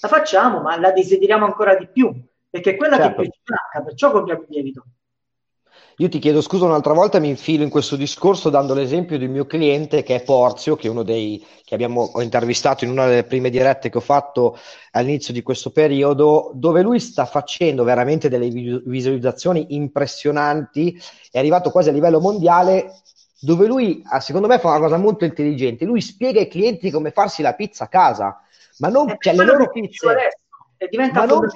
La 0.00 0.08
facciamo, 0.08 0.60
ma 0.60 0.76
la 0.76 0.90
desideriamo 0.90 1.44
ancora 1.44 1.76
di 1.76 1.86
più, 1.86 2.12
perché 2.50 2.72
è 2.72 2.76
quella 2.76 2.96
certo. 2.96 3.22
che 3.22 3.28
più 3.28 3.30
ci 3.30 3.40
manca, 3.44 3.86
perciò 3.86 4.10
compriamo 4.10 4.40
il 4.40 4.48
lievito. 4.48 4.84
Io 6.00 6.08
ti 6.08 6.20
chiedo 6.20 6.40
scusa 6.40 6.64
un'altra 6.64 6.92
volta, 6.92 7.18
mi 7.18 7.28
infilo 7.28 7.64
in 7.64 7.70
questo 7.70 7.96
discorso 7.96 8.50
dando 8.50 8.72
l'esempio 8.72 9.18
del 9.18 9.28
mio 9.28 9.46
cliente 9.46 10.04
che 10.04 10.14
è 10.14 10.22
Porzio, 10.22 10.76
che 10.76 10.86
è 10.86 10.90
uno 10.90 11.02
dei 11.02 11.44
che 11.64 11.74
abbiamo 11.74 12.12
intervistato 12.18 12.84
in 12.84 12.90
una 12.90 13.06
delle 13.06 13.24
prime 13.24 13.50
dirette 13.50 13.90
che 13.90 13.98
ho 13.98 14.00
fatto 14.00 14.56
all'inizio 14.92 15.34
di 15.34 15.42
questo 15.42 15.70
periodo, 15.70 16.52
dove 16.54 16.82
lui 16.82 17.00
sta 17.00 17.24
facendo 17.24 17.82
veramente 17.82 18.28
delle 18.28 18.48
visualizzazioni 18.48 19.74
impressionanti, 19.74 20.96
è 21.32 21.38
arrivato 21.38 21.72
quasi 21.72 21.88
a 21.88 21.92
livello 21.92 22.20
mondiale 22.20 23.02
dove 23.40 23.66
lui, 23.66 24.00
ah, 24.04 24.20
secondo 24.20 24.46
me, 24.46 24.60
fa 24.60 24.68
una 24.68 24.78
cosa 24.78 24.98
molto 24.98 25.24
intelligente. 25.24 25.84
Lui 25.84 26.00
spiega 26.00 26.38
ai 26.38 26.48
clienti 26.48 26.92
come 26.92 27.10
farsi 27.10 27.42
la 27.42 27.54
pizza 27.54 27.84
a 27.84 27.88
casa, 27.88 28.40
ma 28.78 28.88
non 28.88 29.16
cioè, 29.18 29.34
le 29.34 29.44
loro 29.44 29.68
pizze. 29.68 30.06
E 30.06 30.38
diventa 30.88 31.20
ma 31.20 31.26
non, 31.26 31.48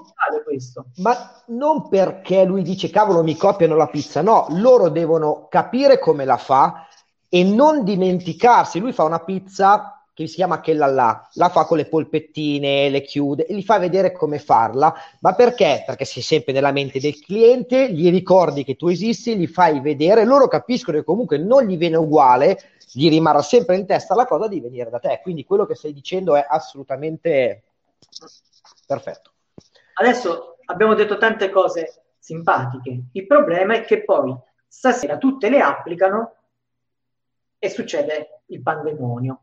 questo. 0.44 0.86
Ma 0.96 1.42
non 1.46 1.88
perché 1.88 2.44
lui 2.44 2.62
dice 2.62 2.90
cavolo 2.90 3.22
mi 3.22 3.36
copiano 3.36 3.76
la 3.76 3.86
pizza, 3.86 4.22
no, 4.22 4.46
loro 4.50 4.88
devono 4.88 5.46
capire 5.48 5.98
come 5.98 6.24
la 6.24 6.36
fa 6.36 6.86
e 7.28 7.44
non 7.44 7.84
dimenticarsi. 7.84 8.80
Lui 8.80 8.92
fa 8.92 9.04
una 9.04 9.20
pizza 9.20 10.02
che 10.14 10.26
si 10.26 10.34
chiama 10.34 10.60
Chella 10.60 10.86
là, 10.86 11.28
la 11.34 11.48
fa 11.48 11.64
con 11.64 11.78
le 11.78 11.86
polpettine, 11.86 12.90
le 12.90 13.00
chiude 13.02 13.46
e 13.46 13.54
gli 13.54 13.62
fa 13.62 13.78
vedere 13.78 14.12
come 14.12 14.38
farla. 14.38 14.94
Ma 15.20 15.34
perché? 15.34 15.84
Perché 15.86 16.04
sei 16.04 16.22
sempre 16.22 16.52
nella 16.52 16.72
mente 16.72 17.00
del 17.00 17.18
cliente, 17.18 17.90
gli 17.92 18.10
ricordi 18.10 18.64
che 18.64 18.76
tu 18.76 18.88
esisti, 18.88 19.36
gli 19.36 19.46
fai 19.46 19.80
vedere, 19.80 20.24
loro 20.24 20.48
capiscono 20.48 20.98
che 20.98 21.04
comunque 21.04 21.38
non 21.38 21.64
gli 21.64 21.78
viene 21.78 21.96
uguale, 21.96 22.58
gli 22.92 23.08
rimarrà 23.08 23.40
sempre 23.40 23.76
in 23.76 23.86
testa 23.86 24.14
la 24.14 24.26
cosa 24.26 24.48
di 24.48 24.60
venire 24.60 24.90
da 24.90 24.98
te. 24.98 25.20
Quindi 25.22 25.44
quello 25.44 25.64
che 25.64 25.74
stai 25.74 25.94
dicendo 25.94 26.36
è 26.36 26.44
assolutamente 26.46 27.62
perfetto. 28.92 29.32
Adesso 29.94 30.58
abbiamo 30.66 30.94
detto 30.94 31.16
tante 31.18 31.50
cose 31.50 32.04
simpatiche. 32.18 33.04
Il 33.12 33.26
problema 33.26 33.74
è 33.74 33.84
che 33.84 34.04
poi 34.04 34.36
stasera 34.66 35.18
tutte 35.18 35.48
le 35.48 35.60
applicano 35.60 36.36
e 37.58 37.68
succede 37.68 38.42
il 38.46 38.62
pandemonio 38.62 39.42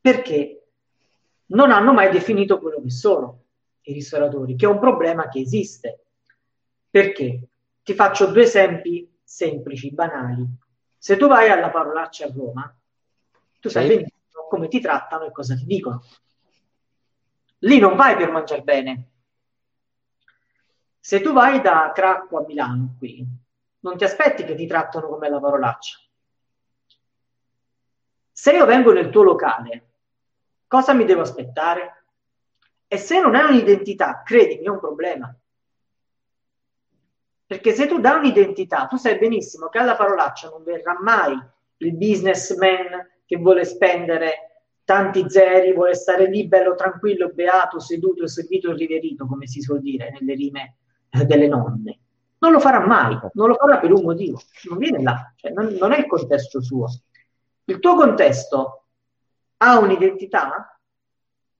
perché 0.00 0.66
non 1.46 1.70
hanno 1.70 1.92
mai 1.92 2.10
definito 2.10 2.58
quello 2.58 2.80
che 2.82 2.90
sono 2.90 3.40
i 3.82 3.92
ristoratori, 3.92 4.56
che 4.56 4.66
è 4.66 4.68
un 4.68 4.78
problema 4.78 5.28
che 5.28 5.40
esiste. 5.40 6.04
Perché? 6.90 7.48
Ti 7.82 7.94
faccio 7.94 8.26
due 8.26 8.42
esempi 8.42 9.08
semplici, 9.22 9.92
banali. 9.92 10.46
Se 10.96 11.16
tu 11.16 11.26
vai 11.26 11.50
alla 11.50 11.70
parolaccia 11.70 12.26
a 12.26 12.32
Roma, 12.34 12.76
tu 13.60 13.68
sai 13.68 13.82
sì. 13.82 13.88
benissimo 13.88 14.46
come 14.48 14.68
ti 14.68 14.80
trattano 14.80 15.24
e 15.24 15.32
cosa 15.32 15.54
ti 15.54 15.64
dicono. 15.64 16.02
Lì 17.62 17.78
non 17.78 17.96
vai 17.96 18.16
per 18.16 18.30
mangiare 18.30 18.62
bene. 18.62 19.08
Se 20.98 21.20
tu 21.20 21.32
vai 21.32 21.60
da 21.60 21.90
Cracco 21.94 22.38
a 22.38 22.44
Milano 22.46 22.94
qui, 22.98 23.26
non 23.80 23.96
ti 23.96 24.04
aspetti 24.04 24.44
che 24.44 24.54
ti 24.54 24.66
trattano 24.66 25.08
come 25.08 25.28
la 25.28 25.40
parolaccia. 25.40 25.98
Se 28.30 28.52
io 28.52 28.66
vengo 28.66 28.92
nel 28.92 29.10
tuo 29.10 29.22
locale 29.22 29.86
Cosa 30.72 30.94
mi 30.94 31.04
devo 31.04 31.20
aspettare? 31.20 32.04
E 32.88 32.96
se 32.96 33.20
non 33.20 33.34
hai 33.34 33.44
un'identità, 33.44 34.22
credimi, 34.24 34.64
è 34.64 34.70
un 34.70 34.78
problema. 34.78 35.30
Perché 37.44 37.74
se 37.74 37.86
tu 37.86 38.00
dai 38.00 38.16
un'identità, 38.16 38.86
tu 38.86 38.96
sai 38.96 39.18
benissimo 39.18 39.68
che 39.68 39.78
alla 39.78 39.96
parolaccia 39.96 40.48
non 40.48 40.62
verrà 40.62 40.96
mai 40.98 41.38
il 41.76 41.94
businessman 41.94 43.06
che 43.26 43.36
vuole 43.36 43.66
spendere 43.66 44.51
tanti 44.84 45.24
zeri, 45.28 45.72
vuole 45.72 45.94
stare 45.94 46.28
lì 46.28 46.46
bello 46.46 46.74
tranquillo, 46.74 47.30
beato, 47.30 47.78
seduto, 47.78 48.26
servito 48.26 48.70
e 48.70 48.74
riverito, 48.74 49.26
come 49.26 49.46
si 49.46 49.60
suol 49.60 49.80
dire 49.80 50.10
nelle 50.18 50.34
rime 50.34 50.76
eh, 51.10 51.24
delle 51.24 51.48
nonne. 51.48 51.98
Non 52.38 52.52
lo 52.52 52.60
farà 52.60 52.84
mai, 52.84 53.16
non 53.34 53.48
lo 53.48 53.54
farà 53.54 53.78
per 53.78 53.92
un 53.92 54.02
motivo, 54.02 54.40
non 54.68 54.78
viene 54.78 55.00
là, 55.00 55.32
cioè 55.36 55.52
non, 55.52 55.74
non 55.78 55.92
è 55.92 55.98
il 55.98 56.06
contesto 56.06 56.60
suo. 56.60 56.86
Il 57.64 57.78
tuo 57.78 57.94
contesto 57.94 58.86
ha 59.58 59.78
un'identità 59.78 60.80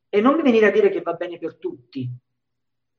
e 0.08 0.20
non 0.20 0.34
mi 0.34 0.42
venire 0.42 0.66
a 0.66 0.70
dire 0.70 0.90
che 0.90 1.00
va 1.00 1.12
bene 1.12 1.38
per 1.38 1.56
tutti, 1.56 2.10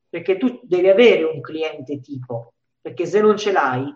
perché 0.10 0.38
tu 0.38 0.62
devi 0.64 0.88
avere 0.88 1.24
un 1.24 1.42
cliente 1.42 2.00
tipo, 2.00 2.54
perché 2.80 3.06
se 3.06 3.20
non 3.20 3.36
ce 3.38 3.52
l'hai 3.52 3.94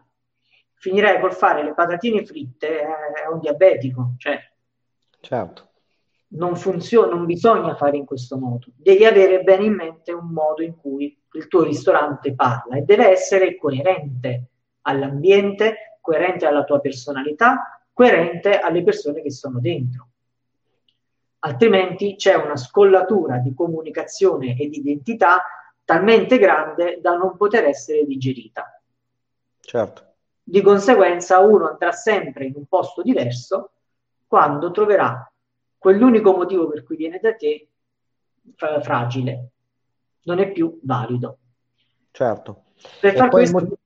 finirai 0.79 1.19
col 1.19 1.33
fare 1.33 1.63
le 1.63 1.73
patatine 1.73 2.25
fritte 2.25 2.81
eh, 2.81 3.23
a 3.25 3.31
un 3.31 3.39
diabetico. 3.39 4.13
Cioè. 4.17 4.39
Certo. 5.19 5.66
Non 6.29 6.55
funziona, 6.55 7.13
non 7.13 7.25
bisogna 7.25 7.75
fare 7.75 7.97
in 7.97 8.05
questo 8.05 8.37
modo. 8.37 8.67
Devi 8.75 9.05
avere 9.05 9.43
bene 9.43 9.65
in 9.65 9.73
mente 9.73 10.11
un 10.11 10.27
modo 10.27 10.61
in 10.61 10.75
cui 10.75 11.17
il 11.33 11.47
tuo 11.47 11.63
ristorante 11.63 12.33
parla 12.33 12.75
e 12.77 12.81
deve 12.81 13.09
essere 13.09 13.55
coerente 13.57 14.47
all'ambiente, 14.81 15.97
coerente 16.01 16.45
alla 16.45 16.63
tua 16.63 16.79
personalità, 16.79 17.81
coerente 17.93 18.59
alle 18.59 18.83
persone 18.83 19.21
che 19.21 19.31
sono 19.31 19.59
dentro. 19.59 20.07
Altrimenti 21.39 22.15
c'è 22.15 22.35
una 22.35 22.57
scollatura 22.57 23.37
di 23.37 23.53
comunicazione 23.53 24.57
e 24.57 24.67
di 24.69 24.79
identità 24.79 25.43
talmente 25.85 26.37
grande 26.37 26.99
da 26.99 27.15
non 27.15 27.37
poter 27.37 27.65
essere 27.65 28.05
digerita. 28.05 28.81
Certo. 29.59 30.03
Di 30.43 30.61
conseguenza 30.61 31.39
uno 31.39 31.69
andrà 31.69 31.91
sempre 31.91 32.45
in 32.45 32.53
un 32.55 32.65
posto 32.65 33.01
diverso 33.01 33.71
quando 34.27 34.71
troverà 34.71 35.29
quell'unico 35.87 36.33
motivo 36.33 36.67
per 36.67 36.83
cui 36.83 36.97
viene 36.97 37.17
da 37.21 37.33
te 37.33 37.69
fragile, 38.81 39.51
non 40.23 40.39
è 40.39 40.51
più 40.51 40.77
valido. 40.83 41.37
Certo. 42.11 42.63
Per 42.99 43.15
far 43.15 43.29
questo, 43.29 43.57
mo- 43.57 43.77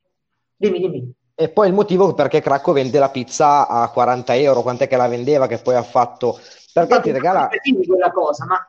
dimmi, 0.55 0.79
dimmi. 0.79 1.13
E 1.35 1.49
poi 1.49 1.67
il 1.67 1.75
motivo 1.75 2.11
perché 2.15 2.41
Cracco 2.41 2.71
vende 2.71 2.97
la 2.97 3.11
pizza 3.11 3.67
a 3.67 3.87
40 3.91 4.35
euro, 4.35 4.63
quant'è 4.63 4.87
che 4.87 4.97
la 4.97 5.07
vendeva, 5.07 5.45
che 5.45 5.59
poi 5.59 5.75
ha 5.75 5.83
fatto... 5.83 6.39
Perché 6.73 6.95
ma 6.95 7.01
ti 7.01 7.11
regala... 7.11 7.49
quella 7.85 8.11
cosa, 8.11 8.45
ma... 8.45 8.67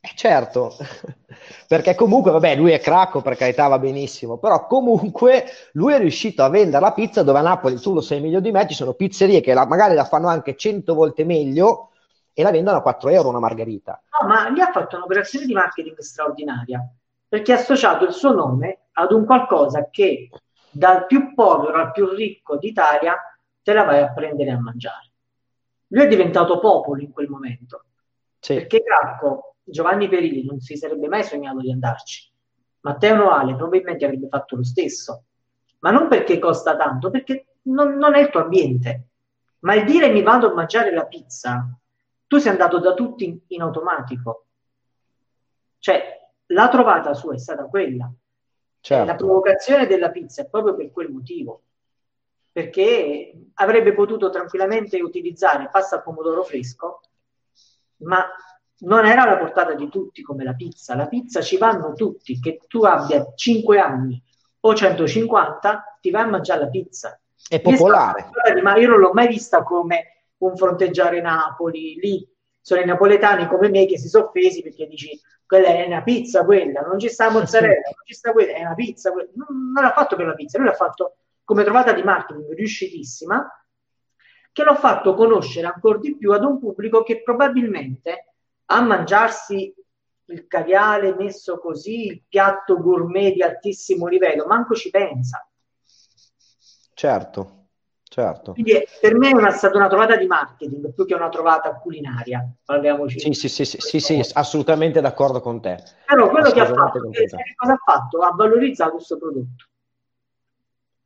Eh, 0.00 0.12
certo, 0.14 0.76
perché 1.66 1.96
comunque, 1.96 2.30
vabbè, 2.30 2.54
lui 2.54 2.70
è 2.70 2.78
Cracco, 2.78 3.22
per 3.22 3.36
carità 3.36 3.66
va 3.66 3.80
benissimo, 3.80 4.38
però 4.38 4.68
comunque 4.68 5.46
lui 5.72 5.94
è 5.94 5.98
riuscito 5.98 6.44
a 6.44 6.48
vendere 6.48 6.84
la 6.84 6.92
pizza 6.92 7.24
dove 7.24 7.40
a 7.40 7.42
Napoli, 7.42 7.80
tu 7.80 7.92
lo 7.92 8.00
sai 8.00 8.20
meglio 8.20 8.38
di 8.38 8.52
me, 8.52 8.68
ci 8.68 8.74
sono 8.74 8.92
pizzerie 8.92 9.40
che 9.40 9.52
la, 9.52 9.66
magari 9.66 9.96
la 9.96 10.04
fanno 10.04 10.28
anche 10.28 10.54
100 10.54 10.94
volte 10.94 11.24
meglio 11.24 11.88
e 12.38 12.44
la 12.44 12.52
vendono 12.52 12.76
a 12.76 12.82
4 12.82 13.08
euro 13.08 13.30
una 13.30 13.40
margherita. 13.40 14.00
No, 14.20 14.28
ma 14.28 14.48
gli 14.50 14.60
ha 14.60 14.70
fatto 14.70 14.94
un'operazione 14.94 15.44
di 15.44 15.52
marketing 15.52 15.98
straordinaria, 15.98 16.88
perché 17.26 17.52
ha 17.52 17.56
associato 17.56 18.04
il 18.04 18.12
suo 18.12 18.32
nome 18.32 18.82
ad 18.92 19.10
un 19.10 19.24
qualcosa 19.24 19.88
che 19.90 20.30
dal 20.70 21.06
più 21.06 21.34
povero 21.34 21.80
al 21.80 21.90
più 21.90 22.08
ricco 22.10 22.56
d'Italia 22.56 23.16
te 23.60 23.72
la 23.72 23.82
vai 23.82 24.02
a 24.02 24.12
prendere 24.12 24.52
a 24.52 24.60
mangiare. 24.60 25.10
Lui 25.88 26.04
è 26.04 26.06
diventato 26.06 26.60
popolo 26.60 27.02
in 27.02 27.10
quel 27.10 27.28
momento, 27.28 27.86
sì. 28.38 28.54
perché 28.54 28.84
Cracco, 28.84 29.56
Giovanni 29.64 30.08
Perilli 30.08 30.44
non 30.44 30.60
si 30.60 30.76
sarebbe 30.76 31.08
mai 31.08 31.24
sognato 31.24 31.58
di 31.58 31.72
andarci. 31.72 32.30
Matteo 32.82 33.16
Noale 33.16 33.56
probabilmente 33.56 34.04
avrebbe 34.04 34.28
fatto 34.28 34.54
lo 34.54 34.62
stesso, 34.62 35.24
ma 35.80 35.90
non 35.90 36.06
perché 36.06 36.38
costa 36.38 36.76
tanto, 36.76 37.10
perché 37.10 37.46
non, 37.62 37.96
non 37.96 38.14
è 38.14 38.20
il 38.20 38.30
tuo 38.30 38.42
ambiente. 38.42 39.08
Ma 39.62 39.74
il 39.74 39.84
dire 39.84 40.08
mi 40.10 40.22
vado 40.22 40.52
a 40.52 40.54
mangiare 40.54 40.92
la 40.94 41.04
pizza 41.04 41.68
tu 42.28 42.36
sei 42.36 42.52
andato 42.52 42.78
da 42.78 42.94
tutti 42.94 43.24
in, 43.24 43.38
in 43.48 43.62
automatico. 43.62 44.46
Cioè, 45.78 46.30
la 46.48 46.68
trovata 46.68 47.14
sua 47.14 47.34
è 47.34 47.38
stata 47.38 47.64
quella. 47.64 48.08
Certo. 48.80 49.04
La 49.04 49.16
provocazione 49.16 49.86
della 49.86 50.10
pizza 50.10 50.42
è 50.42 50.48
proprio 50.48 50.76
per 50.76 50.92
quel 50.92 51.10
motivo. 51.10 51.62
Perché 52.52 53.32
avrebbe 53.54 53.94
potuto 53.94 54.30
tranquillamente 54.30 55.00
utilizzare 55.00 55.68
pasta 55.70 55.96
al 55.96 56.02
pomodoro 56.02 56.42
fresco, 56.42 57.00
ma 57.98 58.24
non 58.80 59.06
era 59.06 59.22
alla 59.22 59.38
portata 59.38 59.74
di 59.74 59.88
tutti 59.88 60.22
come 60.22 60.44
la 60.44 60.54
pizza. 60.54 60.94
La 60.94 61.08
pizza 61.08 61.40
ci 61.40 61.56
vanno 61.56 61.94
tutti, 61.94 62.38
che 62.38 62.60
tu 62.68 62.82
abbia 62.82 63.32
5 63.34 63.78
anni 63.78 64.22
o 64.60 64.74
150, 64.74 65.98
ti 66.00 66.10
vai 66.10 66.22
a 66.22 66.26
mangiare 66.26 66.60
la 66.60 66.68
pizza. 66.68 67.18
È 67.48 67.60
popolare. 67.60 68.30
Ma 68.62 68.76
io 68.76 68.88
non 68.88 68.98
l'ho 68.98 69.12
mai 69.12 69.28
vista 69.28 69.62
come 69.62 70.17
un 70.38 70.56
fronteggiare 70.56 71.20
Napoli, 71.20 71.98
lì 72.00 72.28
sono 72.60 72.80
i 72.80 72.84
napoletani 72.86 73.46
come 73.46 73.70
me 73.70 73.86
che 73.86 73.98
si 73.98 74.08
sono 74.08 74.26
offesi 74.26 74.62
perché 74.62 74.86
dici 74.86 75.18
quella 75.46 75.68
è 75.68 75.86
una 75.86 76.02
pizza 76.02 76.44
quella, 76.44 76.82
non 76.82 76.98
ci 76.98 77.08
sta 77.08 77.30
mozzarella, 77.32 77.72
non 77.74 78.04
ci 78.04 78.14
sta 78.14 78.32
quella, 78.32 78.52
è 78.52 78.60
una 78.60 78.74
pizza 78.74 79.10
quella. 79.10 79.30
Non, 79.34 79.72
non 79.72 79.82
l'ha 79.82 79.92
fatto 79.92 80.16
per 80.16 80.26
la 80.26 80.34
pizza, 80.34 80.58
lui 80.58 80.66
l'ha 80.66 80.74
fatto 80.74 81.16
come 81.44 81.64
trovata 81.64 81.92
di 81.92 82.02
marketing 82.02 82.52
riuscitissima, 82.52 83.66
che 84.52 84.62
l'ho 84.62 84.74
fatto 84.74 85.14
conoscere 85.14 85.66
ancora 85.66 85.98
di 85.98 86.16
più 86.16 86.32
ad 86.32 86.44
un 86.44 86.58
pubblico 86.58 87.02
che 87.02 87.22
probabilmente 87.22 88.34
a 88.66 88.82
mangiarsi 88.82 89.74
il 90.26 90.46
caviale 90.46 91.14
messo 91.14 91.58
così, 91.58 92.06
il 92.06 92.22
piatto 92.28 92.76
gourmet 92.78 93.32
di 93.32 93.42
altissimo 93.42 94.06
livello, 94.06 94.44
manco 94.44 94.74
ci 94.74 94.90
pensa. 94.90 95.48
Certo. 96.92 97.57
Certo. 98.18 98.52
Quindi 98.52 98.84
per 99.00 99.16
me 99.16 99.30
è 99.30 99.32
una, 99.32 99.50
stata 99.52 99.76
una 99.76 99.86
trovata 99.86 100.16
di 100.16 100.26
marketing 100.26 100.92
più 100.92 101.06
che 101.06 101.14
una 101.14 101.28
trovata 101.28 101.72
culinaria. 101.76 102.44
Parliamoci. 102.64 103.20
Sì, 103.20 103.32
sì, 103.32 103.48
sì, 103.48 103.64
sì, 103.64 103.78
sì, 103.78 104.00
sì 104.00 104.30
assolutamente 104.32 105.00
d'accordo 105.00 105.40
con 105.40 105.60
te. 105.60 105.80
Però 106.04 106.28
quello 106.28 106.50
che 106.50 106.58
ha 106.58 106.66
fatto, 106.66 107.08
che, 107.10 107.28
cosa 107.54 107.72
ha 107.74 107.80
fatto? 107.84 108.18
Ha 108.18 108.32
valorizzato 108.34 108.90
questo 108.90 109.18
prodotto. 109.18 109.66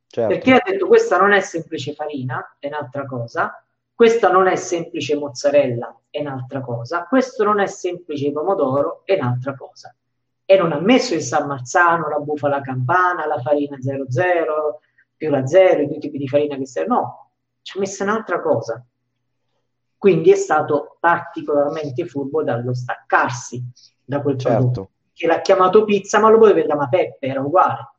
Certo. 0.07 0.33
Perché 0.33 0.53
ha 0.53 0.61
detto 0.65 0.87
questa 0.87 1.19
non 1.19 1.33
è 1.33 1.39
semplice 1.41 1.93
farina, 1.93 2.55
è 2.57 2.65
un'altra 2.65 3.05
cosa, 3.05 3.63
questa 3.93 4.31
non 4.31 4.47
è 4.47 4.55
semplice 4.55 5.15
mozzarella, 5.15 5.95
è 6.09 6.19
un'altra 6.19 6.61
cosa, 6.61 7.05
questo 7.05 7.43
non 7.43 7.59
è 7.59 7.67
semplice 7.67 8.31
pomodoro, 8.31 9.01
è 9.05 9.13
un'altra 9.13 9.53
cosa. 9.55 9.93
E 10.45 10.57
non 10.57 10.71
ha 10.71 10.79
messo 10.79 11.13
il 11.13 11.21
San 11.21 11.45
Marzano, 11.45 12.09
la 12.09 12.17
bufala 12.17 12.61
campana, 12.61 13.27
la 13.27 13.39
farina 13.39 13.77
00, 13.79 14.81
più 15.15 15.29
la 15.29 15.45
zero, 15.45 15.81
i 15.81 15.87
due 15.87 15.99
tipi 15.99 16.17
di 16.17 16.27
farina 16.27 16.57
che 16.57 16.65
servono, 16.65 16.99
no, 16.99 17.31
ci 17.61 17.77
ha 17.77 17.79
messo 17.79 18.03
un'altra 18.03 18.41
cosa. 18.41 18.85
Quindi 19.97 20.31
è 20.31 20.35
stato 20.35 20.97
particolarmente 20.99 22.05
furbo 22.05 22.43
dallo 22.43 22.73
staccarsi 22.73 23.63
da 24.03 24.21
quel 24.21 24.37
certo. 24.37 24.57
prodotto, 24.57 24.89
che 25.13 25.27
l'ha 25.27 25.39
chiamato 25.41 25.85
pizza, 25.85 26.19
ma 26.19 26.29
lo 26.29 26.39
potevi 26.39 26.65
chiamare 26.65 26.89
Peppe, 26.89 27.27
era 27.27 27.41
uguale. 27.41 27.91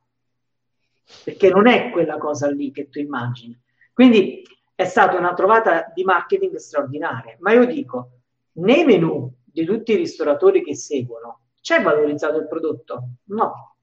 Perché 1.24 1.48
non 1.48 1.66
è 1.66 1.90
quella 1.90 2.18
cosa 2.18 2.50
lì 2.50 2.70
che 2.70 2.88
tu 2.90 2.98
immagini. 2.98 3.58
Quindi 3.92 4.42
è 4.74 4.84
stata 4.84 5.16
una 5.16 5.32
trovata 5.32 5.90
di 5.94 6.04
marketing 6.04 6.56
straordinaria. 6.56 7.36
Ma 7.38 7.52
io 7.52 7.64
dico, 7.64 8.10
nei 8.54 8.84
menu 8.84 9.32
di 9.42 9.64
tutti 9.64 9.92
i 9.92 9.96
ristoratori 9.96 10.62
che 10.62 10.74
seguono, 10.74 11.40
c'è 11.60 11.80
valorizzato 11.80 12.38
il 12.38 12.48
prodotto? 12.48 13.08
No. 13.24 13.76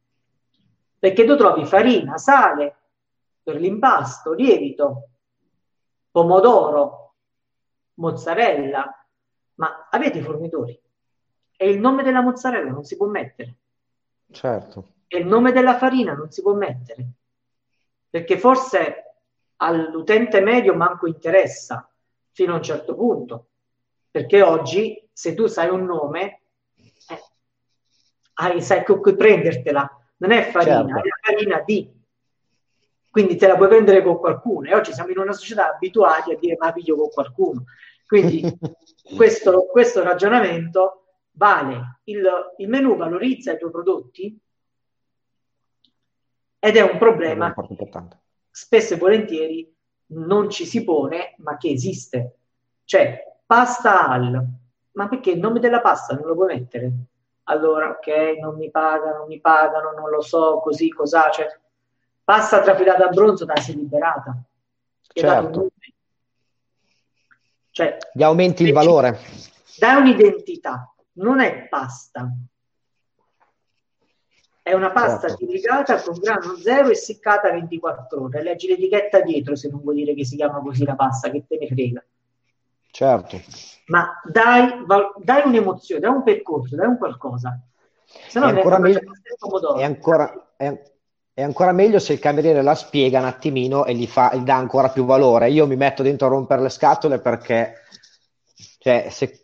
Perché 1.00 1.26
tu 1.26 1.36
trovi 1.36 1.66
farina, 1.66 2.18
sale, 2.18 2.76
per 3.44 3.56
l'impasto, 3.56 4.34
lievito, 4.34 5.10
pomodoro, 6.12 7.16
mozzarella, 7.96 9.08
ma 9.56 9.88
avete 9.90 10.20
i 10.20 10.22
fornitori? 10.22 10.80
E 11.56 11.70
il 11.70 11.80
nome 11.80 12.04
della 12.04 12.22
mozzarella 12.22 12.72
non 12.72 12.84
si 12.84 12.98
può 12.98 13.08
mettere. 13.08 13.58
Certo. 14.32 14.94
E 15.08 15.20
il 15.20 15.28
nome 15.28 15.52
della 15.52 15.78
farina 15.78 16.14
non 16.14 16.32
si 16.32 16.42
può 16.42 16.54
mettere. 16.54 17.06
Perché 18.10 18.38
forse 18.38 19.16
all'utente 19.58 20.42
medio 20.42 20.74
manco 20.74 21.08
interessa 21.08 21.90
fino 22.32 22.54
a 22.54 22.58
un 22.58 22.64
certo 22.64 22.96
punto. 22.96 23.48
Perché 24.10 24.42
oggi, 24.42 25.10
se 25.12 25.34
tu 25.34 25.48
sai 25.48 25.70
un 25.70 25.86
nome, 25.86 26.42
eh, 26.76 27.22
hai, 28.34 28.62
sai 28.62 28.84
con 28.84 29.00
cui 29.00 29.16
prendertela. 29.16 29.88
Non 30.18 30.32
è 30.32 30.50
farina, 30.50 30.86
certo. 30.86 31.00
è 31.00 31.08
la 31.08 31.20
farina 31.22 31.60
di 31.62 32.01
quindi 33.12 33.36
te 33.36 33.46
la 33.46 33.58
puoi 33.58 33.68
prendere 33.68 34.02
con 34.02 34.18
qualcuno 34.18 34.70
e 34.70 34.74
oggi 34.74 34.94
siamo 34.94 35.12
in 35.12 35.18
una 35.18 35.34
società 35.34 35.74
abituati 35.74 36.32
a 36.32 36.38
dire 36.38 36.56
ma 36.58 36.72
piglio 36.72 36.96
con 36.96 37.10
qualcuno. 37.10 37.66
Quindi 38.08 38.42
questo, 39.16 39.66
questo, 39.66 40.02
ragionamento 40.02 41.04
vale, 41.32 42.00
il, 42.06 42.26
il 42.58 42.70
menu 42.70 42.96
valorizza 42.96 43.52
i 43.52 43.58
tuoi 43.58 43.70
prodotti 43.70 44.40
ed 46.58 46.78
è 46.78 46.82
un 46.82 46.98
problema 46.98 47.54
che 47.54 47.78
spesso 48.50 48.94
e 48.94 48.98
volentieri 48.98 49.76
non 50.14 50.50
ci 50.50 50.66
si 50.66 50.84
pone 50.86 51.36
ma 51.40 51.58
che 51.58 51.70
esiste. 51.70 52.38
Cioè, 52.86 53.24
pasta 53.46 54.08
al, 54.08 54.46
ma 54.94 55.08
perché 55.10 55.32
il 55.32 55.40
nome 55.40 55.60
della 55.60 55.82
pasta 55.82 56.16
non 56.16 56.26
lo 56.26 56.36
puoi 56.36 56.56
mettere? 56.56 56.92
Allora, 57.46 57.90
ok, 57.90 58.38
non 58.40 58.56
mi 58.56 58.70
pagano, 58.72 59.18
non 59.18 59.28
mi 59.28 59.42
pagano, 59.42 59.92
non 59.92 60.10
lo 60.10 60.22
so, 60.22 60.60
così, 60.60 60.90
cos'ha, 60.90 61.30
cioè, 61.32 61.48
passa 62.24 62.62
trafilata 62.62 63.08
a 63.08 63.10
bronzo 63.10 63.46
da 63.46 63.56
sei 63.58 63.76
liberata. 63.76 64.42
Certo. 65.14 65.70
Cioè, 67.72 67.98
Gli 68.14 68.24
aumenti 68.24 68.64
il 68.64 68.74
valore. 68.74 69.20
Dai 69.78 69.96
un'identità, 70.02 70.94
non 71.14 71.40
è 71.40 71.68
pasta. 71.68 72.30
È 74.64 74.74
una 74.74 74.92
pasta 74.92 75.28
certo. 75.30 76.12
con 76.12 76.20
grano 76.20 76.56
zero 76.58 76.90
e 76.90 76.96
seccata 76.96 77.52
24 77.52 78.24
ore. 78.24 78.44
Leggi 78.44 78.68
l'etichetta 78.68 79.22
dietro 79.22 79.56
se 79.56 79.70
non 79.70 79.82
vuoi 79.82 79.96
dire 79.96 80.14
che 80.14 80.24
si 80.24 80.36
chiama 80.36 80.60
così 80.60 80.86
la 80.86 80.96
pasta, 80.96 81.32
che 81.32 81.46
te 81.48 81.58
ne 81.58 81.68
frega. 81.68 82.04
Certo. 82.92 83.42
Ma 83.88 84.22
dai, 84.24 84.86
dai 85.24 85.42
un'emozione, 85.46 86.02
dai 86.02 86.12
un 86.12 86.24
percorso, 86.24 86.76
dai 86.76 86.88
un 86.88 86.98
qualcosa. 86.98 87.60
Se 88.06 88.40
no 88.40 88.48
è 88.48 88.50
ancora, 88.50 88.78
meglio, 88.78 89.00
è 89.78 89.84
ancora, 89.84 90.54
è, 90.58 90.91
è 91.34 91.42
ancora 91.42 91.72
meglio 91.72 92.00
se 92.00 92.14
il 92.14 92.20
cameriere 92.20 92.62
la 92.62 92.76
spiega 92.76 93.20
un 93.20 93.26
attimino 93.26 93.86
e 93.86 93.96
gli, 93.96 94.08
fa, 94.08 94.34
gli 94.36 94.44
dà 94.44 94.56
ancora 94.56 94.90
più 94.90 95.06
valore. 95.06 95.50
Io 95.50 95.66
mi 95.66 95.76
metto 95.76 96.04
dentro 96.04 96.28
a 96.28 96.30
rompere 96.30 96.62
le 96.62 96.70
scatole 96.70 97.20
perché 97.20 97.76
cioè, 98.80 99.08
se, 99.10 99.42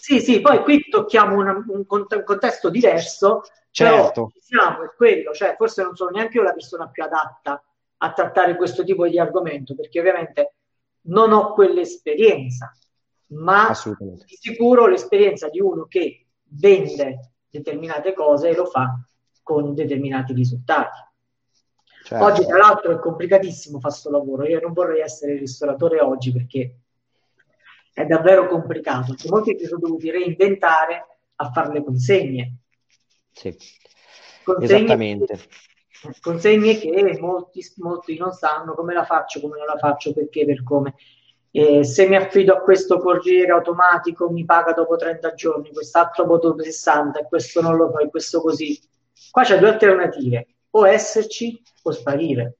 Sì, 0.00 0.20
sì, 0.20 0.40
poi 0.40 0.62
qui 0.62 0.88
tocchiamo 0.88 1.36
una, 1.36 1.52
un, 1.52 1.84
un, 1.86 2.06
contesto 2.24 2.70
diverso, 2.70 3.42
certo. 3.70 4.32
siamo, 4.38 4.84
è 4.84 4.94
quello, 4.96 5.32
cioè 5.32 5.54
forse 5.56 5.82
non 5.82 5.96
sono 5.96 6.10
neanche 6.10 6.38
io 6.38 6.42
la 6.42 6.52
persona 6.52 6.88
più 6.88 7.02
adatta 7.02 7.62
a 7.98 8.12
trattare 8.12 8.56
questo 8.56 8.84
tipo 8.84 9.06
di 9.08 9.18
argomento, 9.18 9.74
perché 9.74 9.98
ovviamente 10.00 10.54
non 11.08 11.32
ho 11.32 11.52
quell'esperienza, 11.52 12.72
ma 13.28 13.68
di 14.04 14.36
sicuro 14.40 14.86
l'esperienza 14.86 15.48
di 15.48 15.60
uno 15.60 15.86
che 15.86 16.26
vende 16.44 17.32
determinate 17.48 18.12
cose 18.14 18.50
e 18.50 18.54
lo 18.54 18.66
fa 18.66 19.00
con 19.42 19.74
determinati 19.74 20.32
risultati. 20.32 20.98
Certo. 22.06 22.24
Oggi, 22.24 22.46
tra 22.46 22.58
l'altro, 22.58 22.92
è 22.92 23.00
complicatissimo 23.00 23.80
fare 23.80 23.92
questo 23.92 24.10
lavoro. 24.10 24.46
Io 24.46 24.60
non 24.60 24.72
vorrei 24.72 25.00
essere 25.00 25.36
ristoratore 25.36 26.00
oggi 26.00 26.30
perché 26.30 26.76
è 27.92 28.04
davvero 28.04 28.46
complicato. 28.46 29.06
Perché 29.08 29.28
molti 29.28 29.56
si 29.58 29.64
sono 29.64 29.80
dovuti 29.80 30.08
reinventare 30.12 31.04
a 31.34 31.50
fare 31.50 31.72
le 31.72 31.82
consegne. 31.82 32.58
Sì, 33.32 33.56
consegne 34.44 34.76
esattamente. 34.76 35.36
Che, 35.36 36.14
consegne 36.20 36.78
che 36.78 37.18
molti, 37.18 37.60
molti 37.78 38.16
non 38.16 38.30
sanno 38.30 38.74
come 38.74 38.94
la 38.94 39.04
faccio, 39.04 39.40
come 39.40 39.58
non 39.58 39.66
la 39.66 39.76
faccio, 39.76 40.12
perché, 40.12 40.44
per 40.44 40.62
come. 40.62 40.94
Eh, 41.50 41.82
se 41.82 42.06
mi 42.06 42.14
affido 42.14 42.54
a 42.54 42.60
questo 42.60 43.00
corriere 43.00 43.50
automatico 43.50 44.30
mi 44.30 44.44
paga 44.44 44.72
dopo 44.74 44.94
30 44.94 45.34
giorni, 45.34 45.72
quest'altro 45.72 46.24
dopo 46.24 46.62
60 46.62 47.18
e 47.18 47.26
questo 47.26 47.60
non 47.60 47.74
lo 47.74 47.90
fa 47.90 47.98
e 47.98 48.10
questo 48.10 48.40
così. 48.40 48.78
Qua 49.28 49.42
c'è 49.42 49.58
due 49.58 49.70
alternative, 49.70 50.46
o 50.76 50.86
esserci 50.86 51.60
o 51.82 51.90
sparire. 51.90 52.58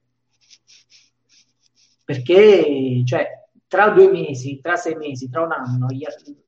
Perché 2.03 3.03
cioè, 3.05 3.47
tra 3.67 3.89
due 3.89 4.09
mesi, 4.09 4.59
tra 4.61 4.75
sei 4.75 4.95
mesi, 4.95 5.29
tra 5.29 5.43
un 5.43 5.51
anno 5.51 5.87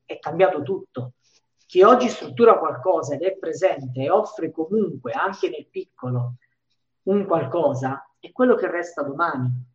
è 0.04 0.18
cambiato 0.18 0.62
tutto. 0.62 1.12
Chi 1.66 1.82
oggi 1.82 2.08
struttura 2.08 2.58
qualcosa 2.58 3.14
ed 3.14 3.22
è 3.22 3.36
presente 3.36 4.02
e 4.02 4.10
offre 4.10 4.50
comunque, 4.50 5.12
anche 5.12 5.48
nel 5.48 5.68
piccolo, 5.68 6.36
un 7.04 7.26
qualcosa, 7.26 8.10
è 8.18 8.32
quello 8.32 8.56
che 8.56 8.68
resta 8.68 9.02
domani. 9.02 9.68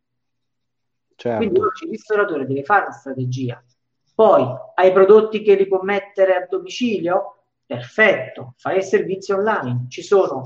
Certo. 1.14 1.38
Quindi 1.38 1.60
oggi 1.60 1.84
il 1.84 1.90
ristoratore 1.90 2.46
deve 2.46 2.64
fare 2.64 2.84
una 2.86 2.92
strategia. 2.92 3.64
Poi 4.14 4.44
hai 4.74 4.92
prodotti 4.92 5.40
che 5.42 5.54
li 5.54 5.66
può 5.66 5.80
mettere 5.82 6.34
a 6.34 6.46
domicilio? 6.46 7.44
Perfetto, 7.64 8.54
fai 8.58 8.78
il 8.78 8.82
servizio 8.82 9.36
online. 9.36 9.86
Ci 9.88 10.02
sono 10.02 10.42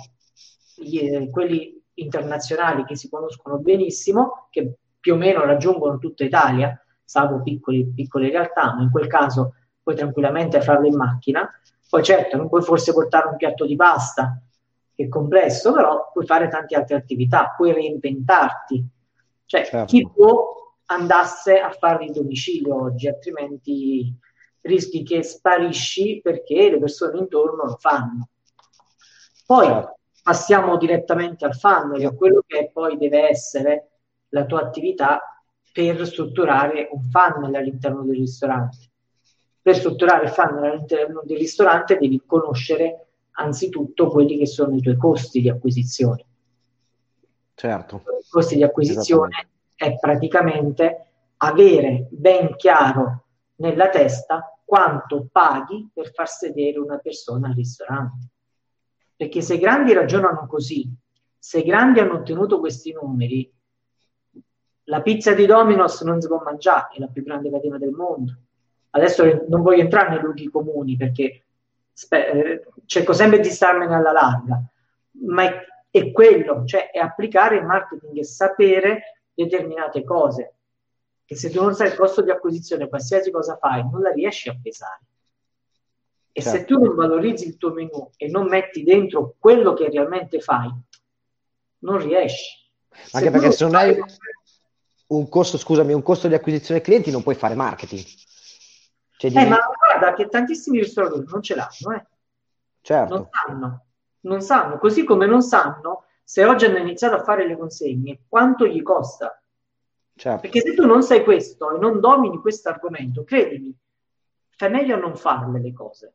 gli, 0.80 0.98
eh, 0.98 1.30
quelli 1.30 1.80
internazionali 1.94 2.84
che 2.84 2.96
si 2.96 3.08
conoscono 3.08 3.58
benissimo, 3.58 4.48
che 4.50 4.74
più 4.98 5.14
o 5.14 5.16
meno 5.16 5.44
raggiungono 5.44 5.98
tutta 5.98 6.24
Italia, 6.24 6.78
salvo 7.04 7.42
piccoli, 7.42 7.86
piccole 7.92 8.30
realtà, 8.30 8.74
ma 8.74 8.82
in 8.82 8.90
quel 8.90 9.06
caso 9.06 9.54
puoi 9.82 9.96
tranquillamente 9.96 10.60
farlo 10.60 10.86
in 10.86 10.96
macchina. 10.96 11.48
Poi 11.88 12.02
certo, 12.02 12.36
non 12.36 12.48
puoi 12.48 12.62
forse 12.62 12.92
portare 12.92 13.28
un 13.28 13.36
piatto 13.36 13.66
di 13.66 13.76
pasta, 13.76 14.40
che 14.94 15.04
è 15.04 15.08
complesso, 15.08 15.72
però 15.72 16.10
puoi 16.12 16.26
fare 16.26 16.48
tante 16.48 16.76
altre 16.76 16.96
attività, 16.96 17.54
puoi 17.56 17.72
reinventarti. 17.72 18.86
Cioè, 19.44 19.64
certo. 19.64 19.86
chi 19.86 20.08
può 20.08 20.58
andasse 20.86 21.58
a 21.58 21.70
fare 21.70 22.04
il 22.04 22.12
domicilio 22.12 22.82
oggi, 22.82 23.08
altrimenti 23.08 24.14
rischi 24.62 25.02
che 25.02 25.22
sparisci 25.22 26.20
perché 26.22 26.70
le 26.70 26.78
persone 26.78 27.18
intorno 27.18 27.64
lo 27.64 27.76
fanno. 27.78 28.28
Poi 29.46 29.66
certo. 29.66 29.99
Passiamo 30.22 30.76
direttamente 30.76 31.44
al 31.44 31.54
funnel, 31.54 32.04
a 32.04 32.14
quello 32.14 32.42
che 32.46 32.70
poi 32.72 32.96
deve 32.96 33.28
essere 33.28 33.88
la 34.28 34.44
tua 34.44 34.60
attività 34.60 35.20
per 35.72 36.04
strutturare 36.06 36.88
un 36.90 37.02
funnel 37.02 37.54
all'interno 37.54 38.02
del 38.02 38.16
ristorante. 38.16 38.76
Per 39.62 39.76
strutturare 39.76 40.24
il 40.24 40.30
funnel 40.30 40.64
all'interno 40.64 41.22
del 41.24 41.38
ristorante 41.38 41.98
devi 41.98 42.22
conoscere 42.24 43.06
anzitutto 43.32 44.08
quelli 44.08 44.36
che 44.38 44.46
sono 44.46 44.74
i 44.74 44.80
tuoi 44.80 44.96
costi 44.96 45.40
di 45.40 45.48
acquisizione. 45.48 46.24
Certo. 47.54 47.96
I 47.96 48.28
costi 48.28 48.56
di 48.56 48.62
acquisizione 48.62 49.48
è 49.74 49.96
praticamente 49.98 51.06
avere 51.38 52.06
ben 52.10 52.56
chiaro 52.56 53.24
nella 53.56 53.88
testa 53.88 54.58
quanto 54.64 55.28
paghi 55.30 55.90
per 55.92 56.12
far 56.12 56.28
sedere 56.28 56.78
una 56.78 56.98
persona 56.98 57.48
al 57.48 57.54
ristorante. 57.54 58.28
Perché 59.20 59.42
se 59.42 59.56
i 59.56 59.58
grandi 59.58 59.92
ragionano 59.92 60.46
così, 60.46 60.90
se 61.36 61.58
i 61.58 61.62
grandi 61.62 62.00
hanno 62.00 62.14
ottenuto 62.14 62.58
questi 62.58 62.90
numeri, 62.90 63.52
la 64.84 65.02
pizza 65.02 65.34
di 65.34 65.44
Domino's 65.44 66.00
non 66.00 66.22
si 66.22 66.26
può 66.26 66.40
mangiare, 66.42 66.94
è 66.94 67.00
la 67.00 67.08
più 67.08 67.22
grande 67.22 67.50
catena 67.50 67.76
del 67.76 67.90
mondo. 67.90 68.34
Adesso 68.88 69.44
non 69.46 69.60
voglio 69.60 69.82
entrare 69.82 70.08
nei 70.08 70.20
luoghi 70.20 70.48
comuni 70.48 70.96
perché 70.96 71.44
spe- 71.92 72.30
eh, 72.30 72.66
cerco 72.86 73.12
sempre 73.12 73.40
di 73.40 73.50
starmene 73.50 73.94
alla 73.94 74.12
larga, 74.12 74.58
ma 75.26 75.42
è, 75.42 75.66
è 75.90 76.12
quello, 76.12 76.64
cioè 76.64 76.90
è 76.90 76.98
applicare 76.98 77.56
il 77.56 77.66
marketing 77.66 78.16
e 78.16 78.24
sapere 78.24 79.20
determinate 79.34 80.02
cose. 80.02 80.54
Che 81.26 81.36
se 81.36 81.50
tu 81.50 81.60
non 81.60 81.74
sai 81.74 81.88
il 81.88 81.94
costo 81.94 82.22
di 82.22 82.30
acquisizione, 82.30 82.88
qualsiasi 82.88 83.30
cosa 83.30 83.58
fai, 83.58 83.82
non 83.82 84.00
la 84.00 84.12
riesci 84.12 84.48
a 84.48 84.56
pesare. 84.58 85.02
E 86.32 86.42
certo. 86.42 86.58
se 86.58 86.64
tu 86.64 86.78
non 86.78 86.94
valorizzi 86.94 87.46
il 87.46 87.56
tuo 87.56 87.72
menu 87.72 88.10
e 88.16 88.28
non 88.28 88.46
metti 88.46 88.82
dentro 88.84 89.34
quello 89.38 89.74
che 89.74 89.88
realmente 89.90 90.40
fai, 90.40 90.70
non 91.78 91.98
riesci. 91.98 92.58
Anche 93.12 93.26
se 93.26 93.30
perché 93.30 93.52
se 93.52 93.64
non 93.64 93.74
hai 93.74 93.98
un 95.08 95.28
costo, 95.28 95.58
scusami, 95.58 95.92
un 95.92 96.02
costo 96.02 96.28
di 96.28 96.34
acquisizione 96.34 96.80
clienti, 96.80 97.10
non 97.10 97.22
puoi 97.22 97.34
fare 97.34 97.54
marketing. 97.54 98.04
Cioè, 99.16 99.30
eh, 99.30 99.46
ma 99.46 99.58
guarda 99.76 100.14
che 100.14 100.28
tantissimi 100.28 100.78
ristoratori 100.78 101.26
non 101.28 101.42
ce 101.42 101.54
l'hanno, 101.54 101.96
eh. 101.96 102.06
Certo. 102.80 103.14
Non 103.14 103.28
sanno, 103.30 103.84
non 104.20 104.40
sanno, 104.40 104.78
così 104.78 105.04
come 105.04 105.26
non 105.26 105.42
sanno 105.42 106.04
se 106.22 106.44
oggi 106.44 106.64
hanno 106.64 106.78
iniziato 106.78 107.16
a 107.16 107.24
fare 107.24 107.46
le 107.46 107.56
consegne, 107.56 108.20
quanto 108.28 108.66
gli 108.66 108.80
costa? 108.82 109.42
Certo. 110.14 110.40
Perché 110.40 110.60
se 110.60 110.74
tu 110.74 110.86
non 110.86 111.02
sai 111.02 111.24
questo 111.24 111.74
e 111.74 111.78
non 111.78 112.00
domini 112.00 112.38
questo 112.38 112.68
argomento, 112.68 113.24
credimi, 113.24 113.76
fai 114.48 114.70
meglio 114.70 114.94
a 114.94 114.98
non 114.98 115.16
farle 115.16 115.60
le 115.60 115.72
cose. 115.72 116.14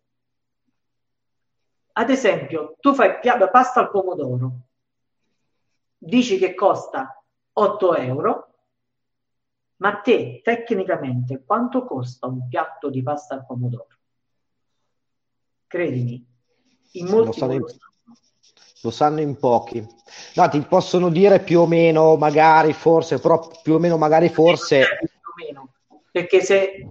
Ad 1.97 2.09
esempio, 2.09 2.75
tu 2.81 2.93
fai 2.93 3.19
pasta 3.51 3.79
al 3.79 3.89
pomodoro, 3.89 4.51
dici 5.97 6.37
che 6.37 6.53
costa 6.53 7.23
8 7.53 7.95
euro, 7.95 8.53
ma 9.77 9.95
te 10.01 10.41
tecnicamente 10.43 11.43
quanto 11.45 11.85
costa 11.85 12.27
un 12.27 12.49
piatto 12.49 12.89
di 12.89 13.01
pasta 13.01 13.35
al 13.35 13.45
pomodoro? 13.45 13.87
Credimi, 15.67 16.25
in 16.93 17.07
molti 17.07 17.39
lo 17.39 17.65
lo 18.81 18.91
sanno 18.91 19.21
in 19.21 19.37
pochi. 19.37 19.85
No, 20.35 20.49
ti 20.49 20.59
possono 20.61 21.09
dire 21.09 21.39
più 21.39 21.61
o 21.61 21.65
meno, 21.65 22.17
magari, 22.17 22.73
forse, 22.73 23.19
però 23.19 23.47
più 23.63 23.75
o 23.75 23.79
meno, 23.79 23.97
magari, 23.97 24.27
forse. 24.27 24.81
Più 24.99 25.07
o 25.07 25.33
meno. 25.43 25.73
Perché 26.11 26.41
se, 26.41 26.85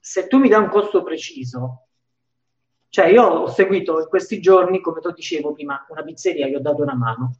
se 0.00 0.26
tu 0.26 0.38
mi 0.38 0.48
dai 0.48 0.62
un 0.62 0.70
costo 0.70 1.02
preciso, 1.02 1.85
cioè 2.96 3.08
io 3.08 3.24
ho 3.24 3.48
seguito 3.48 4.00
in 4.00 4.06
questi 4.08 4.40
giorni, 4.40 4.80
come 4.80 5.00
ti 5.00 5.12
dicevo 5.12 5.52
prima, 5.52 5.84
una 5.90 6.02
pizzeria, 6.02 6.46
gli 6.46 6.54
ho 6.54 6.60
dato 6.60 6.80
una 6.80 6.94
mano. 6.94 7.36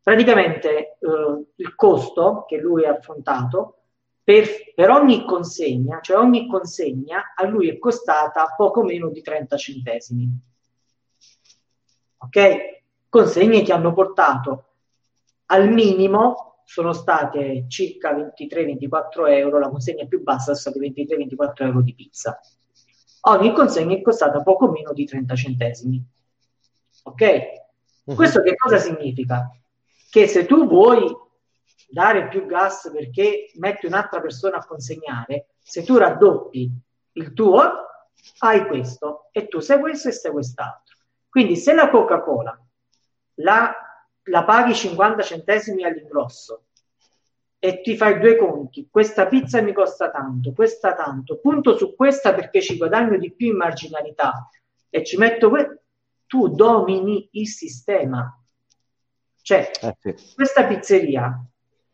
Praticamente 0.00 0.96
eh, 0.98 1.44
il 1.56 1.74
costo 1.74 2.46
che 2.48 2.56
lui 2.56 2.86
ha 2.86 2.92
affrontato 2.92 3.82
per, 4.24 4.46
per, 4.74 4.88
ogni 4.88 5.26
consegna, 5.26 6.00
cioè 6.00 6.16
ogni 6.16 6.48
consegna 6.48 7.34
a 7.36 7.44
lui 7.44 7.68
è 7.68 7.78
costata 7.78 8.54
poco 8.56 8.82
meno 8.82 9.10
di 9.10 9.20
30 9.20 9.56
centesimi. 9.58 10.40
Ok? 12.16 12.76
consegne 13.10 13.60
che 13.60 13.72
hanno 13.74 13.92
portato 13.92 14.64
al 15.46 15.68
minimo 15.70 16.62
sono 16.64 16.94
state 16.94 17.66
circa 17.68 18.16
23-24 18.16 19.28
euro, 19.32 19.58
la 19.58 19.68
consegna 19.68 20.06
più 20.06 20.22
bassa 20.22 20.52
è 20.52 20.54
stata 20.54 20.78
23-24 20.78 21.52
euro 21.64 21.82
di 21.82 21.94
pizza. 21.94 22.40
Ogni 23.22 23.52
consegna 23.52 23.96
è 23.96 24.02
costata 24.02 24.42
poco 24.42 24.68
meno 24.70 24.92
di 24.92 25.04
30 25.04 25.34
centesimi. 25.34 26.04
Ok? 27.04 27.40
Uh-huh. 28.04 28.14
Questo 28.14 28.42
che 28.42 28.54
cosa 28.56 28.78
significa? 28.78 29.50
Che 30.10 30.26
se 30.26 30.46
tu 30.46 30.66
vuoi 30.66 31.14
dare 31.88 32.28
più 32.28 32.46
gas 32.46 32.90
perché 32.92 33.50
metti 33.54 33.86
un'altra 33.86 34.20
persona 34.20 34.58
a 34.58 34.66
consegnare, 34.66 35.48
se 35.62 35.82
tu 35.82 35.96
raddoppi 35.96 36.70
il 37.12 37.32
tuo, 37.32 37.86
hai 38.38 38.66
questo 38.66 39.28
e 39.32 39.48
tu 39.48 39.60
sei 39.60 39.80
questo 39.80 40.08
e 40.08 40.12
sei 40.12 40.32
quest'altro. 40.32 40.96
Quindi 41.28 41.56
se 41.56 41.72
la 41.72 41.90
Coca-Cola 41.90 42.58
la, 43.40 43.74
la 44.24 44.44
paghi 44.44 44.74
50 44.74 45.22
centesimi 45.22 45.84
all'ingrosso 45.84 46.64
e 47.60 47.80
ti 47.80 47.96
fai 47.96 48.20
due 48.20 48.36
conti, 48.36 48.88
questa 48.90 49.26
pizza 49.26 49.60
mi 49.60 49.72
costa 49.72 50.10
tanto, 50.10 50.52
questa 50.52 50.94
tanto, 50.94 51.38
punto 51.38 51.76
su 51.76 51.96
questa 51.96 52.32
perché 52.32 52.60
ci 52.60 52.76
guadagno 52.76 53.18
di 53.18 53.32
più 53.32 53.48
in 53.48 53.56
marginalità 53.56 54.48
e 54.88 55.04
ci 55.04 55.16
metto 55.16 55.48
que- 55.48 55.82
tu 56.26 56.48
domini 56.48 57.28
il 57.32 57.48
sistema. 57.48 58.32
Cioè, 59.40 59.70
eh 59.80 59.96
sì. 59.98 60.34
questa 60.34 60.66
pizzeria, 60.66 61.42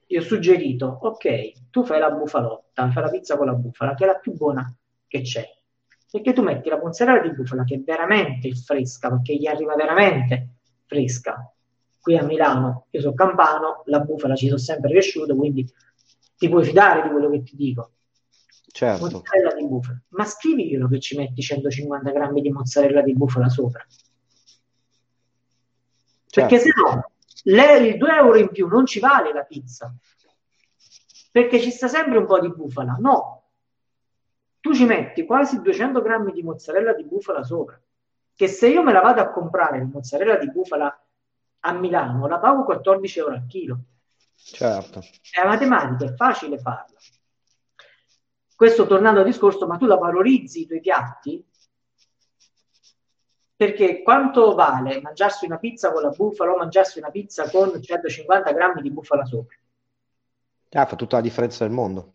io 0.07 0.21
ho 0.21 0.23
suggerito, 0.23 0.99
ok, 1.03 1.71
tu 1.71 1.85
fai 1.85 2.01
la 2.01 2.11
bufalotta, 2.11 2.91
fai 2.91 3.03
la 3.03 3.11
pizza 3.11 3.37
con 3.37 3.47
la 3.47 3.55
bufala, 3.55 3.95
che 3.95 4.05
è 4.05 4.07
la 4.09 4.19
più 4.19 4.33
buona 4.33 4.77
che 5.07 5.21
c'è. 5.23 5.49
Perché 6.11 6.33
tu 6.33 6.43
metti 6.43 6.69
la 6.69 6.79
mozzarella 6.79 7.21
di 7.21 7.33
bufala 7.33 7.65
che 7.65 7.77
è 7.77 7.81
veramente 7.81 8.53
fresca, 8.55 9.09
perché 9.09 9.37
gli 9.37 9.47
arriva 9.47 9.77
veramente 9.77 10.49
fresca. 10.85 11.54
Qui 12.05 12.19
a 12.19 12.23
Milano, 12.23 12.89
io 12.91 13.01
sono 13.01 13.15
campano, 13.15 13.83
la 13.87 14.01
bufala 14.01 14.35
ci 14.35 14.45
sono 14.45 14.59
sempre 14.59 14.91
cresciuta, 14.91 15.35
quindi 15.35 15.67
ti 16.37 16.51
puoi 16.51 16.63
fidare 16.63 17.01
di 17.01 17.09
quello 17.09 17.31
che 17.31 17.43
ti 17.43 17.57
dico. 17.57 17.93
Certo. 18.67 19.05
Mozzarella 19.05 19.55
di 19.55 19.67
bufala. 19.67 20.03
Ma 20.09 20.27
scriviglielo 20.27 20.87
che 20.87 21.01
ci 21.01 21.17
metti 21.17 21.41
150 21.41 22.11
grammi 22.11 22.43
di 22.43 22.51
mozzarella 22.51 23.01
di 23.01 23.15
bufala 23.15 23.49
sopra. 23.49 23.87
Perché 26.31 26.59
certo. 26.61 26.79
se 26.79 26.93
no, 26.93 27.11
le, 27.45 27.87
il 27.87 27.97
2 27.97 28.15
euro 28.17 28.37
in 28.37 28.51
più 28.51 28.69
non 28.69 28.85
ci 28.85 29.01
vale 29.01 29.33
la 29.33 29.45
pizza. 29.45 29.91
Perché 31.33 31.59
ci 31.59 31.71
sta 31.71 31.89
sempre 31.89 32.19
un 32.19 32.27
po' 32.27 32.39
di 32.39 32.53
bufala. 32.53 32.99
No. 33.01 33.45
Tu 34.61 34.75
ci 34.75 34.85
metti 34.85 35.25
quasi 35.25 35.63
200 35.63 36.03
grammi 36.03 36.33
di 36.33 36.43
mozzarella 36.43 36.93
di 36.93 37.05
bufala 37.05 37.43
sopra. 37.43 37.81
Che 38.35 38.47
se 38.47 38.69
io 38.69 38.83
me 38.83 38.93
la 38.93 39.01
vado 39.01 39.23
a 39.23 39.31
comprare 39.31 39.79
la 39.79 39.89
mozzarella 39.91 40.37
di 40.37 40.51
bufala 40.51 40.95
a 41.67 41.73
Milano, 41.73 42.27
la 42.27 42.39
pago 42.39 42.65
14 42.65 43.19
euro 43.19 43.35
al 43.35 43.47
chilo. 43.47 43.79
Certo. 44.35 45.01
È 45.01 45.43
la 45.43 45.49
matematica, 45.49 46.05
è 46.05 46.15
facile 46.15 46.59
farla. 46.59 46.99
Questo 48.55 48.87
tornando 48.87 49.21
al 49.21 49.27
discorso, 49.27 49.67
ma 49.67 49.77
tu 49.77 49.87
la 49.87 49.97
valorizzi 49.97 50.61
i 50.61 50.67
tuoi 50.67 50.81
piatti? 50.81 51.45
Perché 53.57 54.03
quanto 54.03 54.55
vale 54.55 55.01
mangiarsi 55.01 55.47
una 55.47 55.59
pizza 55.59 55.91
con 55.91 56.03
la 56.03 56.11
bufala 56.11 56.53
o 56.53 56.57
mangiarsi 56.59 56.99
una 56.99 57.11
pizza 57.11 57.49
con 57.49 57.81
150 57.81 58.53
grammi 58.53 58.83
di 58.83 58.91
bufala 58.91 59.25
sopra? 59.25 59.57
Ah, 60.71 60.87
fa 60.87 60.97
tutta 60.97 61.17
la 61.17 61.23
differenza 61.23 61.65
del 61.65 61.73
mondo. 61.73 62.13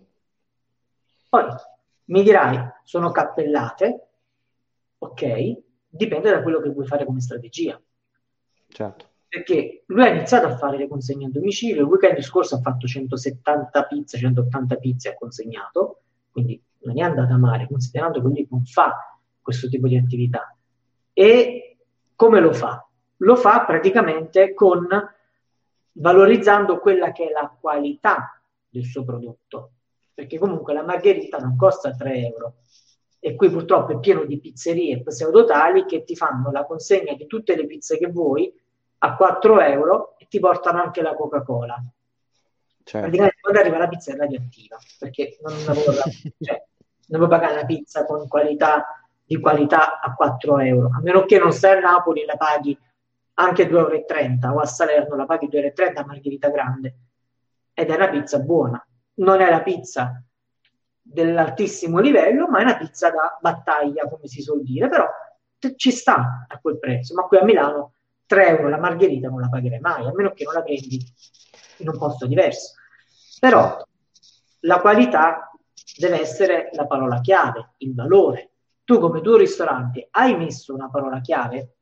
Poi 1.27 1.45
mi 2.05 2.23
dirai, 2.23 2.59
sono 2.83 3.11
cappellate, 3.11 4.07
ok, 4.99 5.61
dipende 5.87 6.29
da 6.29 6.43
quello 6.43 6.59
che 6.59 6.69
vuoi 6.69 6.85
fare 6.85 7.05
come 7.05 7.21
strategia. 7.21 7.79
Certo. 8.67 9.08
Perché 9.29 9.83
lui 9.85 10.01
ha 10.03 10.09
iniziato 10.09 10.47
a 10.47 10.57
fare 10.57 10.77
le 10.77 10.87
consegne 10.87 11.27
a 11.27 11.29
domicilio, 11.29 11.83
il 11.83 11.87
weekend 11.87 12.19
scorso 12.21 12.55
ha 12.55 12.61
fatto 12.61 12.87
170 12.87 13.83
pizze, 13.83 14.17
180 14.17 14.75
pizze 14.77 15.09
ha 15.09 15.15
consegnato, 15.15 16.01
quindi 16.31 16.59
non 16.79 16.97
è 16.99 17.03
andata 17.03 17.37
male, 17.37 17.67
considerando 17.67 18.19
che 18.21 18.27
lui 18.27 18.47
non 18.49 18.65
fa 18.65 19.19
questo 19.39 19.69
tipo 19.69 19.87
di 19.87 19.97
attività. 19.97 20.55
E 21.13 21.77
come 22.15 22.39
lo 22.39 22.53
fa? 22.53 22.83
Lo 23.17 23.35
fa 23.35 23.65
praticamente 23.65 24.55
con 24.55 24.87
valorizzando 25.91 26.79
quella 26.79 27.11
che 27.11 27.27
è 27.27 27.31
la 27.31 27.55
qualità 27.59 28.41
del 28.67 28.85
suo 28.85 29.03
prodotto, 29.03 29.71
perché 30.13 30.39
comunque 30.39 30.73
la 30.73 30.83
margherita 30.83 31.37
non 31.37 31.55
costa 31.55 31.91
3 31.91 32.15
euro 32.15 32.53
e 33.19 33.35
qui 33.35 33.49
purtroppo 33.49 33.91
è 33.91 33.99
pieno 33.99 34.23
di 34.23 34.39
pizzerie 34.39 35.01
pseudotali 35.01 35.85
che 35.85 36.03
ti 36.03 36.15
fanno 36.15 36.51
la 36.51 36.65
consegna 36.65 37.13
di 37.13 37.27
tutte 37.27 37.55
le 37.55 37.65
pizze 37.65 37.97
che 37.97 38.07
vuoi 38.07 38.51
a 38.99 39.15
4 39.15 39.61
euro 39.61 40.15
e 40.17 40.27
ti 40.27 40.39
portano 40.39 40.81
anche 40.81 41.01
la 41.01 41.15
Coca-Cola. 41.15 41.81
Certo. 42.83 42.99
Praticamente 42.99 43.37
quando 43.41 43.59
arriva 43.59 43.77
la 43.77 43.87
pizza 43.87 44.11
è 44.11 44.15
radioattiva, 44.15 44.77
perché 44.97 45.37
non, 45.41 45.53
avevo, 45.67 45.91
cioè, 46.39 46.63
non 47.07 47.19
puoi 47.19 47.29
pagare 47.29 47.55
la 47.55 47.65
pizza 47.65 48.05
con 48.05 48.27
qualità 48.27 48.85
di 49.23 49.39
qualità 49.39 49.99
a 49.99 50.15
4 50.15 50.57
euro, 50.59 50.89
a 50.91 51.01
meno 51.01 51.23
che 51.25 51.37
non 51.37 51.51
stai 51.51 51.77
a 51.77 51.79
Napoli 51.79 52.25
la 52.25 52.35
paghi 52.35 52.75
anche 53.35 53.69
2,30 53.69 54.43
euro 54.43 54.55
o 54.55 54.59
a 54.59 54.65
Salerno 54.65 55.15
la 55.15 55.25
paghi 55.25 55.47
2,30 55.47 55.73
euro 55.75 55.99
a 55.99 56.05
Margherita 56.05 56.49
Grande 56.49 56.95
ed 57.73 57.89
è 57.89 57.95
una 57.95 58.09
pizza 58.09 58.39
buona. 58.39 58.83
Non 59.15 59.39
è 59.39 59.49
la 59.49 59.61
pizza 59.61 60.21
dell'altissimo 60.99 61.99
livello, 61.99 62.47
ma 62.47 62.59
è 62.59 62.63
una 62.63 62.77
pizza 62.77 63.09
da 63.11 63.37
battaglia, 63.39 64.07
come 64.07 64.27
si 64.27 64.41
suol 64.41 64.63
dire, 64.63 64.89
però 64.89 65.07
ci 65.75 65.91
sta 65.91 66.45
a 66.47 66.59
quel 66.59 66.79
prezzo. 66.79 67.13
Ma 67.13 67.23
qui 67.23 67.37
a 67.37 67.43
Milano 67.43 67.93
3 68.29 68.47
euro 68.47 68.69
la 68.69 68.77
margherita 68.77 69.27
non 69.27 69.41
la 69.41 69.49
pagherai 69.49 69.79
mai, 69.79 70.05
a 70.05 70.13
meno 70.13 70.33
che 70.33 70.43
non 70.43 70.53
la 70.53 70.61
prendi 70.61 71.03
in 71.77 71.89
un 71.89 71.97
posto 71.97 72.27
diverso. 72.27 72.75
Però 73.39 73.83
la 74.59 74.81
qualità 74.81 75.49
deve 75.97 76.21
essere 76.21 76.69
la 76.73 76.85
parola 76.85 77.21
chiave, 77.21 77.73
il 77.77 77.95
valore. 77.95 78.51
Tu 78.83 78.99
come 78.99 79.21
tuo 79.21 79.35
ristorante 79.35 80.09
hai 80.11 80.37
messo 80.37 80.75
una 80.75 80.91
parola 80.91 81.21
chiave? 81.21 81.73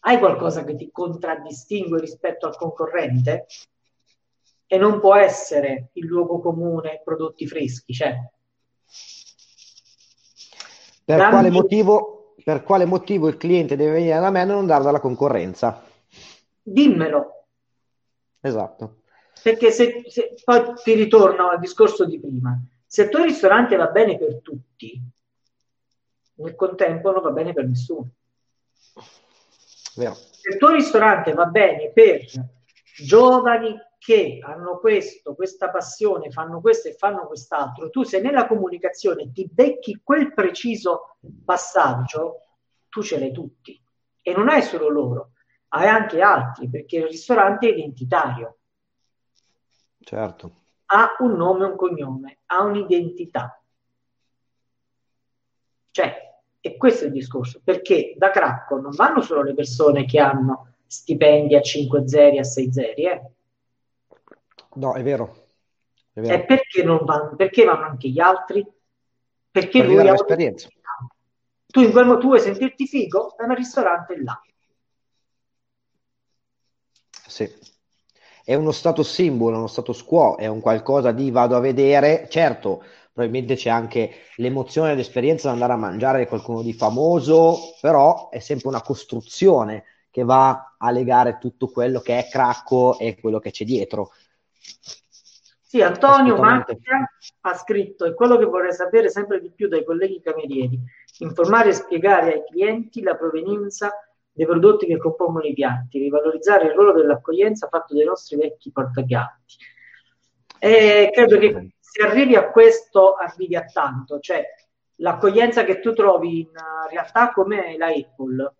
Hai 0.00 0.18
qualcosa 0.18 0.62
che 0.62 0.76
ti 0.76 0.90
contraddistingue 0.90 1.98
rispetto 2.00 2.46
al 2.46 2.58
concorrente? 2.58 3.46
E 4.66 4.76
non 4.76 5.00
può 5.00 5.14
essere 5.14 5.88
il 5.94 6.04
luogo 6.04 6.38
comune 6.40 7.00
prodotti 7.02 7.46
freschi, 7.46 7.94
cioè. 7.94 8.14
Per 11.02 11.16
Dammi... 11.16 11.30
quale, 11.30 11.50
motivo, 11.50 12.13
per 12.44 12.62
quale 12.62 12.84
motivo 12.84 13.26
il 13.28 13.38
cliente 13.38 13.74
deve 13.74 13.92
venire 13.92 14.20
da 14.20 14.30
me 14.30 14.42
e 14.42 14.44
non 14.44 14.58
andare 14.58 14.84
dalla 14.84 15.00
concorrenza? 15.00 15.82
Dimmelo. 16.62 17.46
Esatto. 18.40 19.00
Perché 19.42 19.70
se, 19.70 20.04
se, 20.06 20.34
poi 20.44 20.74
ti 20.82 20.92
ritorno 20.92 21.48
al 21.48 21.58
discorso 21.58 22.04
di 22.04 22.20
prima, 22.20 22.60
se 22.86 23.04
il 23.04 23.08
tuo 23.08 23.24
ristorante 23.24 23.76
va 23.76 23.86
bene 23.86 24.18
per 24.18 24.40
tutti, 24.42 25.00
nel 26.34 26.54
contempo 26.54 27.12
non 27.12 27.22
va 27.22 27.30
bene 27.30 27.54
per 27.54 27.66
nessuno. 27.66 28.10
Vero. 29.96 30.14
Se 30.14 30.50
il 30.50 30.58
tuo 30.58 30.70
ristorante 30.70 31.32
va 31.32 31.46
bene 31.46 31.90
per 31.92 32.26
giovani 32.96 33.74
che 34.04 34.38
hanno 34.42 34.80
questo, 34.80 35.34
questa 35.34 35.70
passione, 35.70 36.30
fanno 36.30 36.60
questo 36.60 36.88
e 36.88 36.92
fanno 36.92 37.26
quest'altro, 37.26 37.88
tu 37.88 38.02
sei 38.02 38.20
nella 38.20 38.46
comunicazione, 38.46 39.32
ti 39.32 39.48
becchi 39.50 40.02
quel 40.04 40.34
preciso 40.34 41.16
passaggio, 41.42 42.40
tu 42.90 43.02
ce 43.02 43.18
l'hai 43.18 43.32
tutti. 43.32 43.82
E 44.20 44.34
non 44.34 44.50
hai 44.50 44.60
solo 44.60 44.90
loro, 44.90 45.30
hai 45.68 45.86
anche 45.86 46.20
altri, 46.20 46.68
perché 46.68 46.98
il 46.98 47.06
ristorante 47.06 47.66
è 47.66 47.70
identitario. 47.70 48.58
Certo. 50.00 50.52
Ha 50.84 51.16
un 51.20 51.32
nome 51.32 51.64
un 51.64 51.76
cognome, 51.76 52.40
ha 52.44 52.62
un'identità. 52.62 53.58
Cioè, 55.92 56.14
e 56.60 56.76
questo 56.76 57.04
è 57.04 57.06
il 57.06 57.14
discorso, 57.14 57.62
perché 57.64 58.12
da 58.18 58.28
Cracco 58.28 58.78
non 58.78 58.90
vanno 58.90 59.22
solo 59.22 59.42
le 59.42 59.54
persone 59.54 60.04
che 60.04 60.20
hanno 60.20 60.74
stipendi 60.84 61.56
a 61.56 61.62
5 61.62 62.06
zeri, 62.06 62.38
a 62.38 62.44
6 62.44 62.70
zeri, 62.70 63.04
eh? 63.04 63.33
No, 64.74 64.94
è 64.94 65.02
vero. 65.02 65.48
È 66.12 66.20
vero. 66.20 66.34
E 66.34 66.44
perché 66.44 66.82
non 66.82 67.00
vanno? 67.04 67.34
Perché 67.36 67.64
vanno 67.64 67.84
anche 67.84 68.08
gli 68.08 68.20
altri? 68.20 68.66
Perché 69.50 69.80
per 69.80 69.88
lui 69.88 69.98
ha 69.98 70.02
un'esperienza. 70.02 70.68
Tu 71.66 71.80
in 71.80 71.90
quel 71.90 72.06
modo 72.06 72.20
tu 72.20 72.26
vuoi 72.26 72.40
sentirti 72.40 72.86
figo? 72.86 73.36
È 73.36 73.42
un 73.42 73.54
ristorante 73.54 74.22
là. 74.22 74.40
Sì 77.26 77.72
è 78.44 78.54
uno 78.54 78.72
stato 78.72 79.02
simbolo, 79.02 79.56
uno 79.56 79.66
status 79.66 80.02
quo, 80.04 80.36
è 80.36 80.46
un 80.46 80.60
qualcosa 80.60 81.12
di 81.12 81.30
vado 81.30 81.56
a 81.56 81.60
vedere, 81.60 82.28
certo, 82.28 82.84
probabilmente 83.10 83.54
c'è 83.56 83.70
anche 83.70 84.10
l'emozione 84.36 84.92
e 84.92 84.94
l'esperienza 84.96 85.48
di 85.48 85.54
andare 85.54 85.72
a 85.72 85.76
mangiare 85.76 86.28
qualcuno 86.28 86.60
di 86.60 86.74
famoso, 86.74 87.74
però 87.80 88.28
è 88.28 88.40
sempre 88.40 88.68
una 88.68 88.82
costruzione 88.82 89.84
che 90.10 90.24
va 90.24 90.74
a 90.76 90.90
legare 90.90 91.38
tutto 91.40 91.68
quello 91.68 92.00
che 92.00 92.18
è 92.18 92.28
cracco 92.28 92.98
e 92.98 93.18
quello 93.18 93.38
che 93.38 93.50
c'è 93.50 93.64
dietro. 93.64 94.10
Sì, 95.74 95.82
Antonio 95.82 96.36
Macchia 96.36 97.10
ha 97.40 97.54
scritto, 97.54 98.04
e 98.04 98.14
quello 98.14 98.38
che 98.38 98.44
vorrei 98.44 98.72
sapere 98.72 99.10
sempre 99.10 99.40
di 99.40 99.50
più 99.50 99.66
dai 99.66 99.84
colleghi 99.84 100.20
camerieri, 100.20 100.80
informare 101.18 101.70
e 101.70 101.72
spiegare 101.72 102.32
ai 102.32 102.44
clienti 102.44 103.02
la 103.02 103.16
provenienza 103.16 103.92
dei 104.30 104.46
prodotti 104.46 104.86
che 104.86 104.98
compongono 104.98 105.44
i 105.46 105.52
piatti, 105.52 105.98
rivalorizzare 105.98 106.66
il 106.66 106.72
ruolo 106.74 106.92
dell'accoglienza 106.92 107.68
fatto 107.68 107.94
dai 107.94 108.04
nostri 108.04 108.36
vecchi 108.36 108.70
portapiatti. 108.70 109.56
E 110.58 111.10
credo 111.12 111.38
che 111.38 111.74
se 111.80 112.02
arrivi 112.02 112.36
a 112.36 112.50
questo 112.50 113.14
arrivi 113.14 113.56
a 113.56 113.64
tanto, 113.64 114.20
cioè 114.20 114.44
l'accoglienza 114.96 115.64
che 115.64 115.80
tu 115.80 115.92
trovi 115.92 116.40
in 116.40 116.52
realtà 116.88 117.32
come 117.32 117.76
la 117.76 117.88
Apple, 117.88 118.54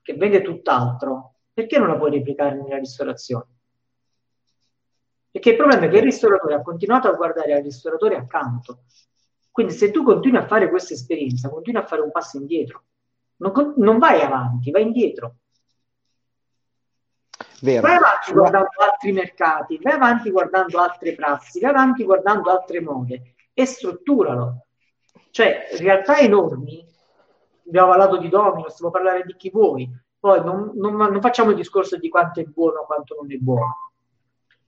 che 0.00 0.14
vende 0.14 0.40
tutt'altro, 0.40 1.34
perché 1.52 1.78
non 1.78 1.88
la 1.88 1.96
puoi 1.96 2.10
replicare 2.10 2.56
nella 2.56 2.78
ristorazione? 2.78 3.59
Perché 5.30 5.50
il 5.50 5.56
problema 5.56 5.86
è 5.86 5.88
che 5.88 5.98
il 5.98 6.02
ristoratore 6.02 6.54
ha 6.54 6.62
continuato 6.62 7.08
a 7.08 7.12
guardare 7.12 7.54
al 7.54 7.62
ristoratore 7.62 8.16
accanto. 8.16 8.84
Quindi 9.50 9.72
se 9.72 9.90
tu 9.90 10.02
continui 10.02 10.38
a 10.38 10.46
fare 10.46 10.68
questa 10.68 10.94
esperienza, 10.94 11.48
continui 11.48 11.80
a 11.80 11.86
fare 11.86 12.02
un 12.02 12.10
passo 12.10 12.36
indietro 12.38 12.84
non, 13.40 13.74
non 13.76 13.98
vai 13.98 14.20
avanti, 14.20 14.70
vai 14.70 14.82
indietro. 14.82 15.36
Vero. 17.62 17.82
Vai 17.82 17.96
avanti 17.96 18.32
guardando 18.32 18.68
altri 18.78 19.12
mercati, 19.12 19.78
vai 19.82 19.94
avanti 19.94 20.30
guardando 20.30 20.78
altre 20.78 21.14
prassi, 21.14 21.60
vai 21.60 21.70
avanti 21.70 22.04
guardando 22.04 22.50
altre 22.50 22.80
mode 22.80 23.34
e 23.52 23.66
strutturalo. 23.66 24.66
Cioè, 25.30 25.68
realtà 25.78 26.18
enormi, 26.18 26.84
abbiamo 27.66 27.88
parlato 27.88 28.16
di 28.16 28.28
Domino, 28.28 28.68
stiamo 28.70 28.90
parlare 28.90 29.24
di 29.24 29.36
chi 29.36 29.50
vuoi, 29.50 29.88
poi 30.18 30.42
non, 30.42 30.72
non, 30.74 30.96
non 30.96 31.20
facciamo 31.20 31.50
il 31.50 31.56
discorso 31.56 31.98
di 31.98 32.08
quanto 32.08 32.40
è 32.40 32.44
buono 32.44 32.80
o 32.80 32.86
quanto 32.86 33.14
non 33.14 33.30
è 33.30 33.36
buono. 33.36 33.89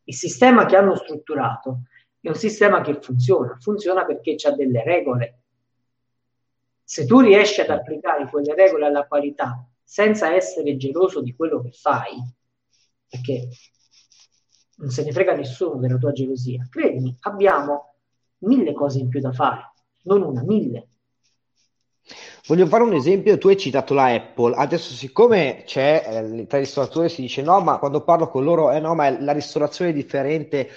Il 0.05 0.15
sistema 0.15 0.67
che 0.67 0.77
hanno 0.77 0.97
strutturato 0.97 1.83
è 2.21 2.29
un 2.29 2.35
sistema 2.35 2.81
che 2.81 3.01
funziona, 3.01 3.57
funziona 3.61 4.05
perché 4.05 4.37
ha 4.45 4.53
delle 4.53 4.83
regole, 4.85 5.39
Se 6.85 7.07
tu 7.07 7.21
riesci 7.21 7.61
ad 7.61 7.71
applicare 7.71 8.29
quelle 8.29 8.55
regole 8.55 8.87
alla 8.87 9.07
qualità 9.07 9.67
senza 9.83 10.35
essere 10.35 10.77
geloso 10.77 11.21
di 11.23 11.35
quello 11.35 11.61
che 11.61 11.71
fai, 11.71 12.17
perché 13.09 13.49
non 14.77 14.91
se 14.91 15.05
ne 15.05 15.13
frega 15.13 15.35
nessuno 15.35 15.79
della 15.79 15.97
tua 15.97 16.13
gelosia, 16.13 16.67
credimi, 16.69 17.17
abbiamo 17.21 17.95
mille 18.39 18.73
cose 18.73 18.99
in 18.99 19.09
più 19.09 19.21
da 19.21 19.33
fare, 19.33 19.73
non 20.03 20.23
una, 20.23 20.43
mille. 20.43 20.89
Voglio 22.53 22.67
fare 22.67 22.83
un 22.83 22.93
esempio, 22.93 23.39
tu 23.39 23.49
hai 23.49 23.57
citato 23.57 23.95
la 23.95 24.13
Apple, 24.13 24.55
adesso 24.55 24.93
siccome 24.93 25.63
c'è, 25.65 26.05
eh, 26.07 26.47
tra 26.47 26.59
i 26.59 26.65
ristoratori 26.65 27.09
si 27.09 27.23
dice 27.23 27.41
no, 27.41 27.59
ma 27.63 27.79
quando 27.79 28.05
parlo 28.05 28.29
con 28.29 28.45
loro, 28.45 28.71
eh 28.71 28.79
no, 28.79 28.95
ma 28.95 29.09
la 29.09 29.33
ristorazione 29.33 29.91
è 29.91 29.95
differente, 29.95 30.69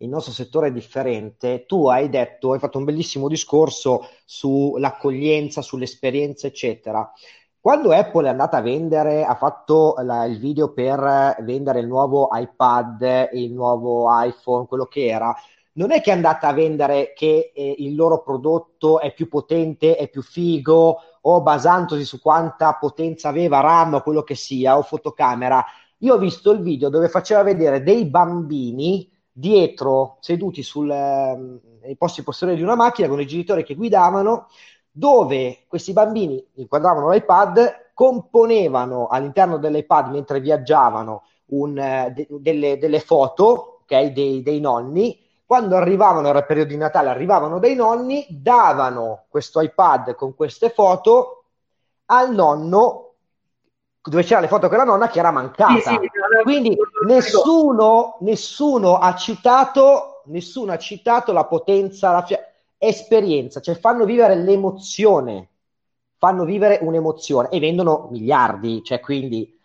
il 0.00 0.10
nostro 0.10 0.30
settore 0.30 0.68
è 0.68 0.72
differente, 0.72 1.64
tu 1.64 1.88
hai 1.88 2.10
detto, 2.10 2.52
hai 2.52 2.58
fatto 2.58 2.76
un 2.76 2.84
bellissimo 2.84 3.28
discorso 3.28 4.06
sull'accoglienza, 4.26 5.62
sull'esperienza, 5.62 6.48
eccetera. 6.48 7.10
Quando 7.58 7.92
Apple 7.92 8.26
è 8.26 8.30
andata 8.30 8.58
a 8.58 8.60
vendere, 8.60 9.24
ha 9.24 9.34
fatto 9.34 9.94
la, 10.02 10.26
il 10.26 10.38
video 10.38 10.74
per 10.74 11.36
vendere 11.40 11.80
il 11.80 11.86
nuovo 11.86 12.28
iPad, 12.30 13.30
il 13.32 13.54
nuovo 13.54 14.06
iPhone, 14.22 14.66
quello 14.66 14.84
che 14.84 15.06
era, 15.06 15.34
non 15.74 15.92
è 15.92 16.02
che 16.02 16.10
è 16.10 16.14
andata 16.14 16.48
a 16.48 16.52
vendere 16.52 17.14
che 17.14 17.52
eh, 17.54 17.74
il 17.78 17.94
loro 17.94 18.22
prodotto 18.22 19.00
è 19.00 19.14
più 19.14 19.28
potente, 19.28 19.96
è 19.96 20.10
più 20.10 20.20
figo, 20.20 20.98
o 21.22 21.42
basandosi 21.42 22.04
su 22.04 22.20
quanta 22.20 22.74
potenza 22.74 23.28
aveva 23.28 23.60
RAM 23.60 23.94
o 23.94 24.02
quello 24.02 24.22
che 24.22 24.34
sia, 24.34 24.76
o 24.76 24.82
fotocamera. 24.82 25.64
Io 25.98 26.14
ho 26.14 26.18
visto 26.18 26.50
il 26.50 26.60
video 26.60 26.88
dove 26.88 27.08
faceva 27.08 27.42
vedere 27.42 27.82
dei 27.82 28.06
bambini 28.06 29.08
dietro, 29.30 30.16
seduti 30.20 30.62
sul, 30.62 30.90
eh, 30.90 31.60
nei 31.82 31.96
posti 31.96 32.22
posteriori 32.22 32.60
di 32.60 32.66
una 32.66 32.76
macchina 32.76 33.08
con 33.08 33.20
i 33.20 33.26
genitori 33.26 33.64
che 33.64 33.74
guidavano, 33.74 34.48
dove 34.90 35.64
questi 35.68 35.92
bambini 35.92 36.44
inquadravano 36.54 37.10
l'iPad, 37.10 37.90
componevano 37.94 39.06
all'interno 39.06 39.58
dell'iPad 39.58 40.10
mentre 40.10 40.40
viaggiavano 40.40 41.22
un, 41.46 41.78
eh, 41.78 42.12
de- 42.14 42.26
delle, 42.30 42.78
delle, 42.78 43.00
foto 43.00 43.80
okay, 43.82 44.12
dei, 44.12 44.42
dei 44.42 44.60
nonni 44.60 45.21
quando 45.52 45.76
arrivavano, 45.76 46.28
era 46.28 46.38
il 46.38 46.46
periodo 46.46 46.70
di 46.70 46.78
Natale, 46.78 47.10
arrivavano 47.10 47.58
dei 47.58 47.74
nonni, 47.74 48.26
davano 48.30 49.26
questo 49.28 49.60
iPad 49.60 50.14
con 50.14 50.34
queste 50.34 50.70
foto 50.70 51.44
al 52.06 52.32
nonno 52.32 53.16
dove 54.00 54.22
c'era 54.22 54.40
le 54.40 54.48
foto 54.48 54.70
con 54.70 54.78
la 54.78 54.84
nonna 54.84 55.08
che 55.08 55.18
era 55.18 55.30
mancata. 55.30 55.74
Sì, 55.76 55.98
sì, 56.00 56.10
Quindi 56.42 56.74
nessuno, 57.06 58.16
nessuno, 58.20 58.96
ha 58.96 59.14
citato, 59.14 60.22
nessuno 60.28 60.72
ha 60.72 60.78
citato 60.78 61.34
la 61.34 61.44
potenza, 61.44 62.12
la 62.12 62.22
fia- 62.22 62.50
esperienza, 62.78 63.60
cioè 63.60 63.74
fanno 63.74 64.06
vivere 64.06 64.36
l'emozione, 64.36 65.50
fanno 66.16 66.46
vivere 66.46 66.78
un'emozione 66.80 67.50
e 67.50 67.60
vendono 67.60 68.08
miliardi, 68.10 68.82
cioè 68.82 69.00
quindi... 69.00 69.60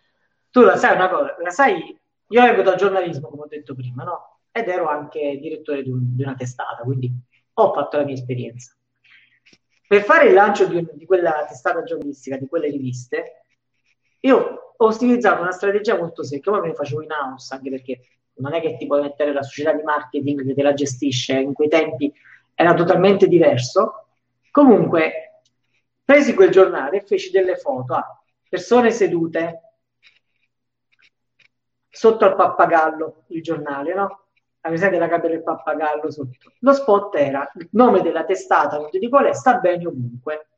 Tu 0.50 0.60
la 0.60 0.76
sai 0.76 0.96
una 0.96 1.08
cosa, 1.08 1.34
la 1.42 1.50
sai, 1.50 1.98
io 2.26 2.42
vengo 2.42 2.60
dal 2.60 2.76
giornalismo, 2.76 3.28
come 3.28 3.44
ho 3.44 3.48
detto 3.48 3.74
prima, 3.74 4.04
no? 4.04 4.37
Ed 4.58 4.68
ero 4.68 4.88
anche 4.88 5.38
direttore 5.40 5.82
di, 5.82 5.90
un, 5.90 6.14
di 6.14 6.22
una 6.22 6.34
testata, 6.34 6.82
quindi 6.82 7.12
ho 7.54 7.72
fatto 7.72 7.96
la 7.96 8.04
mia 8.04 8.14
esperienza. 8.14 8.74
Per 9.86 10.02
fare 10.02 10.28
il 10.28 10.34
lancio 10.34 10.66
di, 10.66 10.86
di 10.92 11.06
quella 11.06 11.46
testata 11.46 11.82
giornalistica, 11.82 12.36
di 12.36 12.46
quelle 12.46 12.68
riviste, 12.68 13.42
io 14.20 14.74
ho 14.76 14.86
utilizzato 14.86 15.40
una 15.42 15.52
strategia 15.52 15.96
molto 15.96 16.22
secca, 16.22 16.50
ma 16.50 16.60
me 16.60 16.68
ne 16.68 16.74
facevo 16.74 17.02
in 17.02 17.10
house, 17.10 17.54
anche 17.54 17.70
perché 17.70 18.00
non 18.34 18.54
è 18.54 18.60
che 18.60 18.76
ti 18.76 18.86
puoi 18.86 19.02
mettere 19.02 19.32
la 19.32 19.42
società 19.42 19.72
di 19.72 19.82
marketing 19.82 20.46
che 20.46 20.54
te 20.54 20.62
la 20.62 20.74
gestisce, 20.74 21.38
in 21.38 21.52
quei 21.52 21.68
tempi 21.68 22.12
era 22.54 22.74
totalmente 22.74 23.28
diverso. 23.28 24.06
Comunque, 24.50 25.42
presi 26.04 26.34
quel 26.34 26.50
giornale 26.50 26.98
e 26.98 27.06
feci 27.06 27.30
delle 27.30 27.56
foto 27.56 27.94
a 27.94 27.98
ah, 27.98 28.22
persone 28.48 28.90
sedute 28.90 29.62
sotto 31.88 32.24
al 32.24 32.36
pappagallo, 32.36 33.24
il 33.28 33.42
giornale, 33.42 33.94
no? 33.94 34.27
La 34.60 34.68
presente 34.68 34.98
la 34.98 35.06
gabbia 35.06 35.28
del 35.28 35.42
pappagallo 35.42 36.10
sotto. 36.10 36.52
Lo 36.60 36.72
spot 36.72 37.14
era 37.14 37.50
il 37.54 37.68
nome 37.72 38.02
della 38.02 38.24
testata, 38.24 38.78
non 38.78 38.90
ti 38.90 38.98
dico 38.98 39.16
qual 39.16 39.28
è, 39.28 39.34
sta 39.34 39.58
bene 39.58 39.86
ovunque. 39.86 40.48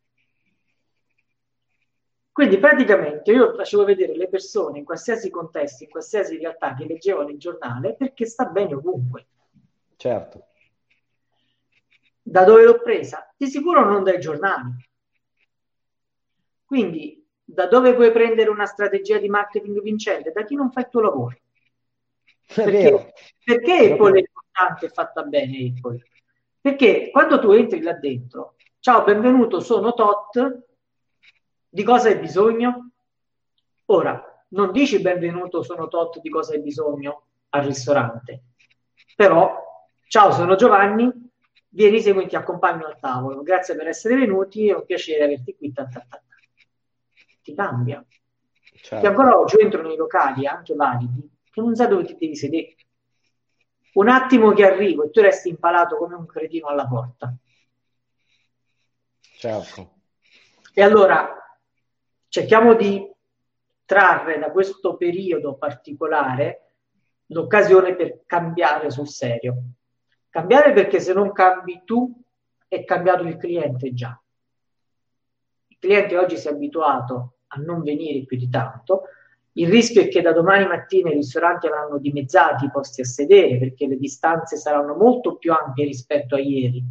Quindi 2.32 2.58
praticamente 2.58 3.32
io 3.32 3.54
facevo 3.54 3.84
vedere 3.84 4.16
le 4.16 4.28
persone 4.28 4.78
in 4.78 4.84
qualsiasi 4.84 5.28
contesto, 5.30 5.84
in 5.84 5.90
qualsiasi 5.90 6.38
realtà 6.38 6.74
che 6.74 6.86
leggevano 6.86 7.28
il 7.28 7.38
giornale 7.38 7.94
perché 7.94 8.24
sta 8.24 8.46
bene 8.46 8.74
ovunque. 8.74 9.26
Certo. 9.96 10.46
Da 12.22 12.44
dove 12.44 12.64
l'ho 12.64 12.80
presa? 12.80 13.34
Di 13.36 13.46
sicuro 13.48 13.84
non 13.84 14.04
dai 14.04 14.18
giornali. 14.20 14.70
Quindi 16.64 17.26
da 17.44 17.66
dove 17.66 17.94
puoi 17.94 18.12
prendere 18.12 18.48
una 18.48 18.64
strategia 18.64 19.18
di 19.18 19.28
marketing 19.28 19.82
vincente? 19.82 20.30
Da 20.30 20.44
chi 20.44 20.54
non 20.54 20.70
fa 20.70 20.80
il 20.80 20.88
tuo 20.88 21.00
lavoro. 21.00 21.36
Perché, 22.54 23.12
perché 23.44 23.92
Apple 23.92 24.18
è 24.18 24.24
importante 24.26 24.86
e 24.86 24.88
fatta 24.88 25.22
bene 25.22 25.72
Apple? 25.76 26.02
Perché 26.60 27.10
quando 27.10 27.38
tu 27.38 27.52
entri 27.52 27.80
là 27.80 27.92
dentro, 27.92 28.56
ciao, 28.80 29.04
benvenuto, 29.04 29.60
sono 29.60 29.94
Tot, 29.94 30.64
di 31.68 31.82
cosa 31.84 32.08
hai 32.08 32.18
bisogno? 32.18 32.90
Ora, 33.86 34.44
non 34.48 34.72
dici 34.72 35.00
benvenuto, 35.00 35.62
sono 35.62 35.86
Tot, 35.86 36.20
di 36.20 36.28
cosa 36.28 36.52
hai 36.52 36.60
bisogno 36.60 37.22
al 37.50 37.62
ristorante, 37.62 38.42
però, 39.14 39.56
ciao, 40.08 40.32
sono 40.32 40.56
Giovanni, 40.56 41.08
vieni, 41.68 42.00
segui, 42.00 42.26
ti 42.26 42.34
accompagno 42.34 42.86
al 42.86 42.98
tavolo, 42.98 43.42
grazie 43.42 43.76
per 43.76 43.86
essere 43.86 44.16
venuti, 44.16 44.68
è 44.68 44.74
un 44.74 44.84
piacere 44.84 45.24
averti 45.24 45.56
qui, 45.56 45.72
ta, 45.72 45.86
ta, 45.86 46.04
ta. 46.08 46.20
ti 47.42 47.54
cambia. 47.54 48.04
Certo. 48.82 49.00
Che 49.00 49.06
ancora 49.06 49.38
oggi 49.38 49.60
entro 49.60 49.82
nei 49.82 49.96
locali, 49.96 50.46
anche 50.46 50.74
validi, 50.74 51.29
che 51.50 51.60
non 51.60 51.74
sai 51.74 51.88
dove 51.88 52.04
ti 52.04 52.16
devi 52.16 52.36
sedere. 52.36 52.76
Un 53.94 54.08
attimo 54.08 54.52
che 54.52 54.64
arrivo 54.64 55.04
e 55.04 55.10
tu 55.10 55.20
resti 55.20 55.48
impalato 55.48 55.96
come 55.96 56.14
un 56.14 56.26
cretino 56.26 56.68
alla 56.68 56.86
porta. 56.86 57.34
Certo. 59.20 59.94
E 60.72 60.82
allora 60.82 61.34
cerchiamo 62.28 62.74
di 62.74 63.10
trarre 63.84 64.38
da 64.38 64.52
questo 64.52 64.96
periodo 64.96 65.56
particolare 65.56 66.74
l'occasione 67.26 67.96
per 67.96 68.22
cambiare 68.26 68.90
sul 68.90 69.08
serio. 69.08 69.56
Cambiare 70.28 70.72
perché 70.72 71.00
se 71.00 71.12
non 71.12 71.32
cambi 71.32 71.82
tu 71.84 72.14
è 72.68 72.84
cambiato 72.84 73.24
il 73.24 73.36
cliente 73.36 73.92
già. 73.92 74.20
Il 75.66 75.78
cliente 75.78 76.16
oggi 76.16 76.36
si 76.36 76.46
è 76.46 76.52
abituato 76.52 77.38
a 77.48 77.60
non 77.60 77.82
venire 77.82 78.24
più 78.24 78.36
di 78.36 78.48
tanto, 78.48 79.04
il 79.54 79.68
rischio 79.68 80.02
è 80.02 80.08
che 80.08 80.20
da 80.20 80.32
domani 80.32 80.66
mattina 80.66 81.10
i 81.10 81.14
ristoranti 81.14 81.66
avranno 81.66 81.98
dimezzati 81.98 82.66
i 82.66 82.70
posti 82.70 83.00
a 83.00 83.04
sedere 83.04 83.58
perché 83.58 83.86
le 83.86 83.96
distanze 83.96 84.56
saranno 84.56 84.94
molto 84.94 85.36
più 85.36 85.52
ampie 85.52 85.84
rispetto 85.84 86.36
a 86.36 86.40
ieri. 86.40 86.84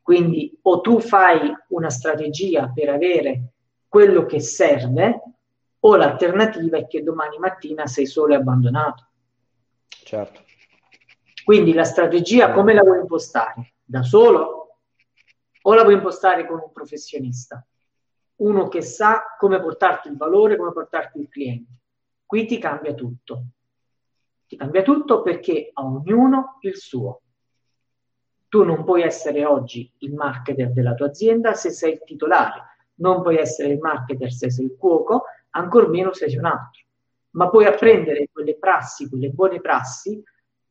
Quindi 0.00 0.58
o 0.62 0.80
tu 0.80 1.00
fai 1.00 1.52
una 1.68 1.90
strategia 1.90 2.70
per 2.74 2.88
avere 2.88 3.52
quello 3.88 4.24
che 4.24 4.40
serve 4.40 5.22
o 5.80 5.96
l'alternativa 5.96 6.78
è 6.78 6.86
che 6.86 7.02
domani 7.02 7.38
mattina 7.38 7.86
sei 7.86 8.06
solo 8.06 8.32
e 8.32 8.36
abbandonato. 8.36 9.08
Certo. 9.88 10.40
Quindi 11.44 11.74
la 11.74 11.84
strategia 11.84 12.52
come 12.52 12.72
la 12.72 12.82
vuoi 12.82 13.00
impostare? 13.00 13.74
Da 13.84 14.02
solo 14.02 14.78
o 15.62 15.74
la 15.74 15.82
vuoi 15.82 15.94
impostare 15.94 16.46
con 16.46 16.58
un 16.58 16.72
professionista? 16.72 17.64
Uno 18.36 18.68
che 18.68 18.82
sa 18.82 19.34
come 19.38 19.60
portarti 19.60 20.08
il 20.08 20.16
valore, 20.16 20.56
come 20.56 20.72
portarti 20.72 21.20
il 21.20 21.28
cliente. 21.28 21.72
Qui 22.26 22.46
ti 22.46 22.58
cambia 22.58 22.94
tutto. 22.94 23.44
Ti 24.46 24.56
cambia 24.56 24.82
tutto 24.82 25.22
perché 25.22 25.70
a 25.72 25.84
ognuno 25.84 26.58
il 26.60 26.76
suo. 26.76 27.20
Tu 28.48 28.62
non 28.64 28.84
puoi 28.84 29.02
essere 29.02 29.44
oggi 29.44 29.90
il 29.98 30.14
marketer 30.14 30.72
della 30.72 30.94
tua 30.94 31.06
azienda 31.06 31.54
se 31.54 31.70
sei 31.70 31.92
il 31.94 32.02
titolare, 32.04 32.62
non 32.96 33.22
puoi 33.22 33.36
essere 33.36 33.72
il 33.72 33.78
marketer 33.78 34.32
se 34.32 34.50
sei 34.50 34.66
il 34.66 34.76
cuoco, 34.76 35.24
ancor 35.50 35.88
meno 35.88 36.12
se 36.12 36.28
sei 36.28 36.38
un 36.38 36.44
altro. 36.46 36.82
Ma 37.30 37.48
puoi 37.48 37.66
apprendere 37.66 38.28
quelle 38.30 38.56
prassi, 38.56 39.08
quelle 39.08 39.30
buone 39.30 39.60
prassi 39.60 40.22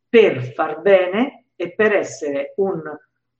per 0.07 0.53
far 0.53 0.82
bene 0.82 1.47
e 1.55 1.74
per 1.74 1.93
essere 1.93 2.53
un, 2.57 2.82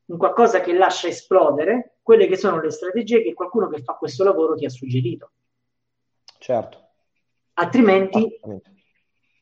un 0.06 0.18
qualcosa 0.18 0.62
che 0.62 0.74
lascia 0.74 1.08
esplodere 1.08 1.98
quelle 2.02 2.28
che 2.28 2.36
sono 2.36 2.60
le 2.60 2.72
strategie 2.72 3.24
che 3.24 3.34
qualcuno 3.34 3.70
che 3.70 3.82
fa 3.82 3.94
questo 3.94 4.24
lavoro 4.24 4.56
ti 4.56 4.66
ha 4.66 4.70
suggerito. 4.70 5.32
Certo. 6.38 6.82
Altrimenti, 7.54 8.40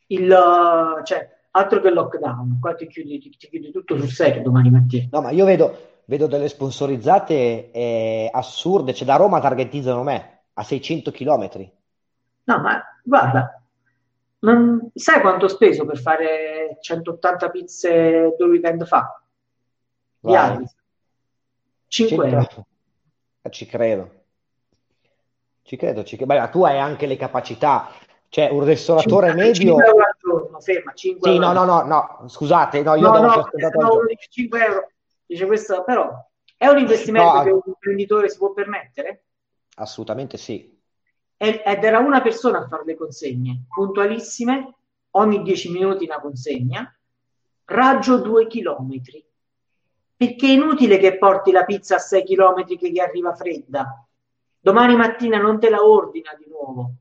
il, 0.08 0.38
cioè, 1.04 1.30
altro 1.52 1.80
che 1.80 1.90
lockdown, 1.90 2.60
qua 2.60 2.76
ti 2.76 2.88
chiudi, 2.88 3.20
ti, 3.20 3.30
ti 3.30 3.48
chiudi 3.48 3.72
tutto 3.72 3.98
sul 3.98 4.10
serio 4.10 4.44
domani 4.44 4.70
mattina. 4.70 5.08
No, 5.12 5.22
ma 5.22 5.32
io 5.32 5.46
vedo, 5.46 6.02
vedo 6.06 6.28
delle 6.28 6.50
sponsorizzate 6.50 7.72
eh, 7.72 8.30
assurde, 8.32 8.94
cioè 8.94 9.08
da 9.08 9.16
Roma 9.16 9.40
targetizzano 9.40 10.04
me 10.04 10.44
a 10.54 10.64
600 10.64 11.12
km. 11.12 11.72
No, 12.44 12.60
ma 12.60 12.84
guarda, 13.04 13.62
non, 14.40 14.92
sai 14.94 15.22
quanto 15.22 15.46
ho 15.46 15.50
speso 15.50 15.86
per 15.86 16.00
fare 16.00 16.78
180 16.80 17.50
pizze 17.50 18.36
due 18.38 18.48
weekend 18.48 18.86
fa? 18.86 19.21
Di 20.22 20.34
5 21.88 22.28
euro. 22.28 22.66
Ci 23.50 23.66
credo. 23.66 24.12
Ci 25.64 25.76
credo, 25.78 26.04
ci 26.04 26.16
credo. 26.16 26.34
Beh, 26.34 26.50
tu 26.50 26.64
hai 26.64 26.78
anche 26.78 27.08
le 27.08 27.18
capacità, 27.18 27.90
cioè 28.30 28.50
un 28.50 28.64
ristoratore 28.64 29.28
5, 29.28 29.44
medio... 29.44 29.76
5 29.76 29.86
euro 29.86 30.04
al 30.04 30.16
giorno, 30.20 30.60
ferma, 30.60 30.94
5 30.94 31.32
sì, 31.32 31.38
no, 31.38 31.52
no, 31.54 31.66
no, 31.66 31.82
no, 31.84 32.24
scusate, 32.28 32.82
no, 32.84 32.96
io 32.96 33.10
no, 33.10 33.20
no, 33.20 33.50
no, 33.52 33.94
uno 33.94 34.06
dice 34.08 34.28
5 34.30 34.64
euro, 34.64 34.92
dice 35.26 35.46
questo, 35.46 35.84
però 35.84 36.14
è 36.56 36.68
un 36.68 36.78
investimento 36.78 37.34
no, 37.34 37.44
che 37.44 37.50
un 37.50 37.62
imprenditore 37.66 38.30
si 38.30 38.38
può 38.38 38.54
permettere? 38.54 39.26
Assolutamente 39.76 40.38
sì. 40.38 40.80
Ed 41.36 41.84
era 41.84 41.98
una 41.98 42.22
persona 42.22 42.60
a 42.60 42.68
fare 42.68 42.84
le 42.86 42.96
consegne, 42.96 43.64
puntualissime, 43.68 44.76
ogni 45.12 45.42
10 45.42 45.72
minuti 45.72 46.06
una 46.06 46.20
consegna, 46.20 46.96
raggio 47.66 48.18
2 48.18 48.48
chilometri. 48.48 49.26
Perché 50.22 50.46
è 50.46 50.52
inutile 50.52 51.00
che 51.00 51.18
porti 51.18 51.52
la 51.52 51.66
pizza 51.66 51.96
a 51.96 51.98
6 51.98 52.24
chilometri 52.24 52.78
che 52.78 52.92
gli 52.92 53.00
arriva 53.00 53.34
fredda. 53.34 54.08
Domani 54.60 54.96
mattina 54.96 55.40
non 55.40 55.60
te 55.60 55.68
la 55.72 55.84
ordina 55.84 56.36
di 56.38 56.46
nuovo. 56.48 56.98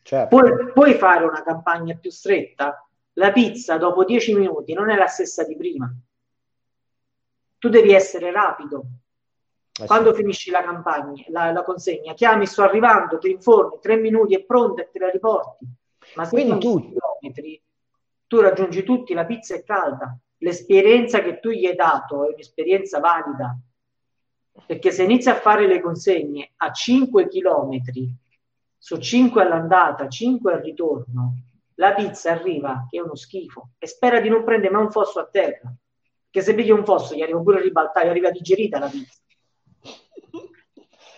Certo. 0.00 0.34
Puoi, 0.34 0.72
puoi 0.72 0.94
fare 0.94 1.26
una 1.26 1.42
campagna 1.42 1.94
più 1.94 2.10
stretta. 2.10 2.82
La 3.16 3.32
pizza 3.32 3.76
dopo 3.76 4.02
10 4.04 4.34
minuti 4.34 4.72
non 4.72 4.88
è 4.88 4.96
la 4.96 5.08
stessa 5.08 5.44
di 5.44 5.54
prima. 5.56 5.94
Tu 7.58 7.68
devi 7.68 7.92
essere 7.92 8.32
rapido. 8.32 8.84
Eh 9.78 9.84
Quando 9.84 10.14
sì. 10.14 10.22
finisci 10.22 10.50
la 10.50 10.62
campagna, 10.62 11.22
la, 11.28 11.52
la, 11.52 11.64
consegna, 11.64 12.14
chiami, 12.14 12.46
sto 12.46 12.62
arrivando, 12.62 13.18
ti 13.18 13.30
informi, 13.30 13.78
tre 13.78 13.96
minuti 13.96 14.36
è 14.36 14.42
pronta 14.42 14.80
e 14.80 14.88
te 14.90 14.98
la 15.00 15.10
riporti. 15.10 15.66
Ma 16.14 16.24
se 16.24 16.30
Quindi 16.30 16.60
tu... 16.60 16.80
chilometri, 16.80 17.62
tu 18.26 18.40
raggiungi 18.40 18.82
tutti, 18.84 19.12
la 19.12 19.26
pizza 19.26 19.54
è 19.54 19.62
calda. 19.62 20.18
L'esperienza 20.44 21.22
che 21.22 21.40
tu 21.40 21.48
gli 21.48 21.64
hai 21.64 21.74
dato 21.74 22.28
è 22.28 22.32
un'esperienza 22.34 23.00
valida. 23.00 23.58
Perché 24.66 24.90
se 24.90 25.02
inizi 25.02 25.30
a 25.30 25.36
fare 25.36 25.66
le 25.66 25.80
consegne 25.80 26.52
a 26.56 26.70
5 26.70 27.28
km, 27.28 27.80
su 28.76 28.98
5 28.98 29.42
all'andata, 29.42 30.06
5 30.06 30.52
al 30.52 30.60
ritorno, 30.60 31.36
la 31.76 31.94
pizza 31.94 32.32
arriva 32.32 32.86
che 32.90 32.98
è 32.98 33.00
uno 33.00 33.16
schifo 33.16 33.70
e 33.78 33.86
spera 33.86 34.20
di 34.20 34.28
non 34.28 34.44
prendere 34.44 34.70
mai 34.70 34.82
un 34.82 34.90
fosso 34.90 35.18
a 35.18 35.26
terra. 35.26 35.74
Che 36.28 36.40
se 36.42 36.52
vedi 36.52 36.70
un 36.70 36.84
fosso 36.84 37.14
gli 37.14 37.22
arriva 37.22 37.40
pure 37.40 37.62
ribaltato, 37.62 38.06
gli 38.06 38.10
arriva 38.10 38.30
digerita 38.30 38.78
la 38.78 38.88
pizza. 38.88 39.18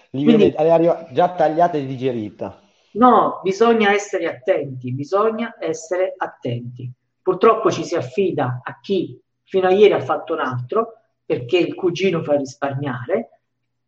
Quindi, 0.09 0.55
arriva 0.57 1.09
già 1.11 1.35
tagliata 1.35 1.77
e 1.77 1.85
digerita. 1.85 2.62
No, 2.93 3.41
bisogna 3.43 3.93
essere 3.93 4.29
attenti, 4.29 4.93
bisogna 4.93 5.57
essere 5.59 6.14
attenti. 6.16 6.91
Purtroppo 7.27 7.72
ci 7.72 7.83
si 7.83 7.97
affida 7.97 8.61
a 8.62 8.79
chi 8.81 9.20
fino 9.43 9.66
a 9.66 9.72
ieri 9.72 9.95
ha 9.95 10.01
fatto 10.01 10.35
un 10.35 10.39
altro 10.39 10.93
perché 11.24 11.59
il 11.59 11.74
cugino 11.74 12.22
fa 12.22 12.37
risparmiare. 12.37 13.41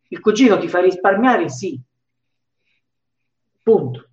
Il 0.09 0.19
cugino 0.19 0.59
ti 0.59 0.67
fa 0.67 0.81
risparmiare, 0.81 1.49
sì. 1.49 1.81
Punto. 3.63 4.09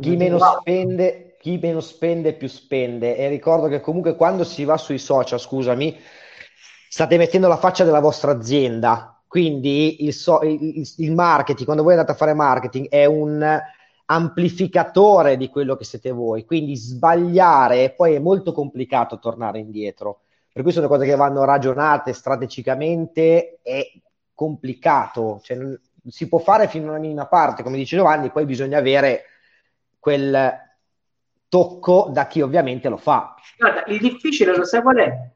Chi 0.00 0.16
meno, 0.16 0.40
spende, 0.40 1.36
chi 1.38 1.56
meno 1.62 1.78
spende 1.78 2.34
più 2.34 2.48
spende. 2.48 3.16
E 3.16 3.28
ricordo 3.28 3.68
che 3.68 3.80
comunque 3.80 4.16
quando 4.16 4.42
si 4.42 4.64
va 4.64 4.76
sui 4.76 4.98
social, 4.98 5.38
scusami, 5.38 5.96
state 6.88 7.16
mettendo 7.16 7.46
la 7.46 7.56
faccia 7.56 7.84
della 7.84 8.00
vostra 8.00 8.32
azienda 8.32 9.22
quindi 9.28 10.04
il, 10.04 10.12
so, 10.12 10.40
il, 10.42 10.92
il, 10.96 11.12
marketing, 11.12 11.64
quando 11.64 11.84
voi 11.84 11.92
andate 11.92 12.12
a 12.12 12.16
fare 12.16 12.34
marketing, 12.34 12.88
è 12.88 13.04
un 13.04 13.60
amplificatore 14.06 15.36
di 15.36 15.48
quello 15.48 15.76
che 15.76 15.84
siete 15.84 16.10
voi. 16.10 16.44
Quindi 16.44 16.76
sbagliare 16.76 17.90
poi 17.90 18.14
è 18.14 18.18
molto 18.18 18.52
complicato 18.52 19.18
tornare 19.18 19.58
indietro. 19.58 20.20
Per 20.52 20.62
cui 20.62 20.72
sono 20.72 20.88
cose 20.88 21.04
che 21.04 21.16
vanno 21.16 21.44
ragionate 21.44 22.12
strategicamente, 22.12 23.58
è 23.62 23.82
complicato. 24.34 25.40
Cioè, 25.42 25.58
si 26.06 26.28
può 26.28 26.38
fare 26.38 26.68
fino 26.68 26.86
a 26.86 26.90
una 26.90 26.98
minima 26.98 27.26
parte, 27.26 27.62
come 27.62 27.76
dice 27.76 27.96
Giovanni, 27.96 28.30
poi 28.30 28.44
bisogna 28.44 28.78
avere 28.78 29.24
quel 29.98 30.52
tocco 31.48 32.08
da 32.12 32.26
chi 32.26 32.40
ovviamente 32.40 32.88
lo 32.88 32.96
fa. 32.96 33.34
Guarda, 33.58 33.84
il 33.86 33.98
difficile 33.98 34.56
lo 34.56 34.64
sai 34.64 34.82
qual 34.82 34.96
è? 34.96 35.32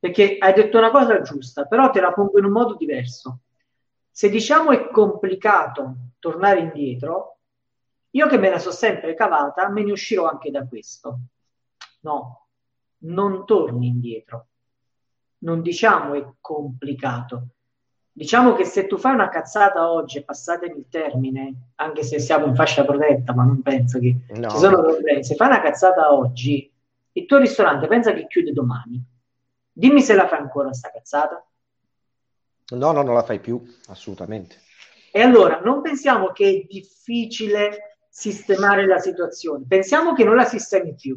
perché 0.00 0.38
hai 0.38 0.54
detto 0.54 0.78
una 0.78 0.90
cosa 0.90 1.20
giusta, 1.20 1.66
però 1.66 1.90
te 1.90 2.00
la 2.00 2.12
pongo 2.12 2.38
in 2.38 2.46
un 2.46 2.52
modo 2.52 2.74
diverso. 2.74 3.40
Se 4.10 4.30
diciamo 4.30 4.70
è 4.70 4.88
complicato 4.88 5.94
tornare 6.18 6.60
indietro, 6.60 7.39
io 8.10 8.26
che 8.26 8.38
me 8.38 8.50
la 8.50 8.58
so 8.58 8.70
sempre 8.70 9.14
cavata, 9.14 9.68
me 9.68 9.84
ne 9.84 9.92
uscirò 9.92 10.28
anche 10.28 10.50
da 10.50 10.66
questo. 10.66 11.18
No, 12.00 12.46
non 12.98 13.44
torni 13.46 13.86
indietro. 13.86 14.46
Non 15.38 15.62
diciamo 15.62 16.14
è 16.14 16.26
complicato. 16.40 17.48
Diciamo 18.12 18.54
che 18.54 18.64
se 18.64 18.86
tu 18.86 18.98
fai 18.98 19.14
una 19.14 19.28
cazzata 19.28 19.90
oggi, 19.90 20.22
passatemi 20.22 20.78
il 20.78 20.86
termine, 20.90 21.70
anche 21.76 22.02
se 22.02 22.18
siamo 22.18 22.46
in 22.46 22.54
fascia 22.54 22.84
protetta, 22.84 23.32
ma 23.32 23.44
non 23.44 23.62
penso 23.62 23.98
che 23.98 24.14
no. 24.34 24.48
ci 24.50 24.56
sono 24.58 24.82
problemi. 24.82 25.24
Se 25.24 25.36
fai 25.36 25.48
una 25.48 25.62
cazzata 25.62 26.12
oggi, 26.12 26.70
il 27.12 27.26
tuo 27.26 27.38
ristorante 27.38 27.86
pensa 27.86 28.12
che 28.12 28.26
chiude 28.26 28.52
domani 28.52 29.02
Dimmi 29.72 30.02
se 30.02 30.14
la 30.14 30.28
fai 30.28 30.40
ancora 30.40 30.72
sta 30.74 30.90
cazzata. 30.90 31.42
No, 32.72 32.92
no, 32.92 33.02
non 33.02 33.14
la 33.14 33.22
fai 33.22 33.40
più, 33.40 33.62
assolutamente. 33.86 34.56
E 35.10 35.22
allora 35.22 35.60
non 35.60 35.80
pensiamo 35.80 36.32
che 36.32 36.48
è 36.48 36.66
difficile 36.68 37.89
sistemare 38.20 38.84
la 38.84 38.98
situazione, 38.98 39.64
pensiamo 39.66 40.12
che 40.12 40.24
non 40.24 40.36
la 40.36 40.44
sistemi 40.44 40.94
più. 40.94 41.16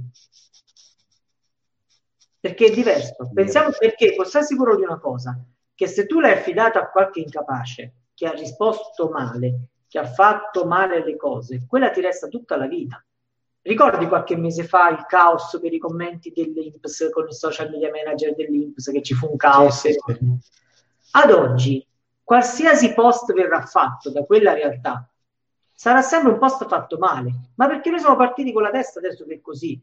Perché 2.39 2.67
è 2.67 2.71
diverso. 2.71 3.29
Pensiamo 3.33 3.71
perché, 3.77 4.13
posso 4.15 4.37
essere 4.37 4.45
sicuro 4.45 4.77
di 4.77 4.83
una 4.83 4.99
cosa, 4.99 5.37
che 5.75 5.87
se 5.87 6.05
tu 6.05 6.21
l'hai 6.21 6.31
affidata 6.31 6.79
a 6.79 6.89
qualche 6.89 7.19
incapace 7.19 7.93
che 8.13 8.25
ha 8.25 8.31
risposto 8.31 9.09
male, 9.09 9.67
che 9.89 9.99
ha 9.99 10.05
fatto 10.05 10.65
male 10.65 11.03
le 11.03 11.17
cose, 11.17 11.65
quella 11.67 11.89
ti 11.89 11.99
resta 11.99 12.29
tutta 12.29 12.55
la 12.55 12.67
vita. 12.67 13.03
Ricordi 13.63 14.07
qualche 14.07 14.37
mese 14.37 14.63
fa 14.63 14.89
il 14.89 15.05
caos 15.05 15.57
per 15.61 15.73
i 15.73 15.79
commenti 15.79 16.31
dell'Inps 16.33 17.09
con 17.11 17.27
il 17.27 17.33
social 17.33 17.69
media 17.69 17.91
manager 17.91 18.33
dell'Inps 18.33 18.91
che 18.91 19.01
ci 19.01 19.13
fu 19.13 19.27
un 19.29 19.35
caos? 19.35 19.81
Sì, 19.81 19.91
sì. 19.91 20.17
Ad 21.11 21.31
oggi, 21.31 21.85
qualsiasi 22.23 22.93
post 22.93 23.33
verrà 23.33 23.65
fatto 23.65 24.09
da 24.09 24.23
quella 24.23 24.53
realtà 24.53 25.05
sarà 25.83 26.01
sempre 26.01 26.31
un 26.31 26.39
post 26.39 26.65
fatto 26.65 26.97
male, 26.97 27.49
ma 27.55 27.67
perché 27.67 27.89
noi 27.89 27.99
siamo 27.99 28.15
partiti 28.15 28.53
con 28.53 28.61
la 28.61 28.69
testa 28.69 28.99
adesso 28.99 29.25
che 29.25 29.33
è 29.33 29.41
così. 29.41 29.77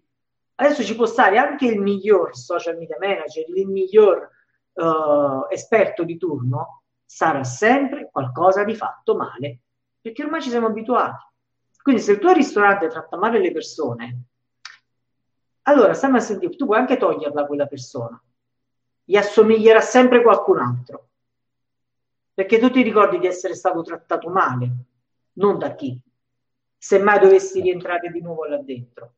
Adesso 0.55 0.82
ci 0.82 0.96
può 0.96 1.05
stare 1.05 1.36
anche 1.36 1.66
il 1.66 1.78
miglior 1.78 2.34
social 2.34 2.78
media 2.78 2.96
manager, 2.98 3.44
il 3.51 3.68
miglior 3.68 4.30
uh, 4.72 5.46
esperto 5.51 6.03
di 6.05 6.16
turno, 6.16 6.84
sarà 7.05 7.44
sempre 7.44 8.09
qualcosa 8.11 8.64
di 8.64 8.74
fatto 8.74 9.14
male, 9.14 9.59
perché 10.01 10.24
ormai 10.24 10.40
ci 10.40 10.48
siamo 10.48 10.68
abituati. 10.68 11.22
Quindi 11.82 12.01
se 12.01 12.12
il 12.12 12.18
tuo 12.18 12.32
ristorante 12.32 12.88
tratta 12.88 13.18
male 13.18 13.38
le 13.38 13.53
persone, 13.53 14.22
allora 15.64 15.92
stiamo 15.92 16.16
a 16.16 16.20
sentire, 16.20 16.57
tu 16.57 16.64
puoi 16.64 16.78
anche 16.78 16.96
toglierla 16.96 17.44
quella 17.44 17.66
persona, 17.66 18.18
gli 19.05 19.16
assomiglierà 19.16 19.82
sempre 19.82 20.22
qualcun 20.22 20.61
altro, 20.61 21.09
perché 22.32 22.59
tu 22.59 22.70
ti 22.70 22.80
ricordi 22.80 23.18
di 23.18 23.26
essere 23.26 23.55
stato 23.55 23.82
trattato 23.82 24.30
male, 24.30 24.86
non 25.41 25.59
da 25.59 25.74
chi, 25.74 25.99
se 26.76 26.99
mai 26.99 27.18
dovessi 27.18 27.61
rientrare 27.61 28.11
di 28.11 28.20
nuovo 28.20 28.45
là 28.45 28.59
dentro. 28.59 29.14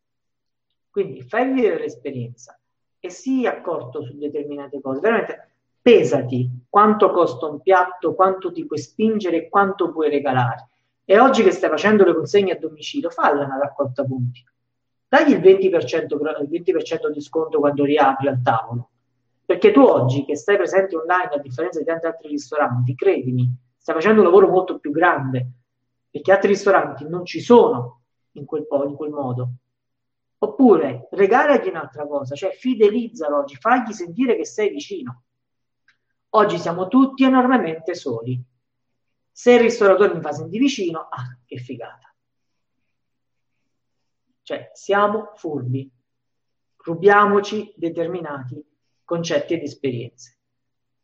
Quindi 0.90 1.22
fai 1.22 1.52
vedere 1.52 1.78
l'esperienza 1.78 2.58
e 2.98 3.10
sii 3.10 3.46
accorto 3.46 4.02
su 4.02 4.16
determinate 4.16 4.80
cose. 4.80 5.00
Veramente 5.00 5.50
pesati 5.80 6.66
quanto 6.68 7.10
costa 7.10 7.46
un 7.46 7.60
piatto, 7.60 8.14
quanto 8.14 8.52
ti 8.52 8.64
puoi 8.64 8.78
spingere 8.78 9.48
quanto 9.48 9.90
puoi 9.90 10.10
regalare. 10.10 10.68
E 11.04 11.18
oggi 11.18 11.42
che 11.42 11.50
stai 11.50 11.68
facendo 11.68 12.04
le 12.04 12.14
consegne 12.14 12.52
a 12.52 12.58
domicilio, 12.58 13.10
falla 13.10 13.44
una 13.44 13.58
raccolta 13.58 14.04
punti. 14.04 14.44
Dagli 15.08 15.32
il 15.32 15.40
20%, 15.40 16.14
il 16.14 16.48
20% 16.48 17.08
di 17.08 17.20
sconto 17.20 17.58
quando 17.58 17.84
riapri 17.84 18.28
al 18.28 18.40
tavolo. 18.42 18.90
Perché 19.44 19.72
tu 19.72 19.80
oggi 19.80 20.24
che 20.24 20.36
stai 20.36 20.56
presente 20.56 20.96
online, 20.96 21.30
a 21.34 21.38
differenza 21.38 21.80
di 21.80 21.84
tanti 21.84 22.06
altri 22.06 22.28
ristoranti, 22.28 22.94
credimi, 22.94 23.52
stai 23.76 23.96
facendo 23.96 24.20
un 24.20 24.26
lavoro 24.26 24.48
molto 24.48 24.78
più 24.78 24.92
grande. 24.92 25.61
Perché 26.12 26.30
altri 26.30 26.48
ristoranti 26.48 27.08
non 27.08 27.24
ci 27.24 27.40
sono 27.40 28.02
in 28.32 28.44
quel, 28.44 28.66
in 28.86 28.94
quel 28.94 29.10
modo. 29.10 29.52
Oppure 30.38 31.08
regalagli 31.12 31.68
un'altra 31.68 32.06
cosa, 32.06 32.34
cioè 32.34 32.52
fidelizzalo 32.52 33.38
oggi, 33.38 33.56
fagli 33.56 33.92
sentire 33.92 34.36
che 34.36 34.44
sei 34.44 34.68
vicino. 34.68 35.22
Oggi 36.34 36.58
siamo 36.58 36.88
tutti 36.88 37.24
enormemente 37.24 37.94
soli 37.94 38.44
se 39.30 39.52
il 39.52 39.60
ristoratore 39.60 40.12
mi 40.14 40.20
fa 40.20 40.32
sentire 40.32 40.64
vicino, 40.64 41.08
ah, 41.08 41.38
che 41.46 41.56
figata. 41.56 42.14
Cioè, 44.42 44.70
siamo 44.74 45.32
furbi, 45.36 45.90
rubiamoci 46.76 47.72
determinati 47.74 48.62
concetti 49.04 49.54
ed 49.54 49.62
esperienze. 49.62 50.38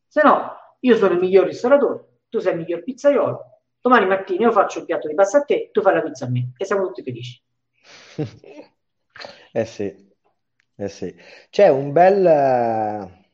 Se 0.06 0.20
no, 0.22 0.50
io 0.80 0.96
sono 0.96 1.14
il 1.14 1.20
miglior 1.20 1.46
ristoratore, 1.46 2.22
tu 2.28 2.38
sei 2.40 2.52
il 2.52 2.58
miglior 2.58 2.82
pizzaiolo, 2.82 3.57
domani 3.80 4.06
mattina 4.06 4.46
io 4.46 4.52
faccio 4.52 4.80
il 4.80 4.84
piatto 4.84 5.08
di 5.08 5.14
pasta 5.14 5.38
a 5.38 5.42
te, 5.42 5.70
tu 5.72 5.80
fai 5.82 5.94
la 5.94 6.02
pizza 6.02 6.26
a 6.26 6.30
me 6.30 6.52
e 6.56 6.64
siamo 6.64 6.86
tutti 6.86 7.02
felici. 7.02 7.42
eh 9.52 9.64
sì, 9.64 10.12
eh 10.76 10.88
sì. 10.88 11.14
C'è 11.50 11.68
un 11.68 11.92
bel... 11.92 12.24
Uh, 12.24 13.26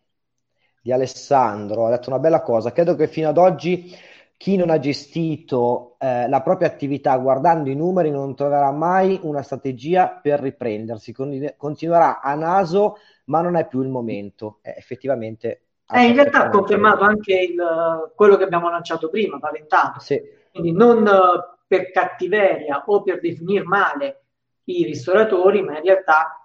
di 0.82 0.92
Alessandro, 0.92 1.86
ha 1.86 1.90
detto 1.90 2.10
una 2.10 2.18
bella 2.18 2.42
cosa, 2.42 2.72
credo 2.72 2.94
che 2.94 3.08
fino 3.08 3.28
ad 3.30 3.38
oggi 3.38 3.90
chi 4.36 4.56
non 4.56 4.68
ha 4.68 4.78
gestito 4.78 5.96
eh, 5.98 6.28
la 6.28 6.42
propria 6.42 6.68
attività 6.68 7.16
guardando 7.16 7.70
i 7.70 7.74
numeri 7.74 8.10
non 8.10 8.34
troverà 8.34 8.70
mai 8.70 9.18
una 9.22 9.40
strategia 9.42 10.08
per 10.10 10.40
riprendersi, 10.40 11.12
Con- 11.12 11.54
continuerà 11.56 12.20
a 12.20 12.34
naso, 12.34 12.98
ma 13.26 13.40
non 13.40 13.56
è 13.56 13.66
più 13.66 13.80
il 13.80 13.88
momento. 13.88 14.58
Eh, 14.62 14.74
effettivamente. 14.76 15.63
Eh, 15.86 16.06
in 16.06 16.14
realtà 16.14 16.44
ha 16.44 16.48
confermato 16.48 17.04
anche 17.04 17.34
il, 17.34 18.12
quello 18.14 18.36
che 18.36 18.44
abbiamo 18.44 18.70
lanciato 18.70 19.08
prima, 19.08 19.38
Paventato. 19.38 20.00
Sì. 20.00 20.20
Quindi 20.50 20.72
non 20.72 21.02
uh, 21.02 21.56
per 21.66 21.90
cattiveria 21.90 22.84
o 22.86 23.02
per 23.02 23.20
definire 23.20 23.64
male 23.64 24.24
i 24.64 24.84
ristoratori, 24.84 25.62
ma 25.62 25.76
in 25.76 25.84
realtà 25.84 26.38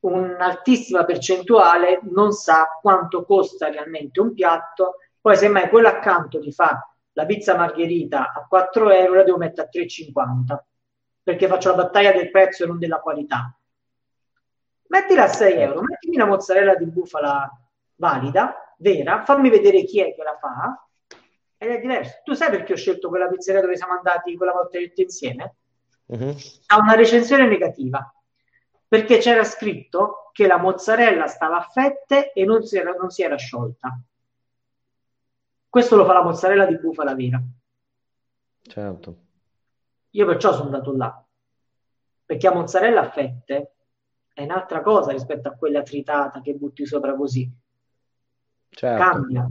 un'altissima 0.00 1.04
percentuale 1.04 2.00
non 2.10 2.32
sa 2.32 2.78
quanto 2.80 3.24
costa 3.24 3.70
realmente 3.70 4.20
un 4.20 4.34
piatto, 4.34 4.96
poi 5.20 5.36
semmai 5.36 5.68
quello 5.68 5.88
accanto 5.88 6.38
ti 6.40 6.52
fa 6.52 6.86
la 7.12 7.24
pizza 7.26 7.56
margherita 7.56 8.32
a 8.32 8.46
4 8.46 8.90
euro, 8.90 9.14
la 9.14 9.22
devo 9.22 9.38
mettere 9.38 9.68
a 9.68 9.70
3,50 9.70 10.58
perché 11.22 11.48
faccio 11.48 11.70
la 11.70 11.76
battaglia 11.76 12.12
del 12.12 12.30
prezzo 12.30 12.64
e 12.64 12.66
non 12.66 12.78
della 12.78 13.00
qualità. 13.00 13.56
Mettila 14.88 15.24
a 15.24 15.28
6 15.28 15.54
euro, 15.54 15.80
mettimi 15.80 16.16
la 16.16 16.26
mozzarella 16.26 16.74
di 16.74 16.84
bufala 16.84 17.50
valida, 17.96 18.74
vera, 18.78 19.24
fammi 19.24 19.50
vedere 19.50 19.84
chi 19.84 20.00
è 20.00 20.14
che 20.14 20.22
la 20.22 20.36
fa 20.38 20.86
ed 21.56 21.70
è 21.70 21.80
diverso. 21.80 22.20
Tu 22.24 22.34
sai 22.34 22.50
perché 22.50 22.72
ho 22.72 22.76
scelto 22.76 23.08
quella 23.08 23.28
pizzeria 23.28 23.60
dove 23.60 23.76
siamo 23.76 23.94
andati 23.94 24.36
quella 24.36 24.52
volta 24.52 24.78
tutti 24.78 25.02
insieme? 25.02 25.56
Uh-huh. 26.06 26.36
Ha 26.66 26.78
una 26.78 26.94
recensione 26.94 27.46
negativa 27.46 28.12
perché 28.86 29.18
c'era 29.18 29.44
scritto 29.44 30.30
che 30.32 30.46
la 30.46 30.58
mozzarella 30.58 31.26
stava 31.26 31.58
a 31.58 31.68
fette 31.68 32.32
e 32.32 32.44
non 32.44 32.62
si 32.64 32.76
era, 32.76 32.92
non 32.92 33.10
si 33.10 33.22
era 33.22 33.36
sciolta. 33.36 33.98
Questo 35.68 35.96
lo 35.96 36.04
fa 36.04 36.12
la 36.12 36.22
mozzarella 36.22 36.66
di 36.66 36.78
bufala 36.78 37.14
vera. 37.14 37.42
Certo. 38.62 39.16
Io 40.10 40.26
perciò 40.26 40.52
sono 40.52 40.66
andato 40.66 40.94
là, 40.96 41.24
perché 42.24 42.48
la 42.48 42.54
mozzarella 42.54 43.00
a 43.00 43.10
fette 43.10 43.74
è 44.32 44.42
un'altra 44.42 44.80
cosa 44.82 45.10
rispetto 45.10 45.48
a 45.48 45.54
quella 45.56 45.82
tritata 45.82 46.40
che 46.40 46.54
butti 46.54 46.86
sopra 46.86 47.14
così. 47.14 47.50
Certo. 48.74 49.02
Cambia. 49.02 49.48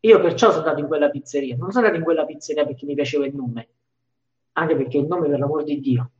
Io 0.00 0.20
perciò 0.20 0.50
sono 0.50 0.62
andato 0.62 0.80
in 0.80 0.86
quella 0.86 1.10
pizzeria. 1.10 1.56
Non 1.56 1.70
sono 1.70 1.84
andato 1.84 1.98
in 1.98 2.04
quella 2.04 2.24
pizzeria 2.24 2.64
perché 2.64 2.84
mi 2.86 2.94
piaceva 2.94 3.26
il 3.26 3.34
nome, 3.34 3.68
anche 4.52 4.76
perché 4.76 4.98
il 4.98 5.06
nome, 5.06 5.28
per 5.28 5.38
l'amor 5.38 5.64
di 5.64 5.80
Dio, 5.80 6.10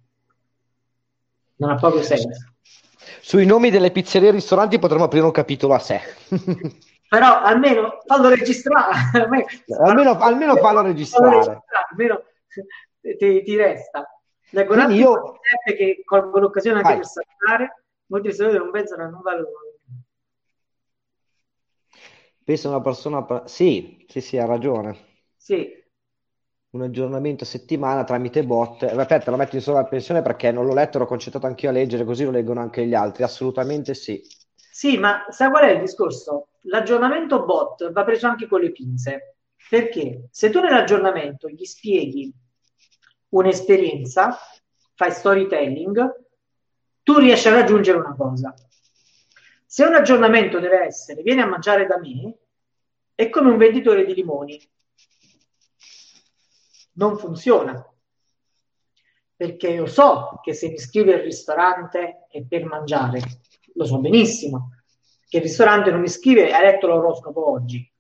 non 1.57 1.70
ha 1.70 1.74
proprio 1.76 2.03
senso. 2.03 2.53
Sui 3.20 3.45
nomi 3.45 3.70
delle 3.70 3.91
pizzerie 3.91 4.28
e 4.28 4.32
ristoranti 4.32 4.78
potremmo 4.78 5.05
aprire 5.05 5.24
un 5.24 5.30
capitolo 5.30 5.74
a 5.74 5.78
sé. 5.78 6.01
Però 7.09 7.43
almeno 7.43 8.01
fallo 8.07 8.28
registrare. 8.28 8.93
almeno, 9.85 10.18
almeno 10.18 10.57
fallo 10.57 10.80
registrare. 10.80 11.30
Fallo 11.30 11.39
registrare 11.39 11.87
almeno 11.91 12.22
ti, 13.01 13.43
ti 13.43 13.57
resta. 13.57 14.09
Attimo 14.57 14.91
io... 14.91 15.39
che 15.64 16.03
colgo 16.05 16.39
l'occasione 16.39 16.78
anche 16.78 16.89
Vai. 16.89 16.99
per 16.99 17.07
salutare. 17.07 17.85
Molti 18.07 18.28
ristoratori 18.28 18.62
non 18.62 18.72
pensano 18.72 19.03
a 19.05 19.09
non 19.09 19.20
valore. 19.22 19.64
Penso 22.45 22.68
una 22.68 22.80
persona... 22.80 23.42
Sì, 23.47 24.05
sì, 24.09 24.20
sì, 24.20 24.38
ha 24.38 24.45
ragione. 24.45 24.97
Sì, 25.36 25.82
un 26.74 26.82
aggiornamento 26.82 27.45
a 27.45 27.47
settimana 27.47 28.05
tramite 28.05 28.45
bot. 28.45 28.82
Aspetta, 28.82 29.30
lo 29.30 29.36
metto 29.36 29.55
in 29.57 29.62
sovrappensione 29.62 30.22
perché 30.22 30.51
non 30.51 30.66
l'ho 30.66 30.74
letto, 30.74 30.99
l'ho 30.99 31.07
concentrato 31.07 31.47
anch'io 31.47 31.68
a 31.68 31.72
leggere, 31.72 32.05
così 32.05 32.24
lo 32.24 32.30
leggono 32.30 32.61
anche 32.61 32.84
gli 32.86 32.95
altri. 32.95 33.22
Assolutamente 33.22 33.95
sì. 33.95 34.20
Sì, 34.57 34.99
ma 34.99 35.24
sai 35.28 35.51
qual 35.51 35.64
è 35.64 35.70
il 35.70 35.80
discorso? 35.80 36.49
L'aggiornamento 36.62 37.45
bot 37.45 37.92
va 37.92 38.05
preso 38.05 38.26
anche 38.26 38.47
con 38.47 38.61
le 38.61 38.72
pinze. 38.72 39.36
Perché 39.68 40.28
se 40.30 40.51
tu 40.51 40.61
nell'aggiornamento 40.61 41.49
gli 41.49 41.64
spieghi 41.64 42.32
un'esperienza, 43.30 44.36
fai 44.95 45.12
storytelling, 45.12 46.22
tu 47.03 47.18
riesci 47.18 47.49
a 47.49 47.53
raggiungere 47.53 47.99
una 47.99 48.14
cosa. 48.16 48.53
Se 49.75 49.83
un 49.83 49.93
aggiornamento 49.93 50.61
deve 50.61 50.85
essere, 50.85 51.22
vieni 51.22 51.41
a 51.41 51.49
mangiare 51.49 51.85
da 51.85 51.99
me, 51.99 52.33
è 53.12 53.29
come 53.29 53.51
un 53.51 53.57
venditore 53.57 54.05
di 54.05 54.14
limoni 54.14 54.70
non 56.93 57.18
funziona. 57.18 57.85
Perché 59.35 59.70
io 59.70 59.87
so 59.87 60.39
che 60.45 60.55
se 60.55 60.68
mi 60.68 60.75
iscrivo 60.75 61.12
al 61.12 61.22
ristorante 61.22 62.29
è 62.31 62.45
per 62.45 62.66
mangiare, 62.66 63.20
lo 63.75 63.85
so 63.85 63.99
benissimo, 63.99 64.77
che 65.29 65.39
il 65.39 65.43
ristorante 65.43 65.91
non 65.91 66.03
mi 66.03 66.09
scrive 66.09 66.53
hai 66.53 66.62
letto 66.62 66.87
l'oroscopo 66.87 67.51
oggi. 67.51 67.93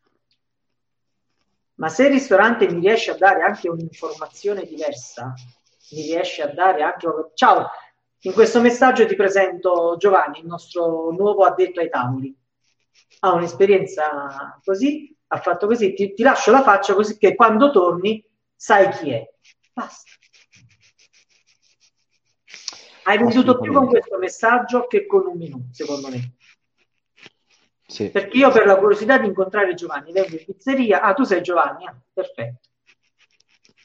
Ma 1.74 1.88
se 1.88 2.04
il 2.04 2.12
ristorante 2.12 2.70
mi 2.70 2.78
riesce 2.78 3.10
a 3.10 3.16
dare 3.16 3.42
anche 3.42 3.68
un'informazione 3.68 4.64
diversa, 4.64 5.34
mi 5.90 6.02
riesce 6.02 6.40
a 6.42 6.54
dare 6.54 6.84
anche... 6.84 7.08
Ciao, 7.34 7.68
in 8.26 8.32
questo 8.32 8.60
messaggio 8.60 9.06
ti 9.06 9.16
presento 9.16 9.96
Giovanni, 9.98 10.40
il 10.40 10.46
nostro 10.46 11.10
nuovo 11.10 11.44
addetto 11.44 11.80
ai 11.80 11.90
tavoli. 11.90 12.34
Ha 13.20 13.32
un'esperienza 13.32 14.58
così, 14.64 15.14
ha 15.28 15.38
fatto 15.38 15.66
così, 15.66 15.92
ti, 15.92 16.14
ti 16.14 16.22
lascio 16.22 16.50
la 16.50 16.62
faccia 16.62 16.94
così 16.94 17.18
che 17.18 17.34
quando 17.34 17.70
torni 17.70 18.24
sai 18.54 18.90
chi 18.90 19.10
è. 19.10 19.28
Basta. 19.72 20.10
Hai 23.02 23.18
venduto 23.18 23.60
più 23.60 23.72
con 23.72 23.88
questo 23.88 24.16
messaggio 24.16 24.86
che 24.86 25.06
con 25.06 25.26
un 25.26 25.36
minuto, 25.36 25.66
secondo 25.72 26.08
me. 26.08 26.36
Sì. 27.86 28.10
Perché 28.10 28.38
io 28.38 28.50
per 28.50 28.64
la 28.64 28.78
curiosità 28.78 29.18
di 29.18 29.26
incontrare 29.26 29.74
Giovanni 29.74 30.12
vengo 30.12 30.36
in 30.36 30.44
pizzeria, 30.46 31.02
ah 31.02 31.12
tu 31.12 31.24
sei 31.24 31.42
Giovanni, 31.42 31.86
ah, 31.86 31.94
perfetto. 32.10 32.70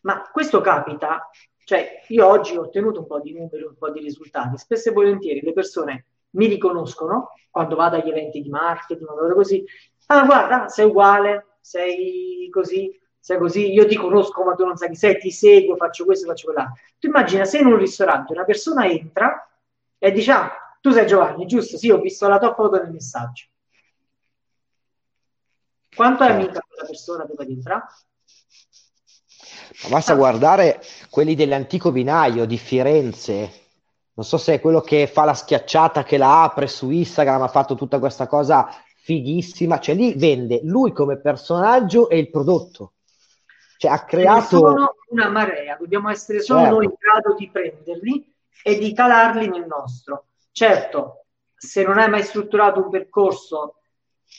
Ma 0.03 0.21
questo 0.31 0.61
capita, 0.61 1.29
cioè 1.69 2.01
io 2.07 2.25
oggi 2.25 2.57
ho 2.57 2.61
ottenuto 2.61 3.01
un 3.01 3.05
po' 3.05 3.19
di 3.19 3.31
numeri, 3.31 3.61
un 3.61 3.75
po' 3.77 3.91
di 3.91 3.99
risultati, 3.99 4.57
spesso 4.57 4.89
e 4.89 4.91
volentieri 4.91 5.39
le 5.41 5.53
persone 5.53 6.05
mi 6.31 6.47
riconoscono 6.47 7.33
quando 7.51 7.75
vado 7.75 7.95
agli 7.95 8.09
eventi 8.09 8.41
di 8.41 8.49
marketing, 8.49 9.07
vado 9.07 9.35
così, 9.35 9.63
ah 10.07 10.25
guarda, 10.25 10.67
sei 10.67 10.87
uguale, 10.87 11.57
sei 11.61 12.49
così, 12.49 12.99
sei 13.19 13.37
così, 13.37 13.71
io 13.71 13.85
ti 13.85 13.95
conosco 13.95 14.43
ma 14.43 14.55
tu 14.55 14.65
non 14.65 14.77
sai 14.77 14.89
chi 14.89 14.95
sei, 14.95 15.19
ti 15.19 15.29
seguo, 15.29 15.75
faccio 15.75 16.05
questo, 16.05 16.25
faccio 16.25 16.45
quell'altro. 16.45 16.81
Tu 16.97 17.05
immagina 17.05 17.45
se 17.45 17.59
in 17.59 17.67
un 17.67 17.77
ristorante 17.77 18.33
una 18.33 18.45
persona 18.45 18.87
entra 18.87 19.47
e 19.99 20.11
dice, 20.11 20.31
ah, 20.31 20.51
tu 20.81 20.89
sei 20.89 21.05
Giovanni, 21.05 21.45
giusto? 21.45 21.77
Sì, 21.77 21.91
ho 21.91 21.99
visto 21.99 22.27
la 22.27 22.39
tua 22.39 22.55
foto 22.55 22.81
nel 22.81 22.91
messaggio. 22.91 23.45
Quanto 25.95 26.23
è 26.23 26.31
amica 26.31 26.61
quella 26.67 26.87
persona 26.87 27.25
prima 27.25 27.43
di 27.43 27.53
entrare? 27.53 27.85
Ma 29.83 29.89
basta 29.89 30.13
ah. 30.13 30.15
guardare 30.15 30.81
quelli 31.09 31.35
dell'antico 31.35 31.91
vinaio 31.91 32.45
di 32.45 32.57
Firenze. 32.57 33.51
Non 34.13 34.25
so 34.25 34.37
se 34.37 34.55
è 34.55 34.59
quello 34.59 34.81
che 34.81 35.07
fa 35.07 35.23
la 35.23 35.33
schiacciata, 35.33 36.03
che 36.03 36.17
la 36.17 36.43
apre 36.43 36.67
su 36.67 36.89
Instagram, 36.89 37.41
ha 37.41 37.47
fatto 37.47 37.75
tutta 37.75 37.99
questa 37.99 38.27
cosa 38.27 38.69
fighissima. 39.01 39.79
Cioè 39.79 39.95
lì 39.95 40.13
vende 40.15 40.59
lui 40.63 40.91
come 40.91 41.19
personaggio 41.19 42.09
e 42.09 42.17
il 42.17 42.29
prodotto. 42.29 42.93
Cioè, 43.77 43.91
ha 43.91 44.03
creato 44.03 44.57
sono 44.57 44.95
una 45.11 45.29
marea, 45.29 45.77
dobbiamo 45.79 46.09
essere 46.09 46.41
solo 46.41 46.59
certo. 46.59 46.75
noi 46.75 46.83
in 46.83 46.93
grado 46.99 47.35
di 47.37 47.49
prenderli 47.49 48.35
e 48.61 48.77
di 48.77 48.93
calarli 48.93 49.47
nel 49.47 49.65
nostro. 49.65 50.25
Certo, 50.51 51.23
se 51.55 51.83
non 51.83 51.97
hai 51.97 52.09
mai 52.09 52.23
strutturato 52.23 52.81
un 52.81 52.89
percorso 52.89 53.78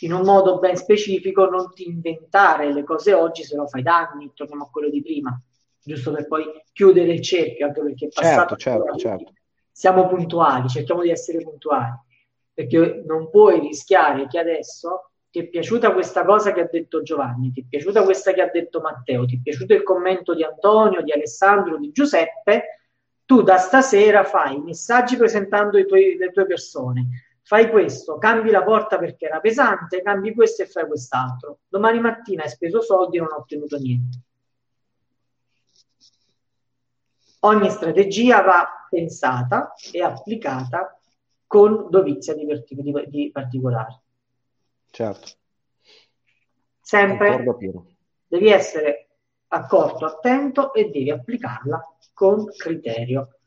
in 0.00 0.12
un 0.12 0.22
modo 0.22 0.58
ben 0.58 0.76
specifico, 0.76 1.48
non 1.48 1.72
ti 1.72 1.86
inventare 1.86 2.72
le 2.72 2.84
cose 2.84 3.12
oggi, 3.12 3.42
se 3.44 3.56
no 3.56 3.66
fai 3.66 3.82
danni, 3.82 4.32
torniamo 4.34 4.64
a 4.64 4.70
quello 4.70 4.88
di 4.88 5.02
prima, 5.02 5.38
giusto 5.82 6.12
per 6.12 6.26
poi 6.26 6.44
chiudere 6.72 7.12
il 7.12 7.20
cerchio, 7.20 7.66
anche 7.66 7.82
perché 7.82 8.06
è 8.06 8.08
passato. 8.08 8.56
Certo, 8.56 8.96
certo, 8.96 8.98
certo. 8.98 9.32
Siamo 9.70 10.08
puntuali, 10.08 10.68
cerchiamo 10.68 11.02
di 11.02 11.10
essere 11.10 11.42
puntuali, 11.42 11.92
perché 12.52 13.02
non 13.06 13.30
puoi 13.30 13.60
rischiare 13.60 14.26
che 14.26 14.38
adesso 14.38 15.10
ti 15.30 15.38
è 15.38 15.46
piaciuta 15.46 15.92
questa 15.92 16.24
cosa 16.24 16.52
che 16.52 16.60
ha 16.60 16.68
detto 16.70 17.02
Giovanni, 17.02 17.52
ti 17.52 17.60
è 17.60 17.64
piaciuta 17.68 18.02
questa 18.02 18.32
che 18.32 18.42
ha 18.42 18.50
detto 18.50 18.80
Matteo, 18.80 19.24
ti 19.26 19.36
è 19.36 19.40
piaciuto 19.40 19.74
il 19.74 19.82
commento 19.82 20.34
di 20.34 20.42
Antonio, 20.42 21.02
di 21.02 21.12
Alessandro, 21.12 21.78
di 21.78 21.92
Giuseppe, 21.92 22.80
tu 23.24 23.42
da 23.42 23.58
stasera 23.58 24.24
fai 24.24 24.60
messaggi 24.60 25.16
presentando 25.16 25.84
tuoi, 25.86 26.16
le 26.16 26.32
tue 26.32 26.46
persone, 26.46 27.29
fai 27.50 27.68
questo, 27.68 28.16
cambi 28.16 28.52
la 28.52 28.62
porta 28.62 28.96
perché 28.96 29.26
era 29.26 29.40
pesante, 29.40 30.02
cambi 30.02 30.32
questo 30.32 30.62
e 30.62 30.66
fai 30.66 30.86
quest'altro. 30.86 31.62
Domani 31.66 31.98
mattina 31.98 32.44
hai 32.44 32.48
speso 32.48 32.80
soldi 32.80 33.16
e 33.16 33.20
non 33.22 33.32
hai 33.32 33.38
ottenuto 33.38 33.76
niente. 33.76 34.22
Ogni 37.40 37.68
strategia 37.70 38.40
va 38.42 38.86
pensata 38.88 39.72
e 39.92 40.00
applicata 40.00 40.96
con 41.48 41.90
dovizia 41.90 42.34
di, 42.34 42.46
di, 42.46 43.08
di 43.08 43.30
particolari. 43.32 43.98
Certo. 44.88 45.28
Sempre 46.80 47.44
devi 48.28 48.48
essere 48.48 49.08
accorto, 49.48 50.04
attento 50.04 50.72
e 50.72 50.88
devi 50.88 51.10
applicarla 51.10 51.84
con 52.12 52.44
criterio. 52.44 53.40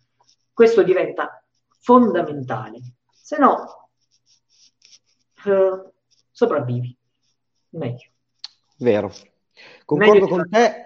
Questo 0.51 0.83
diventa 0.83 1.41
fondamentale, 1.79 2.81
se 3.09 3.37
no 3.37 3.77
eh, 5.45 5.91
sopravvivi 6.31 6.95
meglio. 7.69 8.09
Vero. 8.77 9.11
Concordo 9.85 10.27
con 10.27 10.49
te 10.49 10.85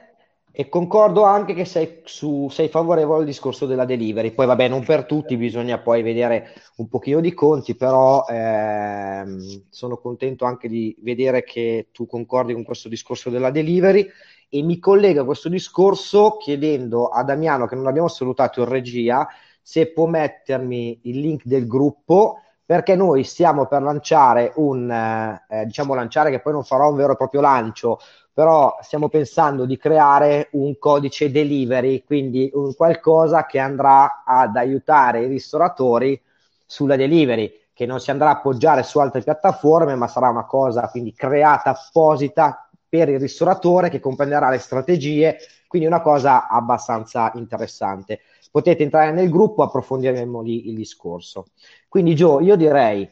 e 0.60 0.70
concordo 0.70 1.24
anche 1.24 1.54
che 1.54 1.66
sei, 1.66 2.02
su, 2.04 2.50
sei, 2.50 2.68
favorevole 2.68 3.20
al 3.20 3.26
discorso 3.26 3.68
della 3.68 3.86
delivery. 3.86 4.32
Poi, 4.32 4.48
vabbè, 4.48 4.68
non 4.68 4.84
per 4.84 5.06
tutti, 5.06 5.38
bisogna 5.38 5.78
poi 5.78 6.02
vedere 6.02 6.54
un 6.78 6.88
pochino 6.88 7.20
di 7.22 7.32
conti, 7.34 7.76
però 7.76 8.26
ehm, 8.28 9.66
sono 9.70 9.98
contento 9.98 10.46
anche 10.46 10.68
di 10.68 10.96
vedere 11.02 11.44
che 11.44 11.90
tu 11.92 12.08
concordi 12.08 12.54
con 12.54 12.64
questo 12.64 12.90
discorso 12.90 13.30
della 13.30 13.52
delivery 13.52 14.10
e 14.50 14.64
mi 14.64 14.80
collega 14.80 15.22
a 15.22 15.26
questo 15.26 15.48
discorso 15.48 16.38
chiedendo 16.38 17.08
a 17.10 17.24
Damiano, 17.24 17.68
che 17.68 17.76
non 17.76 17.86
abbiamo 17.86 18.08
salutato 18.08 18.62
in 18.62 18.68
regia, 18.68 19.28
se 19.62 19.92
può 19.92 20.08
mettermi 20.08 21.02
il 21.04 21.20
link 21.20 21.44
del 21.46 21.68
gruppo 21.68 22.42
perché 22.68 22.96
noi 22.98 23.24
stiamo 23.24 23.66
per 23.66 23.82
lanciare 23.82 24.52
un, 24.56 24.92
eh, 24.92 25.66
diciamo 25.66 25.96
lanciare 25.96 26.32
che 26.32 26.42
poi 26.42 26.52
non 26.52 26.66
farò 26.66 26.90
un 26.90 26.98
vero 26.98 27.14
e 27.14 27.16
proprio 27.16 27.40
lancio, 27.40 27.98
però 28.34 28.78
stiamo 28.82 29.08
pensando 29.08 29.66
di 29.66 29.78
creare 29.78 30.50
un 30.52 30.78
codice 30.78 31.32
delivery, 31.32 32.04
quindi 32.04 32.52
un 32.54 32.76
qualcosa 32.76 33.46
che 33.46 33.60
andrà 33.60 34.24
ad 34.26 34.58
aiutare 34.58 35.24
i 35.24 35.28
ristoratori 35.28 36.22
sulla 36.66 36.98
delivery, 36.98 37.52
che 37.74 37.86
non 37.86 38.02
si 38.02 38.12
andrà 38.12 38.30
a 38.30 38.32
appoggiare 38.34 38.84
su 38.84 39.00
altre 39.00 39.22
piattaforme, 39.22 39.96
ma 39.96 40.08
sarà 40.08 40.28
una 40.30 40.46
cosa 40.46 40.90
quindi 40.90 41.14
creata 41.14 41.70
apposita 41.70 42.70
per 42.90 43.08
il 43.10 43.20
ristoratore 43.20 43.90
che 43.90 44.02
comprenderà 44.02 44.50
le 44.50 44.58
strategie, 44.58 45.38
quindi 45.68 45.88
una 45.88 46.02
cosa 46.02 46.48
abbastanza 46.50 47.32
interessante. 47.36 48.20
Potete 48.52 48.84
entrare 48.84 49.12
nel 49.12 49.30
gruppo, 49.30 49.64
approfondiremo 49.64 50.42
lì 50.42 50.70
il 50.70 50.76
discorso. 50.76 51.48
Quindi 51.88 52.16
Gio, 52.16 52.40
io 52.40 52.56
direi 52.56 53.10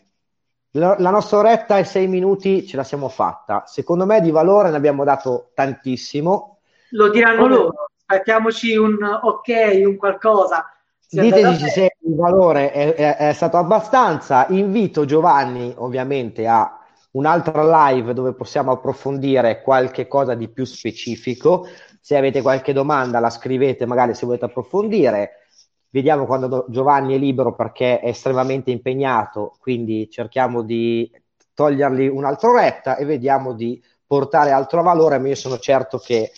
la, 0.72 0.96
la 1.00 1.10
nostra 1.10 1.38
oretta 1.38 1.78
e 1.78 1.84
sei 1.84 2.08
minuti 2.08 2.66
ce 2.66 2.76
la 2.76 2.84
siamo 2.84 3.10
fatta. 3.10 3.64
Secondo 3.66 4.06
me 4.06 4.22
di 4.22 4.32
valore 4.32 4.70
ne 4.70 4.78
abbiamo 4.78 5.04
dato 5.04 5.52
tantissimo. 5.54 6.60
Lo 6.90 7.10
diranno 7.10 7.42
Come... 7.42 7.56
loro. 7.56 7.74
Aspettiamoci 8.08 8.76
un 8.76 8.98
ok, 9.02 9.82
un 9.86 9.96
qualcosa. 9.96 10.70
Diteci 11.10 11.70
se 11.70 11.96
il 12.02 12.16
valore 12.16 12.72
è, 12.72 12.94
è, 12.94 13.18
è, 13.18 13.34
stato 13.34 13.58
abbastanza. 13.58 14.46
Invito 14.50 15.06
Giovanni, 15.06 15.74
ovviamente, 15.78 16.46
a 16.46 16.80
un'altra 17.12 17.90
live 17.90 18.14
dove 18.14 18.34
possiamo 18.34 18.72
approfondire 18.72 19.62
qualche 19.62 20.08
cosa 20.08 20.36
di 20.36 20.50
più 20.50 20.66
specifico. 20.66 21.68
Se 22.06 22.16
avete 22.16 22.44
qualche 22.44 22.72
domanda, 22.72 23.20
la 23.20 23.32
scrivete 23.32 23.88
magari 23.88 24.14
se 24.14 24.28
volete 24.28 24.46
approfondire. 24.46 25.48
Vediamo 25.90 26.28
quando 26.28 26.68
Giovanni 26.70 27.16
è 27.16 27.18
libero 27.18 27.56
perché 27.56 28.00
è 28.00 28.10
estremamente 28.10 28.70
impegnato, 28.70 29.56
quindi 29.58 30.08
cerchiamo 30.12 30.62
di 30.62 31.12
togliergli 31.56 32.06
un'altra 32.06 32.50
oretta 32.50 32.96
e 32.96 33.06
vediamo 33.06 33.54
di 33.54 33.84
portare 34.06 34.52
altro 34.52 34.84
valore, 34.84 35.18
ma 35.18 35.30
io 35.30 35.36
sono 35.36 35.58
certo 35.58 35.98
che 35.98 36.32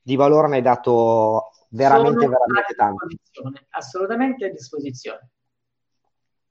di 0.00 0.14
valore 0.14 0.46
ne 0.46 0.56
hai 0.58 0.62
dato 0.62 1.50
veramente, 1.70 2.20
sono 2.20 2.30
veramente 2.30 2.74
tanto. 2.76 3.06
Assolutamente 3.70 4.44
a 4.44 4.50
disposizione. 4.50 5.28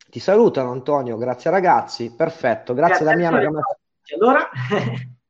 Ti 0.10 0.20
salutano 0.20 0.74
Antonio, 0.74 1.16
grazie 1.16 1.50
ragazzi, 1.50 2.14
perfetto, 2.14 2.74
grazie, 2.74 3.06
grazie 3.06 3.26
Damiano. 3.26 3.62
Allora... 4.18 4.50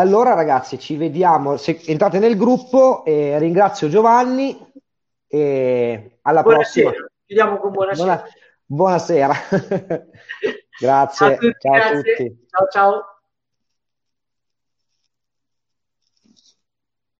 allora 0.00 0.34
ragazzi, 0.34 0.78
ci 0.78 0.96
vediamo, 0.96 1.56
se 1.56 1.80
entrate 1.86 2.18
nel 2.18 2.36
gruppo, 2.36 3.04
e 3.04 3.38
ringrazio 3.38 3.88
Giovanni 3.88 4.56
e 5.26 6.18
alla 6.22 6.42
buonasera. 6.42 6.90
prossima. 6.90 7.08
Chiudiamo 7.24 7.58
con 7.58 7.72
buonasera. 7.72 8.04
Buona, 8.06 8.24
buonasera. 8.64 9.34
grazie. 10.78 11.26
A 11.26 11.36
tutti, 11.36 11.56
ciao 11.60 11.72
grazie. 11.72 11.96
a 11.96 12.16
tutti. 12.16 12.46
Ciao 12.48 12.66
ciao. 12.70 13.15